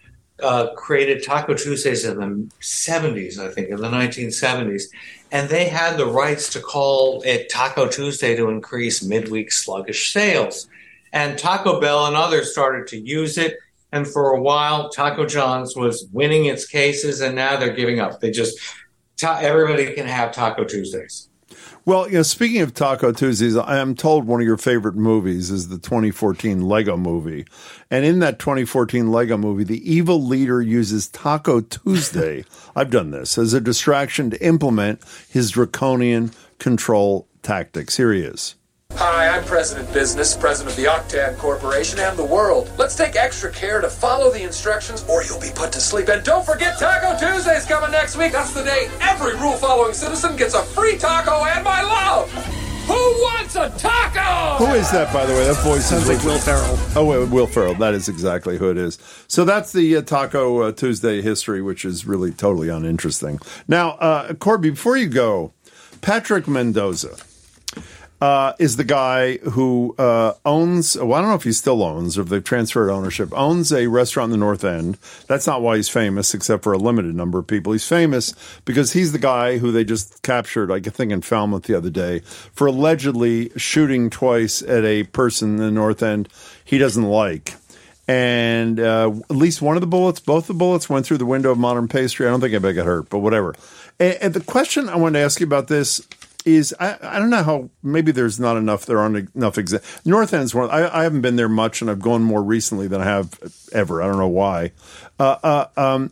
uh, 0.42 0.72
created 0.74 1.22
Taco 1.22 1.54
Tuesdays 1.54 2.04
in 2.04 2.18
the 2.18 2.50
70s, 2.60 3.38
I 3.38 3.50
think, 3.50 3.68
in 3.68 3.76
the 3.76 3.88
1970s. 3.88 4.84
And 5.30 5.48
they 5.48 5.68
had 5.68 5.96
the 5.96 6.06
rights 6.06 6.50
to 6.50 6.60
call 6.60 7.22
it 7.24 7.48
Taco 7.48 7.88
Tuesday 7.88 8.34
to 8.36 8.48
increase 8.48 9.02
midweek 9.02 9.52
sluggish 9.52 10.12
sales. 10.12 10.68
And 11.12 11.38
Taco 11.38 11.80
Bell 11.80 12.06
and 12.06 12.16
others 12.16 12.52
started 12.52 12.86
to 12.88 12.98
use 12.98 13.38
it. 13.38 13.58
And 13.92 14.06
for 14.08 14.30
a 14.30 14.40
while, 14.40 14.88
Taco 14.88 15.26
John's 15.26 15.76
was 15.76 16.06
winning 16.12 16.46
its 16.46 16.66
cases, 16.66 17.20
and 17.20 17.36
now 17.36 17.56
they're 17.56 17.74
giving 17.74 18.00
up. 18.00 18.20
They 18.20 18.30
just, 18.30 18.58
ta- 19.18 19.38
everybody 19.40 19.92
can 19.92 20.06
have 20.06 20.32
Taco 20.32 20.64
Tuesdays. 20.64 21.28
Well, 21.84 22.06
you 22.08 22.14
know, 22.14 22.22
speaking 22.22 22.60
of 22.60 22.74
Taco 22.74 23.10
Tuesdays, 23.10 23.56
I 23.56 23.78
am 23.78 23.96
told 23.96 24.24
one 24.24 24.40
of 24.40 24.46
your 24.46 24.56
favorite 24.56 24.94
movies 24.94 25.50
is 25.50 25.68
the 25.68 25.78
2014 25.78 26.62
Lego 26.62 26.96
movie. 26.96 27.44
And 27.90 28.04
in 28.04 28.20
that 28.20 28.38
2014 28.38 29.10
Lego 29.10 29.36
movie, 29.36 29.64
the 29.64 29.92
evil 29.92 30.24
leader 30.24 30.62
uses 30.62 31.08
Taco 31.08 31.60
Tuesday, 31.60 32.44
I've 32.76 32.90
done 32.90 33.10
this, 33.10 33.36
as 33.36 33.52
a 33.52 33.60
distraction 33.60 34.30
to 34.30 34.46
implement 34.46 35.02
his 35.28 35.50
draconian 35.50 36.30
control 36.60 37.26
tactics. 37.42 37.96
Here 37.96 38.12
he 38.12 38.22
is. 38.22 38.54
Hi, 38.96 39.28
I'm 39.36 39.44
President 39.44 39.92
Business, 39.92 40.36
President 40.36 40.70
of 40.70 40.76
the 40.76 40.88
Octan 40.88 41.36
Corporation 41.38 41.98
and 41.98 42.16
the 42.16 42.24
world. 42.24 42.70
Let's 42.78 42.94
take 42.94 43.16
extra 43.16 43.50
care 43.50 43.80
to 43.80 43.88
follow 43.88 44.30
the 44.30 44.42
instructions 44.42 45.04
or 45.08 45.24
you'll 45.24 45.40
be 45.40 45.50
put 45.54 45.72
to 45.72 45.80
sleep. 45.80 46.08
And 46.08 46.22
don't 46.22 46.44
forget 46.44 46.78
Taco 46.78 47.18
Tuesday's 47.18 47.64
coming 47.64 47.90
next 47.90 48.16
week. 48.16 48.32
That's 48.32 48.52
the 48.52 48.62
day 48.62 48.90
every 49.00 49.34
rule 49.36 49.54
following 49.54 49.94
citizen 49.94 50.36
gets 50.36 50.54
a 50.54 50.62
free 50.62 50.98
taco 50.98 51.44
and 51.44 51.64
my 51.64 51.82
love. 51.82 52.30
Who 52.86 52.92
wants 52.92 53.56
a 53.56 53.70
taco? 53.78 54.62
Who 54.64 54.72
is 54.74 54.90
that, 54.90 55.12
by 55.12 55.24
the 55.24 55.32
way? 55.32 55.46
That 55.46 55.56
voice 55.62 55.86
Sounds 55.86 56.02
is 56.02 56.08
like 56.08 56.24
Will 56.24 56.38
Ferrell. 56.38 56.78
Oh, 56.94 57.06
wait, 57.06 57.30
Will 57.30 57.46
Ferrell. 57.46 57.74
That 57.74 57.94
is 57.94 58.08
exactly 58.08 58.58
who 58.58 58.70
it 58.70 58.76
is. 58.76 58.98
So 59.26 59.44
that's 59.46 59.72
the 59.72 59.96
uh, 59.96 60.02
Taco 60.02 60.60
uh, 60.62 60.72
Tuesday 60.72 61.22
history, 61.22 61.62
which 61.62 61.84
is 61.84 62.06
really 62.06 62.30
totally 62.30 62.68
uninteresting. 62.68 63.40
Now, 63.66 63.92
uh, 63.92 64.34
Corby, 64.34 64.70
before 64.70 64.96
you 64.96 65.08
go, 65.08 65.54
Patrick 66.02 66.46
Mendoza. 66.46 67.16
Uh, 68.22 68.52
is 68.60 68.76
the 68.76 68.84
guy 68.84 69.38
who 69.38 69.96
uh, 69.98 70.32
owns. 70.44 70.96
Well, 70.96 71.14
I 71.14 71.20
don't 71.20 71.30
know 71.30 71.34
if 71.34 71.42
he 71.42 71.50
still 71.50 71.82
owns 71.82 72.16
or 72.16 72.22
if 72.22 72.28
they've 72.28 72.44
transferred 72.44 72.88
ownership. 72.88 73.30
Owns 73.32 73.72
a 73.72 73.88
restaurant 73.88 74.26
in 74.28 74.30
the 74.30 74.36
North 74.36 74.62
End. 74.62 74.96
That's 75.26 75.44
not 75.44 75.60
why 75.60 75.74
he's 75.74 75.88
famous, 75.88 76.32
except 76.32 76.62
for 76.62 76.72
a 76.72 76.78
limited 76.78 77.16
number 77.16 77.40
of 77.40 77.48
people. 77.48 77.72
He's 77.72 77.88
famous 77.88 78.32
because 78.64 78.92
he's 78.92 79.10
the 79.10 79.18
guy 79.18 79.58
who 79.58 79.72
they 79.72 79.82
just 79.82 80.22
captured, 80.22 80.70
I 80.70 80.78
think, 80.78 81.10
in 81.10 81.20
Falmouth 81.22 81.64
the 81.64 81.76
other 81.76 81.90
day 81.90 82.20
for 82.20 82.68
allegedly 82.68 83.50
shooting 83.56 84.08
twice 84.08 84.62
at 84.62 84.84
a 84.84 85.02
person 85.02 85.56
in 85.56 85.56
the 85.56 85.72
North 85.72 86.00
End 86.00 86.28
he 86.64 86.78
doesn't 86.78 87.02
like. 87.02 87.56
And 88.06 88.78
uh, 88.78 89.12
at 89.30 89.36
least 89.36 89.60
one 89.60 89.76
of 89.76 89.80
the 89.80 89.88
bullets, 89.88 90.20
both 90.20 90.46
the 90.46 90.54
bullets 90.54 90.88
went 90.88 91.06
through 91.06 91.18
the 91.18 91.26
window 91.26 91.50
of 91.50 91.58
Modern 91.58 91.88
Pastry. 91.88 92.28
I 92.28 92.30
don't 92.30 92.40
think 92.40 92.52
anybody 92.52 92.74
got 92.74 92.86
hurt, 92.86 93.10
but 93.10 93.18
whatever. 93.18 93.56
And, 93.98 94.14
and 94.20 94.34
the 94.34 94.40
question 94.40 94.88
I 94.88 94.94
wanted 94.94 95.18
to 95.18 95.24
ask 95.24 95.40
you 95.40 95.46
about 95.46 95.66
this 95.66 96.06
is 96.44 96.74
I, 96.80 96.96
I 97.02 97.18
don't 97.18 97.30
know 97.30 97.42
how 97.42 97.70
maybe 97.82 98.12
there's 98.12 98.38
not 98.40 98.56
enough 98.56 98.86
there 98.86 98.98
aren't 98.98 99.34
enough 99.34 99.58
examples. 99.58 100.06
North 100.06 100.34
End's 100.34 100.54
one 100.54 100.70
I, 100.70 101.00
I 101.00 101.02
haven't 101.04 101.22
been 101.22 101.36
there 101.36 101.48
much 101.48 101.80
and 101.80 101.90
I've 101.90 102.00
gone 102.00 102.22
more 102.22 102.42
recently 102.42 102.88
than 102.88 103.00
I 103.00 103.04
have 103.04 103.38
ever. 103.72 104.02
I 104.02 104.06
don't 104.06 104.18
know 104.18 104.28
why. 104.28 104.72
Uh, 105.18 105.36
uh, 105.42 105.66
um, 105.76 106.10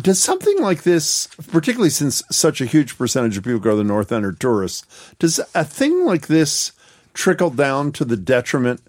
does 0.00 0.22
something 0.22 0.60
like 0.60 0.82
this, 0.82 1.26
particularly 1.48 1.90
since 1.90 2.22
such 2.30 2.60
a 2.60 2.66
huge 2.66 2.96
percentage 2.96 3.36
of 3.36 3.44
people 3.44 3.60
go 3.60 3.72
to 3.72 3.76
the 3.76 3.84
North 3.84 4.12
End 4.12 4.24
are 4.24 4.32
tourists, 4.32 4.86
does 5.18 5.40
a 5.54 5.64
thing 5.64 6.04
like 6.04 6.26
this 6.26 6.72
trickle 7.12 7.50
down 7.50 7.92
to 7.92 8.04
the 8.04 8.16
detriment 8.16 8.80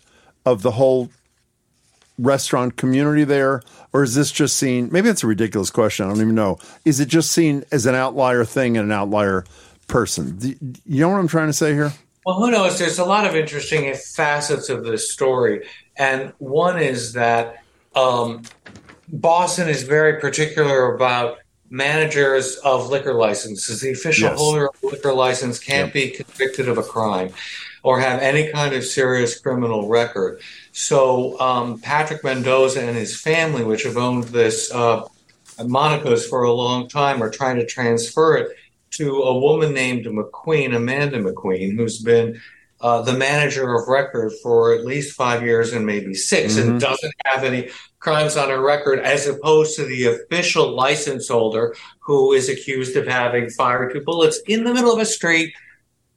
of 0.45 0.62
the 0.62 0.72
whole 0.72 1.10
restaurant 2.18 2.78
community 2.78 3.24
there? 3.24 3.62
Or 3.93 4.04
is 4.04 4.16
this 4.16 4.32
just 4.32 4.56
seen, 4.56 4.89
maybe 4.91 5.10
that's 5.10 5.24
a 5.24 5.28
ridiculous 5.28 5.70
question. 5.70 6.06
I 6.06 6.10
don't 6.10 6.22
even 6.22 6.36
know. 6.36 6.60
Is 6.86 6.99
it 6.99 7.08
just 7.08 7.32
seen 7.32 7.66
as 7.72 7.86
an 7.86 7.95
outlier 7.95 8.45
thing 8.45 8.78
and 8.78 8.86
an 8.86 8.91
outlier 8.91 9.43
person? 9.92 10.39
You 10.86 11.02
know 11.02 11.10
what 11.10 11.20
I'm 11.20 11.28
trying 11.28 11.48
to 11.48 11.54
say 11.54 11.74
here? 11.74 11.94
Well, 12.26 12.36
who 12.36 12.52
knows? 12.52 12.80
There's 12.80 13.00
a 13.00 13.06
lot 13.06 13.28
of 13.28 13.36
interesting 13.36 13.94
facets 13.94 14.70
of 14.70 14.84
this 14.84 15.12
story. 15.12 15.68
And 15.98 16.34
one 16.39 16.80
is 16.80 17.14
that 17.14 17.64
um, 17.96 18.44
Boston 19.10 19.70
is 19.70 19.84
very 19.84 20.20
particular 20.20 20.96
about 20.96 21.39
managers 21.70 22.56
of 22.58 22.89
liquor 22.89 23.14
licenses. 23.14 23.82
The 23.82 23.92
official 23.92 24.30
yes. 24.30 24.38
holder 24.38 24.68
of 24.68 24.76
a 24.84 24.88
liquor 24.88 25.14
license 25.14 25.60
can't 25.60 25.88
yep. 25.88 25.94
be 25.94 26.10
convicted 26.12 26.68
of 26.68 26.78
a 26.78 26.84
crime 26.84 27.34
or 27.84 28.00
have 28.00 28.22
any 28.22 28.52
kind 28.52 28.76
of 28.76 28.84
serious 28.84 29.39
criminal 29.39 29.88
record. 29.88 30.42
So 30.74 31.39
um, 31.39 31.80
Patrick 31.80 32.24
Mendoza 32.24 32.82
and 32.82 32.96
his 32.96 33.20
family, 33.20 33.64
which 33.64 33.84
have 33.84 33.98
owned 33.98 34.26
this 34.26 34.72
uh, 34.72 35.08
Monica's 35.64 36.28
for 36.28 36.44
a 36.44 36.54
long 36.54 36.88
time, 36.88 37.24
are 37.24 37.30
trying 37.30 37.56
to 37.58 37.66
transfer 37.66 38.38
it 38.38 38.56
to 38.92 39.24
a 39.24 39.39
woman 39.39 39.74
named 39.74 40.06
McQueen, 40.06 40.76
Amanda 40.76 41.20
McQueen, 41.20 41.76
who's 41.76 42.00
been 42.00 42.39
uh, 42.82 43.02
the 43.02 43.14
manager 43.14 43.74
of 43.76 43.88
record 43.88 44.32
for 44.42 44.74
at 44.74 44.86
least 44.86 45.16
five 45.16 45.44
years 45.44 45.72
and 45.72 45.86
maybe 45.86 46.14
6 46.14 46.54
mm-hmm. 46.54 46.72
and 46.72 46.82
doesn't 46.82 47.14
have 47.26 47.44
any 47.44 47.70
crimes 48.00 48.36
on 48.36 48.50
her 48.50 48.62
record, 48.62 49.00
as 49.00 49.28
opposed 49.28 49.76
to 49.76 49.86
the 49.86 50.06
official 50.06 50.76
license 50.76 51.28
holder 51.28 51.76
who 52.00 52.34
is 52.34 52.50
accused 52.50 52.96
of 52.98 53.08
having 53.08 53.50
fired 53.52 53.94
two 53.94 54.02
bullets 54.02 54.39
in 54.48 54.64
the 54.64 54.74
middle 54.74 54.92
of 54.92 55.00
a 55.00 55.06
street 55.06 55.54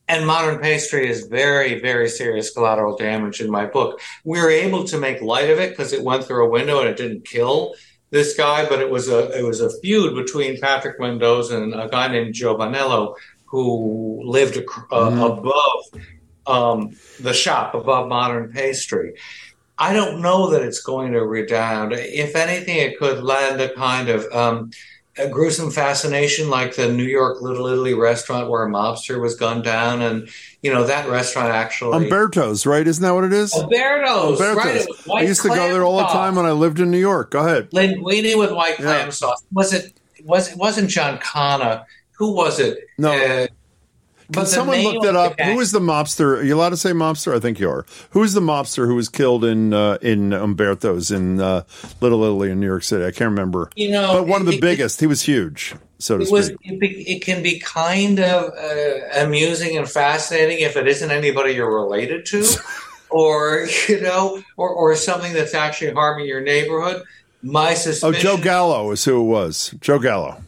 and 0.09 0.27
modern 0.27 0.59
pastry 0.59 1.09
is 1.09 1.27
very, 1.27 1.81
very 1.81 2.09
serious 2.09 2.51
collateral 2.51 2.97
damage 2.97 3.41
in 3.41 3.51
my 3.51 3.65
book. 3.65 4.01
We 4.25 4.41
were 4.41 4.51
able 4.51 4.85
to 4.85 4.99
make 4.99 5.23
light 5.23 5.49
of 5.49 5.59
it 5.59 5.71
because 5.71 5.93
it 5.93 6.03
went 6.03 6.25
through 6.25 6.45
a 6.45 6.51
window 6.51 6.81
and 6.81 6.89
it 6.89 6.97
didn't 6.97 7.25
kill 7.25 7.75
this 8.15 8.37
guy, 8.37 8.65
but 8.69 8.79
it 8.79 8.89
was 8.89 9.09
a 9.09 9.37
it 9.37 9.43
was 9.43 9.61
a 9.61 9.69
feud 9.81 10.15
between 10.15 10.61
Patrick 10.61 11.01
Mendoza 11.01 11.61
and 11.61 11.75
a 11.75 11.89
guy 11.89 12.07
named 12.07 12.33
Giovanello 12.33 13.17
who 13.45 14.23
lived 14.25 14.57
uh, 14.57 14.61
mm-hmm. 14.63 15.21
above 15.21 15.81
um, 16.47 16.97
the 17.19 17.35
shop, 17.35 17.75
above 17.75 18.09
modern 18.09 18.53
pastry. 18.53 19.15
I 19.77 19.93
don't 19.93 20.23
know 20.23 20.51
that 20.51 20.63
it's 20.63 20.81
going 20.81 21.13
to 21.15 21.27
redound. 21.27 21.93
If 21.93 22.37
anything, 22.37 22.77
it 22.77 23.01
could 23.01 23.25
lend 23.25 23.61
a 23.61 23.75
kind 23.75 24.09
of 24.09 24.33
um, 24.33 24.71
a 25.17 25.29
gruesome 25.29 25.71
fascination 25.71 26.51
like 26.51 26.75
the 26.75 26.93
New 26.93 27.05
York 27.05 27.41
Little 27.41 27.67
Italy 27.67 27.95
restaurant 27.95 28.51
where 28.51 28.65
a 28.65 28.69
mobster 28.69 29.21
was 29.21 29.37
gunned 29.37 29.65
down 29.65 30.03
and 30.03 30.29
you 30.63 30.73
know 30.73 30.85
that 30.85 31.09
restaurant 31.09 31.51
actually 31.51 32.05
Umberto's 32.05 32.67
right? 32.67 32.87
Isn't 32.87 33.03
that 33.03 33.15
what 33.15 33.25
it 33.25 33.33
is? 33.33 33.55
Umberto's, 33.55 34.41
Umberto's. 34.41 35.07
right 35.07 35.23
I 35.23 35.23
used 35.23 35.43
to 35.43 35.49
go 35.49 35.73
there 35.73 35.85
all 35.85 35.99
the 35.99 36.07
time 36.07 36.35
when 36.35 36.47
I 36.47 36.53
lived 36.53 36.81
in 36.81 36.91
New 36.91 36.99
York. 36.99 37.31
Go 37.31 37.47
ahead. 37.47 37.71
Linguine 37.71 38.39
with 38.39 38.53
white 38.53 38.77
clam 38.77 39.07
yeah. 39.07 39.11
sauce. 39.11 39.45
Was 39.53 39.73
it 39.73 39.93
was 40.25 40.53
it 40.53 40.59
wasn't 40.59 40.91
John 40.91 41.19
Connor? 41.19 41.85
who 42.15 42.33
was 42.33 42.61
it? 42.61 42.79
No. 42.99 43.13
Uh, 43.13 43.47
can 44.33 44.47
someone 44.47 44.83
look 44.83 45.03
that 45.03 45.17
up? 45.17 45.39
Who 45.41 45.61
is 45.61 45.73
the 45.73 45.81
mobster? 45.81 46.39
Are 46.39 46.43
you 46.43 46.55
allowed 46.55 46.71
to 46.71 46.77
say 46.77 46.93
mobster? 46.93 47.37
I 47.37 47.41
think 47.41 47.61
you 47.61 47.69
are. 47.69 47.85
Who 48.11 48.23
is 48.23 48.33
the 48.33 48.41
mobster 48.41 48.87
who 48.87 48.95
was 48.95 49.09
killed 49.09 49.45
in 49.45 49.75
uh, 49.75 49.99
in 50.01 50.33
Umberto's 50.33 51.11
in 51.11 51.41
uh, 51.41 51.65
Little 52.01 52.23
Italy 52.25 52.51
in 52.51 52.61
New 52.61 52.67
York 52.67 52.85
City? 52.85 53.05
I 53.05 53.11
can't 53.11 53.31
remember. 53.31 53.71
You 53.77 53.91
know, 53.91 54.15
but 54.15 54.27
one 54.27 54.41
of 54.41 54.47
the 54.47 54.55
it, 54.55 54.61
biggest. 54.61 55.01
He 55.01 55.07
was 55.07 55.23
huge, 55.23 55.75
so 55.99 56.17
to 56.17 56.23
it 56.23 56.27
speak. 56.27 56.33
Was, 56.33 56.49
it, 56.51 56.59
it, 56.63 57.23
can 57.23 57.43
be 57.43 57.59
kind 57.61 58.19
of 58.21 58.53
uh, 58.57 59.23
amusing 59.23 59.77
and 59.77 59.89
fascinating 59.89 60.61
if 60.61 60.77
it 60.77 60.89
isn't 60.89 61.11
anybody 61.11 61.53
you're 61.53 61.75
related 61.75 62.25
to, 62.27 62.47
or 63.11 63.67
you 63.89 64.01
know, 64.01 64.43
or 64.57 64.71
or 64.71 64.97
something 64.97 65.33
that's 65.33 65.55
actually 65.55 65.93
harming 65.93 66.27
your 66.27 66.41
neighborhood. 66.41 67.03
My 67.43 67.75
suspicion. 67.75 68.15
Oh, 68.15 68.37
Joe 68.37 68.43
Gallo 68.43 68.91
is 68.91 69.05
who 69.05 69.21
it 69.21 69.25
was. 69.25 69.75
Joe 69.81 69.99
Gallo. 69.99 70.43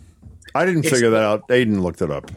I 0.54 0.64
didn't 0.64 0.84
figure 0.84 1.10
that 1.10 1.22
out. 1.22 1.48
Aiden 1.48 1.82
looked 1.82 2.00
it 2.00 2.10
up. 2.10 2.30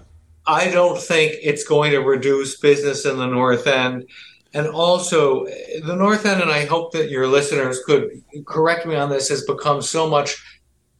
I 0.50 0.72
don't 0.72 1.00
think 1.00 1.36
it's 1.44 1.64
going 1.64 1.92
to 1.92 2.00
reduce 2.00 2.58
business 2.58 3.06
in 3.06 3.18
the 3.18 3.28
North 3.28 3.68
End. 3.68 4.10
And 4.56 4.68
also, 4.68 5.46
the 5.46 5.96
North 5.96 6.26
End, 6.26 6.42
and 6.42 6.50
I 6.50 6.66
hope 6.66 6.92
that 6.94 7.12
your 7.12 7.28
listeners 7.28 7.84
could 7.86 8.24
correct 8.48 8.88
me 8.88 8.96
on 8.96 9.12
this, 9.12 9.30
has 9.30 9.46
become 9.46 9.84
so 9.84 10.10
much 10.10 10.44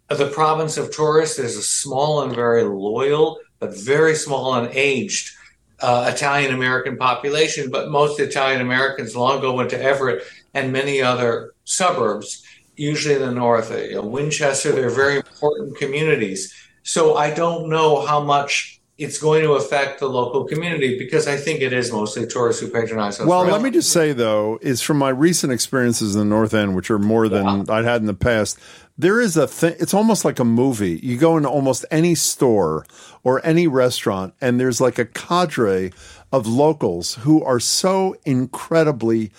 the 0.08 0.28
province 0.28 0.78
of 0.78 0.92
tourists. 0.92 1.38
There's 1.38 1.56
a 1.56 1.64
small 1.64 2.22
and 2.22 2.36
very 2.36 2.64
loyal, 2.64 3.40
but 3.58 3.76
very 3.76 4.14
small 4.14 4.54
and 4.54 4.70
aged 4.72 5.36
uh, 5.80 6.12
Italian 6.14 6.54
American 6.54 6.96
population. 6.96 7.72
But 7.72 7.90
most 7.90 8.20
Italian 8.20 8.62
Americans 8.62 9.16
long 9.16 9.40
ago 9.40 9.56
went 9.56 9.72
to 9.72 9.82
Everett 9.82 10.26
and 10.54 10.72
many 10.72 11.02
other 11.02 11.54
suburbs, 11.64 12.44
usually 12.76 13.16
in 13.16 13.22
the 13.22 13.32
north. 13.32 13.72
Winchester, 13.96 14.72
they're 14.74 14.92
very 14.92 15.18
important 15.18 15.76
communities. 15.78 16.54
So 16.84 17.16
I 17.16 17.34
don't 17.34 17.68
know 17.68 18.06
how 18.06 18.24
much 18.24 18.79
it's 19.00 19.18
going 19.18 19.44
to 19.44 19.54
affect 19.54 20.02
the 20.02 20.10
local 20.10 20.44
community 20.44 21.00
because 21.00 21.28
I 21.28 21.38
think 21.38 21.62
it 21.62 21.72
is 21.72 21.92
mostly 21.92 22.28
tourists 22.28 22.62
who 22.62 22.68
patronize 22.68 23.20
us. 23.20 23.26
Well, 23.26 23.46
let 23.46 23.62
me 23.62 23.72
just 23.72 23.92
say 23.92 24.12
though, 24.12 24.60
is 24.62 24.82
from 24.82 24.98
my 24.98 25.10
recent 25.10 25.54
experiences 25.54 26.16
in 26.16 26.20
the 26.20 26.26
North 26.26 26.54
End, 26.54 26.76
which 26.76 26.92
are 26.92 27.00
more 27.00 27.30
than 27.30 27.46
yeah. 27.46 27.74
I'd 27.74 27.86
had 27.86 28.02
in 28.02 28.08
the 28.08 28.14
past. 28.14 28.60
There 28.98 29.22
is 29.22 29.38
a 29.38 29.48
thing. 29.48 29.76
It's 29.80 29.94
almost 29.94 30.26
like 30.26 30.40
a 30.40 30.44
movie. 30.44 31.00
You 31.02 31.18
go 31.18 31.38
into 31.38 31.50
almost 31.50 31.86
any 31.90 32.14
store 32.14 32.86
or 33.24 33.44
any 33.46 33.68
restaurant, 33.68 34.34
and 34.42 34.60
there's 34.60 34.82
like 34.82 35.00
a 35.00 35.06
cadre 35.06 35.94
of 36.34 36.46
locals 36.46 37.16
who 37.16 37.42
are 37.42 37.62
so 37.62 38.18
incredibly 38.26 39.32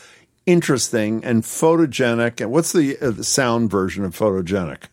interesting 0.47 1.23
and 1.23 1.43
photogenic. 1.43 2.41
And 2.41 2.51
what's 2.51 2.73
the, 2.73 2.99
uh, 2.99 3.11
the 3.11 3.25
sound 3.25 3.71
version 3.71 4.05
of 4.05 4.17
photogenic? 4.17 4.85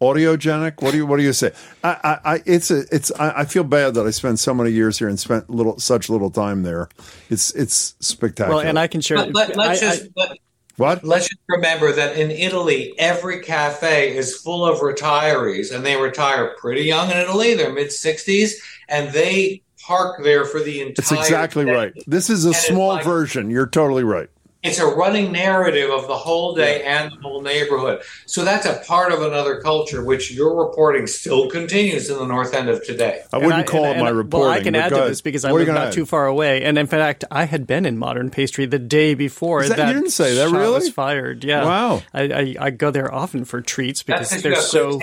Audiogenic? 0.00 0.82
What 0.82 0.90
do 0.92 0.98
you 0.98 1.06
what 1.06 1.16
do 1.16 1.22
you 1.22 1.32
say? 1.32 1.52
I 1.82 1.90
i, 2.04 2.34
I 2.34 2.42
it's 2.46 2.70
a 2.70 2.84
it's 2.90 3.10
I, 3.12 3.40
I, 3.40 3.44
feel 3.44 3.64
bad 3.64 3.94
that 3.94 4.06
i 4.06 4.10
spent 4.10 4.38
so 4.38 4.52
many 4.52 4.70
years 4.70 4.98
here 4.98 5.08
and 5.08 5.18
spent 5.18 5.48
little 5.48 5.78
such 5.78 6.08
little 6.08 6.30
time 6.30 6.62
there. 6.62 6.88
It's 7.30 7.54
it's 7.54 7.94
spectacular. 8.00 8.58
Well 8.58 8.66
and 8.66 8.78
i 8.78 8.86
can 8.86 9.00
share 9.00 9.16
but, 9.16 9.34
let, 9.34 9.58
us 9.58 9.80
just 9.80 10.02
I, 10.04 10.08
let, 10.16 10.38
what? 10.76 11.04
let's 11.04 11.28
just 11.28 11.40
remember 11.48 11.92
that 11.92 12.18
in 12.18 12.30
italy 12.30 12.92
every 12.98 13.40
cafe 13.40 14.14
is 14.14 14.36
full 14.36 14.66
of 14.66 14.80
retirees 14.80 15.74
and 15.74 15.86
they 15.86 15.96
retire 15.96 16.54
pretty 16.58 16.82
young 16.82 17.10
in 17.10 17.16
italy. 17.16 17.54
They're 17.54 17.72
mid 17.72 17.88
60s 17.88 18.52
and 18.88 19.12
they 19.12 19.62
park 19.80 20.22
there 20.22 20.44
for 20.44 20.60
the 20.60 20.80
entire 20.80 20.94
it's 20.98 21.12
exactly 21.12 21.64
day. 21.64 21.72
right. 21.72 21.92
This 22.06 22.28
is 22.28 22.44
a 22.44 22.48
and 22.48 22.56
small 22.56 22.88
like, 22.88 23.04
version. 23.04 23.50
You're 23.50 23.68
totally 23.68 24.04
right 24.04 24.28
it's 24.66 24.78
a 24.78 24.86
running 24.86 25.32
narrative 25.32 25.90
of 25.90 26.06
the 26.06 26.16
whole 26.16 26.54
day 26.54 26.80
yeah. 26.80 27.02
and 27.02 27.12
the 27.12 27.16
whole 27.22 27.42
neighborhood. 27.42 28.02
So 28.26 28.44
that's 28.44 28.66
a 28.66 28.82
part 28.86 29.12
of 29.12 29.22
another 29.22 29.60
culture, 29.60 30.04
which 30.04 30.30
your 30.32 30.56
reporting 30.56 31.06
still 31.06 31.48
continues 31.50 32.10
in 32.10 32.18
the 32.18 32.26
North 32.26 32.54
End 32.54 32.68
of 32.68 32.84
today. 32.84 33.22
I 33.32 33.38
wouldn't 33.38 33.54
I, 33.54 33.62
call 33.62 33.84
and, 33.84 34.00
it 34.00 34.02
my 34.02 34.10
reporting. 34.10 34.48
Well, 34.48 34.50
I 34.50 34.62
can 34.62 34.74
add 34.74 34.90
to 34.90 35.08
this 35.08 35.20
because 35.20 35.44
I 35.44 35.52
live 35.52 35.68
not 35.68 35.88
add? 35.88 35.92
too 35.92 36.06
far 36.06 36.26
away, 36.26 36.64
and 36.64 36.78
in 36.78 36.86
fact, 36.86 37.24
I 37.30 37.44
had 37.44 37.66
been 37.66 37.86
in 37.86 37.98
Modern 37.98 38.30
Pastry 38.30 38.66
the 38.66 38.78
day 38.78 39.14
before 39.14 39.66
that, 39.66 39.76
that. 39.76 39.88
You 39.88 39.94
didn't 39.94 40.10
say 40.10 40.34
that 40.34 40.50
really 40.50 40.74
was 40.74 40.90
fired. 40.90 41.44
Yeah, 41.44 41.64
wow. 41.64 42.02
I, 42.12 42.22
I, 42.22 42.54
I 42.60 42.70
go 42.70 42.90
there 42.90 43.12
often 43.12 43.44
for 43.44 43.60
treats 43.60 44.02
because 44.02 44.30
they're 44.42 44.56
so. 44.56 45.00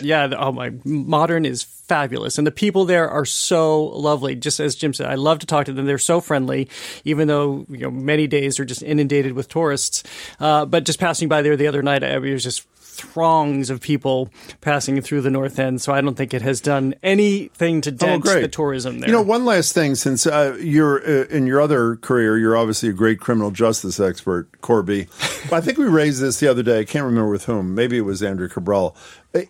Yeah. 0.00 0.32
Oh 0.36 0.52
my, 0.52 0.72
Modern 0.84 1.44
is 1.44 1.62
fabulous. 1.62 2.38
And 2.38 2.46
the 2.46 2.52
people 2.52 2.84
there 2.84 3.08
are 3.08 3.24
so 3.24 3.84
lovely. 3.84 4.34
Just 4.34 4.60
as 4.60 4.74
Jim 4.74 4.94
said, 4.94 5.06
I 5.06 5.14
love 5.14 5.40
to 5.40 5.46
talk 5.46 5.66
to 5.66 5.72
them. 5.72 5.86
They're 5.86 5.98
so 5.98 6.20
friendly, 6.20 6.68
even 7.04 7.28
though, 7.28 7.66
you 7.68 7.78
know, 7.78 7.90
many 7.90 8.26
days 8.26 8.58
are 8.58 8.64
just 8.64 8.82
inundated 8.84 9.32
with 9.32 9.48
tourists. 9.48 10.02
Uh, 10.38 10.64
but 10.64 10.84
just 10.84 10.98
passing 10.98 11.28
by 11.28 11.42
there 11.42 11.56
the 11.56 11.66
other 11.66 11.82
night, 11.82 12.04
I 12.04 12.18
was 12.18 12.42
just 12.42 12.66
throngs 12.94 13.70
of 13.70 13.80
people 13.80 14.30
passing 14.60 15.00
through 15.00 15.20
the 15.20 15.30
north 15.30 15.58
end. 15.58 15.82
So 15.82 15.92
I 15.92 16.00
don't 16.00 16.14
think 16.14 16.32
it 16.32 16.42
has 16.42 16.60
done 16.60 16.94
anything 17.02 17.80
to 17.82 17.90
dent 17.90 18.26
oh, 18.26 18.40
the 18.40 18.48
tourism 18.48 19.00
there. 19.00 19.10
You 19.10 19.14
know, 19.14 19.22
one 19.22 19.44
last 19.44 19.72
thing, 19.72 19.94
since 19.94 20.26
uh, 20.26 20.56
you're 20.60 21.02
uh, 21.02 21.26
in 21.26 21.46
your 21.46 21.60
other 21.60 21.96
career, 21.96 22.38
you're 22.38 22.56
obviously 22.56 22.88
a 22.88 22.92
great 22.92 23.20
criminal 23.20 23.50
justice 23.50 23.98
expert, 23.98 24.60
Corby. 24.60 25.02
I 25.52 25.60
think 25.60 25.78
we 25.78 25.86
raised 25.86 26.20
this 26.20 26.40
the 26.40 26.48
other 26.48 26.62
day. 26.62 26.80
I 26.80 26.84
can't 26.84 27.04
remember 27.04 27.30
with 27.30 27.44
whom. 27.44 27.74
Maybe 27.74 27.98
it 27.98 28.02
was 28.02 28.22
Andrea 28.22 28.48
Cabral. 28.48 28.96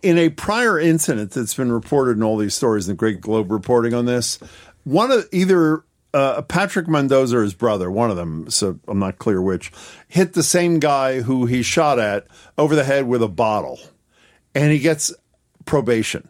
In 0.02 0.16
a 0.16 0.30
prior 0.30 0.78
incident 0.78 1.32
that's 1.32 1.54
been 1.54 1.70
reported 1.70 2.16
in 2.16 2.22
all 2.22 2.38
these 2.38 2.54
stories, 2.54 2.86
the 2.86 2.94
Great 2.94 3.20
Globe 3.20 3.50
reporting 3.50 3.92
on 3.92 4.06
this, 4.06 4.38
one 4.84 5.10
of 5.10 5.28
either 5.30 5.84
uh, 6.14 6.42
Patrick 6.42 6.88
Mendoza 6.88 7.38
his 7.38 7.54
brother, 7.54 7.90
one 7.90 8.10
of 8.10 8.16
them, 8.16 8.48
so 8.48 8.78
I'm 8.86 9.00
not 9.00 9.18
clear 9.18 9.42
which, 9.42 9.72
hit 10.08 10.32
the 10.32 10.42
same 10.42 10.78
guy 10.78 11.22
who 11.22 11.46
he 11.46 11.62
shot 11.62 11.98
at 11.98 12.26
over 12.56 12.76
the 12.76 12.84
head 12.84 13.08
with 13.08 13.22
a 13.22 13.28
bottle, 13.28 13.80
and 14.54 14.72
he 14.72 14.78
gets 14.78 15.12
probation. 15.66 16.28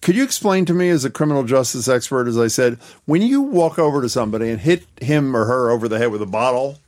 Could 0.00 0.16
you 0.16 0.24
explain 0.24 0.64
to 0.64 0.74
me, 0.74 0.88
as 0.88 1.04
a 1.04 1.10
criminal 1.10 1.44
justice 1.44 1.88
expert, 1.88 2.26
as 2.26 2.38
I 2.38 2.46
said, 2.46 2.78
when 3.04 3.20
you 3.20 3.42
walk 3.42 3.78
over 3.78 4.00
to 4.00 4.08
somebody 4.08 4.48
and 4.48 4.60
hit 4.60 4.86
him 5.00 5.36
or 5.36 5.44
her 5.44 5.70
over 5.70 5.88
the 5.88 5.98
head 5.98 6.10
with 6.10 6.22
a 6.22 6.26
bottle, 6.26 6.78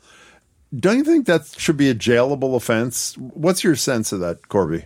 don't 0.75 0.99
you 0.99 1.05
think 1.05 1.27
that 1.27 1.47
should 1.59 1.77
be 1.77 1.91
a 1.91 1.95
jailable 1.95 2.55
offense? 2.57 3.19
What's 3.19 3.65
your 3.65 3.77
sense 3.77 4.13
of 4.13 4.21
that, 4.21 4.49
Corby? 4.49 4.85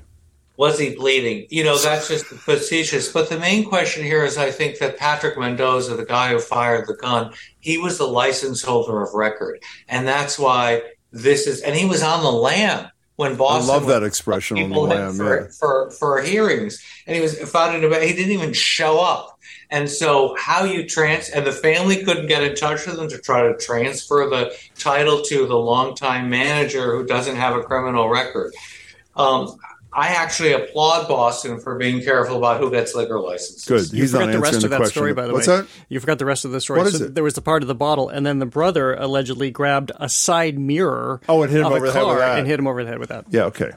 Was 0.56 0.78
he 0.78 0.94
bleeding? 0.94 1.46
You 1.50 1.64
know, 1.64 1.76
that's 1.76 2.08
just 2.08 2.26
facetious. 2.26 3.10
But 3.10 3.28
the 3.28 3.38
main 3.38 3.64
question 3.64 4.04
here 4.04 4.24
is 4.24 4.38
I 4.38 4.52
think 4.52 4.78
that 4.78 4.96
Patrick 4.96 5.36
Mendoza, 5.36 5.96
the 5.96 6.04
guy 6.04 6.30
who 6.30 6.38
fired 6.38 6.86
the 6.86 6.94
gun, 6.94 7.32
he 7.58 7.76
was 7.76 7.98
the 7.98 8.06
license 8.06 8.62
holder 8.62 9.02
of 9.02 9.14
record. 9.14 9.60
And 9.88 10.06
that's 10.06 10.38
why 10.38 10.82
this 11.10 11.48
is, 11.48 11.60
and 11.62 11.74
he 11.74 11.86
was 11.86 12.02
on 12.04 12.22
the 12.22 12.30
lam 12.30 12.88
when 13.16 13.36
Boston. 13.36 13.70
I 13.70 13.74
love 13.74 13.86
that 13.88 14.04
expression 14.04 14.58
on 14.58 14.70
the 14.70 14.78
lam. 14.78 15.14
For, 15.14 15.40
yeah. 15.40 15.48
for, 15.58 15.90
for 15.90 16.22
hearings. 16.22 16.80
And 17.06 17.16
he 17.16 17.22
was 17.22 17.36
found 17.50 17.74
in 17.76 17.92
a, 17.92 18.00
he 18.00 18.14
didn't 18.14 18.32
even 18.32 18.52
show 18.52 19.00
up. 19.00 19.38
And 19.70 19.90
so, 19.90 20.36
how 20.38 20.64
you 20.64 20.86
trans 20.86 21.30
and 21.30 21.44
the 21.44 21.52
family 21.52 22.04
couldn't 22.04 22.26
get 22.26 22.44
in 22.44 22.54
touch 22.54 22.86
with 22.86 22.98
him 22.98 23.08
to 23.08 23.18
try 23.18 23.42
to 23.42 23.56
transfer 23.56 24.28
the 24.30 24.54
title 24.78 25.22
to 25.22 25.46
the 25.46 25.56
longtime 25.56 26.30
manager 26.30 26.96
who 26.96 27.04
doesn't 27.04 27.34
have 27.34 27.56
a 27.56 27.62
criminal 27.62 28.08
record. 28.08 28.54
Um, 29.16 29.56
I 29.96 30.08
actually 30.08 30.52
applaud 30.52 31.06
Boston 31.08 31.60
for 31.60 31.76
being 31.78 32.02
careful 32.02 32.36
about 32.36 32.60
who 32.60 32.70
gets 32.70 32.94
liquor 32.94 33.20
licenses. 33.20 33.64
Good. 33.64 33.92
You 33.92 34.02
He's 34.02 34.10
forgot 34.12 34.26
not 34.26 34.32
the 34.32 34.40
rest 34.40 34.64
of 34.64 34.70
that 34.70 34.76
question. 34.78 34.90
story, 35.00 35.14
by 35.14 35.26
the 35.26 35.32
What's 35.32 35.46
way. 35.46 35.58
that? 35.58 35.66
You 35.88 36.00
forgot 36.00 36.18
the 36.18 36.24
rest 36.24 36.44
of 36.44 36.50
the 36.50 36.60
story. 36.60 36.78
What 36.78 36.86
is 36.88 36.98
so 36.98 37.04
it? 37.04 37.14
There 37.14 37.22
was 37.24 37.34
the 37.34 37.42
part 37.42 37.62
of 37.62 37.68
the 37.68 37.74
bottle, 37.74 38.08
and 38.08 38.26
then 38.26 38.38
the 38.40 38.46
brother 38.46 38.94
allegedly 38.94 39.50
grabbed 39.52 39.92
a 39.96 40.08
side 40.08 40.58
mirror. 40.58 41.20
Oh, 41.28 41.42
and 41.42 41.50
hit 41.52 41.60
him 41.60 41.66
of 41.66 41.72
over 41.74 41.86
the 41.86 41.92
head 41.92 42.06
with 42.06 42.18
that. 42.18 42.38
and 42.38 42.46
hit 42.46 42.58
him 42.58 42.66
over 42.66 42.82
the 42.82 42.90
head 42.90 42.98
with 42.98 43.08
that. 43.10 43.26
Yeah, 43.30 43.44
okay. 43.44 43.70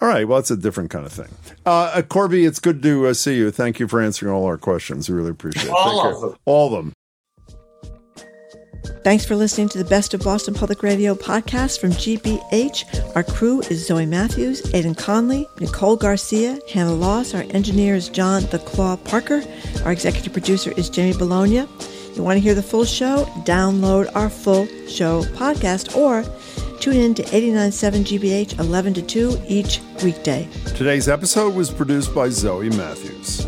All 0.00 0.08
right. 0.08 0.28
Well, 0.28 0.38
it's 0.38 0.50
a 0.50 0.56
different 0.56 0.90
kind 0.90 1.06
of 1.06 1.12
thing. 1.12 1.28
Uh, 1.64 1.90
uh, 1.94 2.02
Corby, 2.02 2.44
it's 2.44 2.58
good 2.60 2.82
to 2.82 3.06
uh, 3.06 3.14
see 3.14 3.36
you. 3.36 3.50
Thank 3.50 3.80
you 3.80 3.88
for 3.88 4.00
answering 4.00 4.30
all 4.30 4.44
our 4.44 4.58
questions. 4.58 5.08
We 5.08 5.16
really 5.16 5.30
appreciate 5.30 5.66
it. 5.66 5.70
All 5.70 6.02
Take 6.02 6.14
of 6.14 6.20
care. 6.20 6.28
them. 6.30 6.38
All 6.44 6.66
of 6.66 6.84
them. 6.84 6.92
Thanks 9.02 9.24
for 9.24 9.36
listening 9.36 9.68
to 9.70 9.78
the 9.78 9.84
Best 9.84 10.14
of 10.14 10.22
Boston 10.22 10.54
Public 10.54 10.82
Radio 10.82 11.14
podcast 11.14 11.80
from 11.80 11.90
GBH. 11.92 13.14
Our 13.14 13.22
crew 13.22 13.60
is 13.70 13.86
Zoe 13.86 14.06
Matthews, 14.06 14.62
Aidan 14.74 14.94
Conley, 14.94 15.48
Nicole 15.60 15.96
Garcia, 15.96 16.58
Hannah 16.72 16.94
Loss. 16.94 17.34
Our 17.34 17.44
engineer 17.50 17.94
is 17.94 18.08
John 18.08 18.42
The 18.46 18.58
Claw 18.58 18.96
Parker. 18.96 19.42
Our 19.84 19.92
executive 19.92 20.32
producer 20.32 20.72
is 20.76 20.90
Jamie 20.90 21.16
Bologna. 21.16 21.66
You 22.14 22.22
want 22.22 22.36
to 22.36 22.40
hear 22.40 22.54
the 22.54 22.62
full 22.62 22.84
show? 22.84 23.24
Download 23.44 24.10
our 24.14 24.30
full 24.30 24.66
show 24.88 25.22
podcast 25.34 25.94
or 25.96 26.24
tune 26.80 26.96
in 26.96 27.14
to 27.14 27.22
89.7 27.24 28.04
GBH 28.04 28.58
11 28.58 28.94
to 28.94 29.02
2 29.02 29.42
each 29.46 29.80
weekday. 30.02 30.48
Today's 30.74 31.08
episode 31.08 31.54
was 31.54 31.70
produced 31.70 32.14
by 32.14 32.28
Zoe 32.30 32.70
Matthews. 32.70 33.46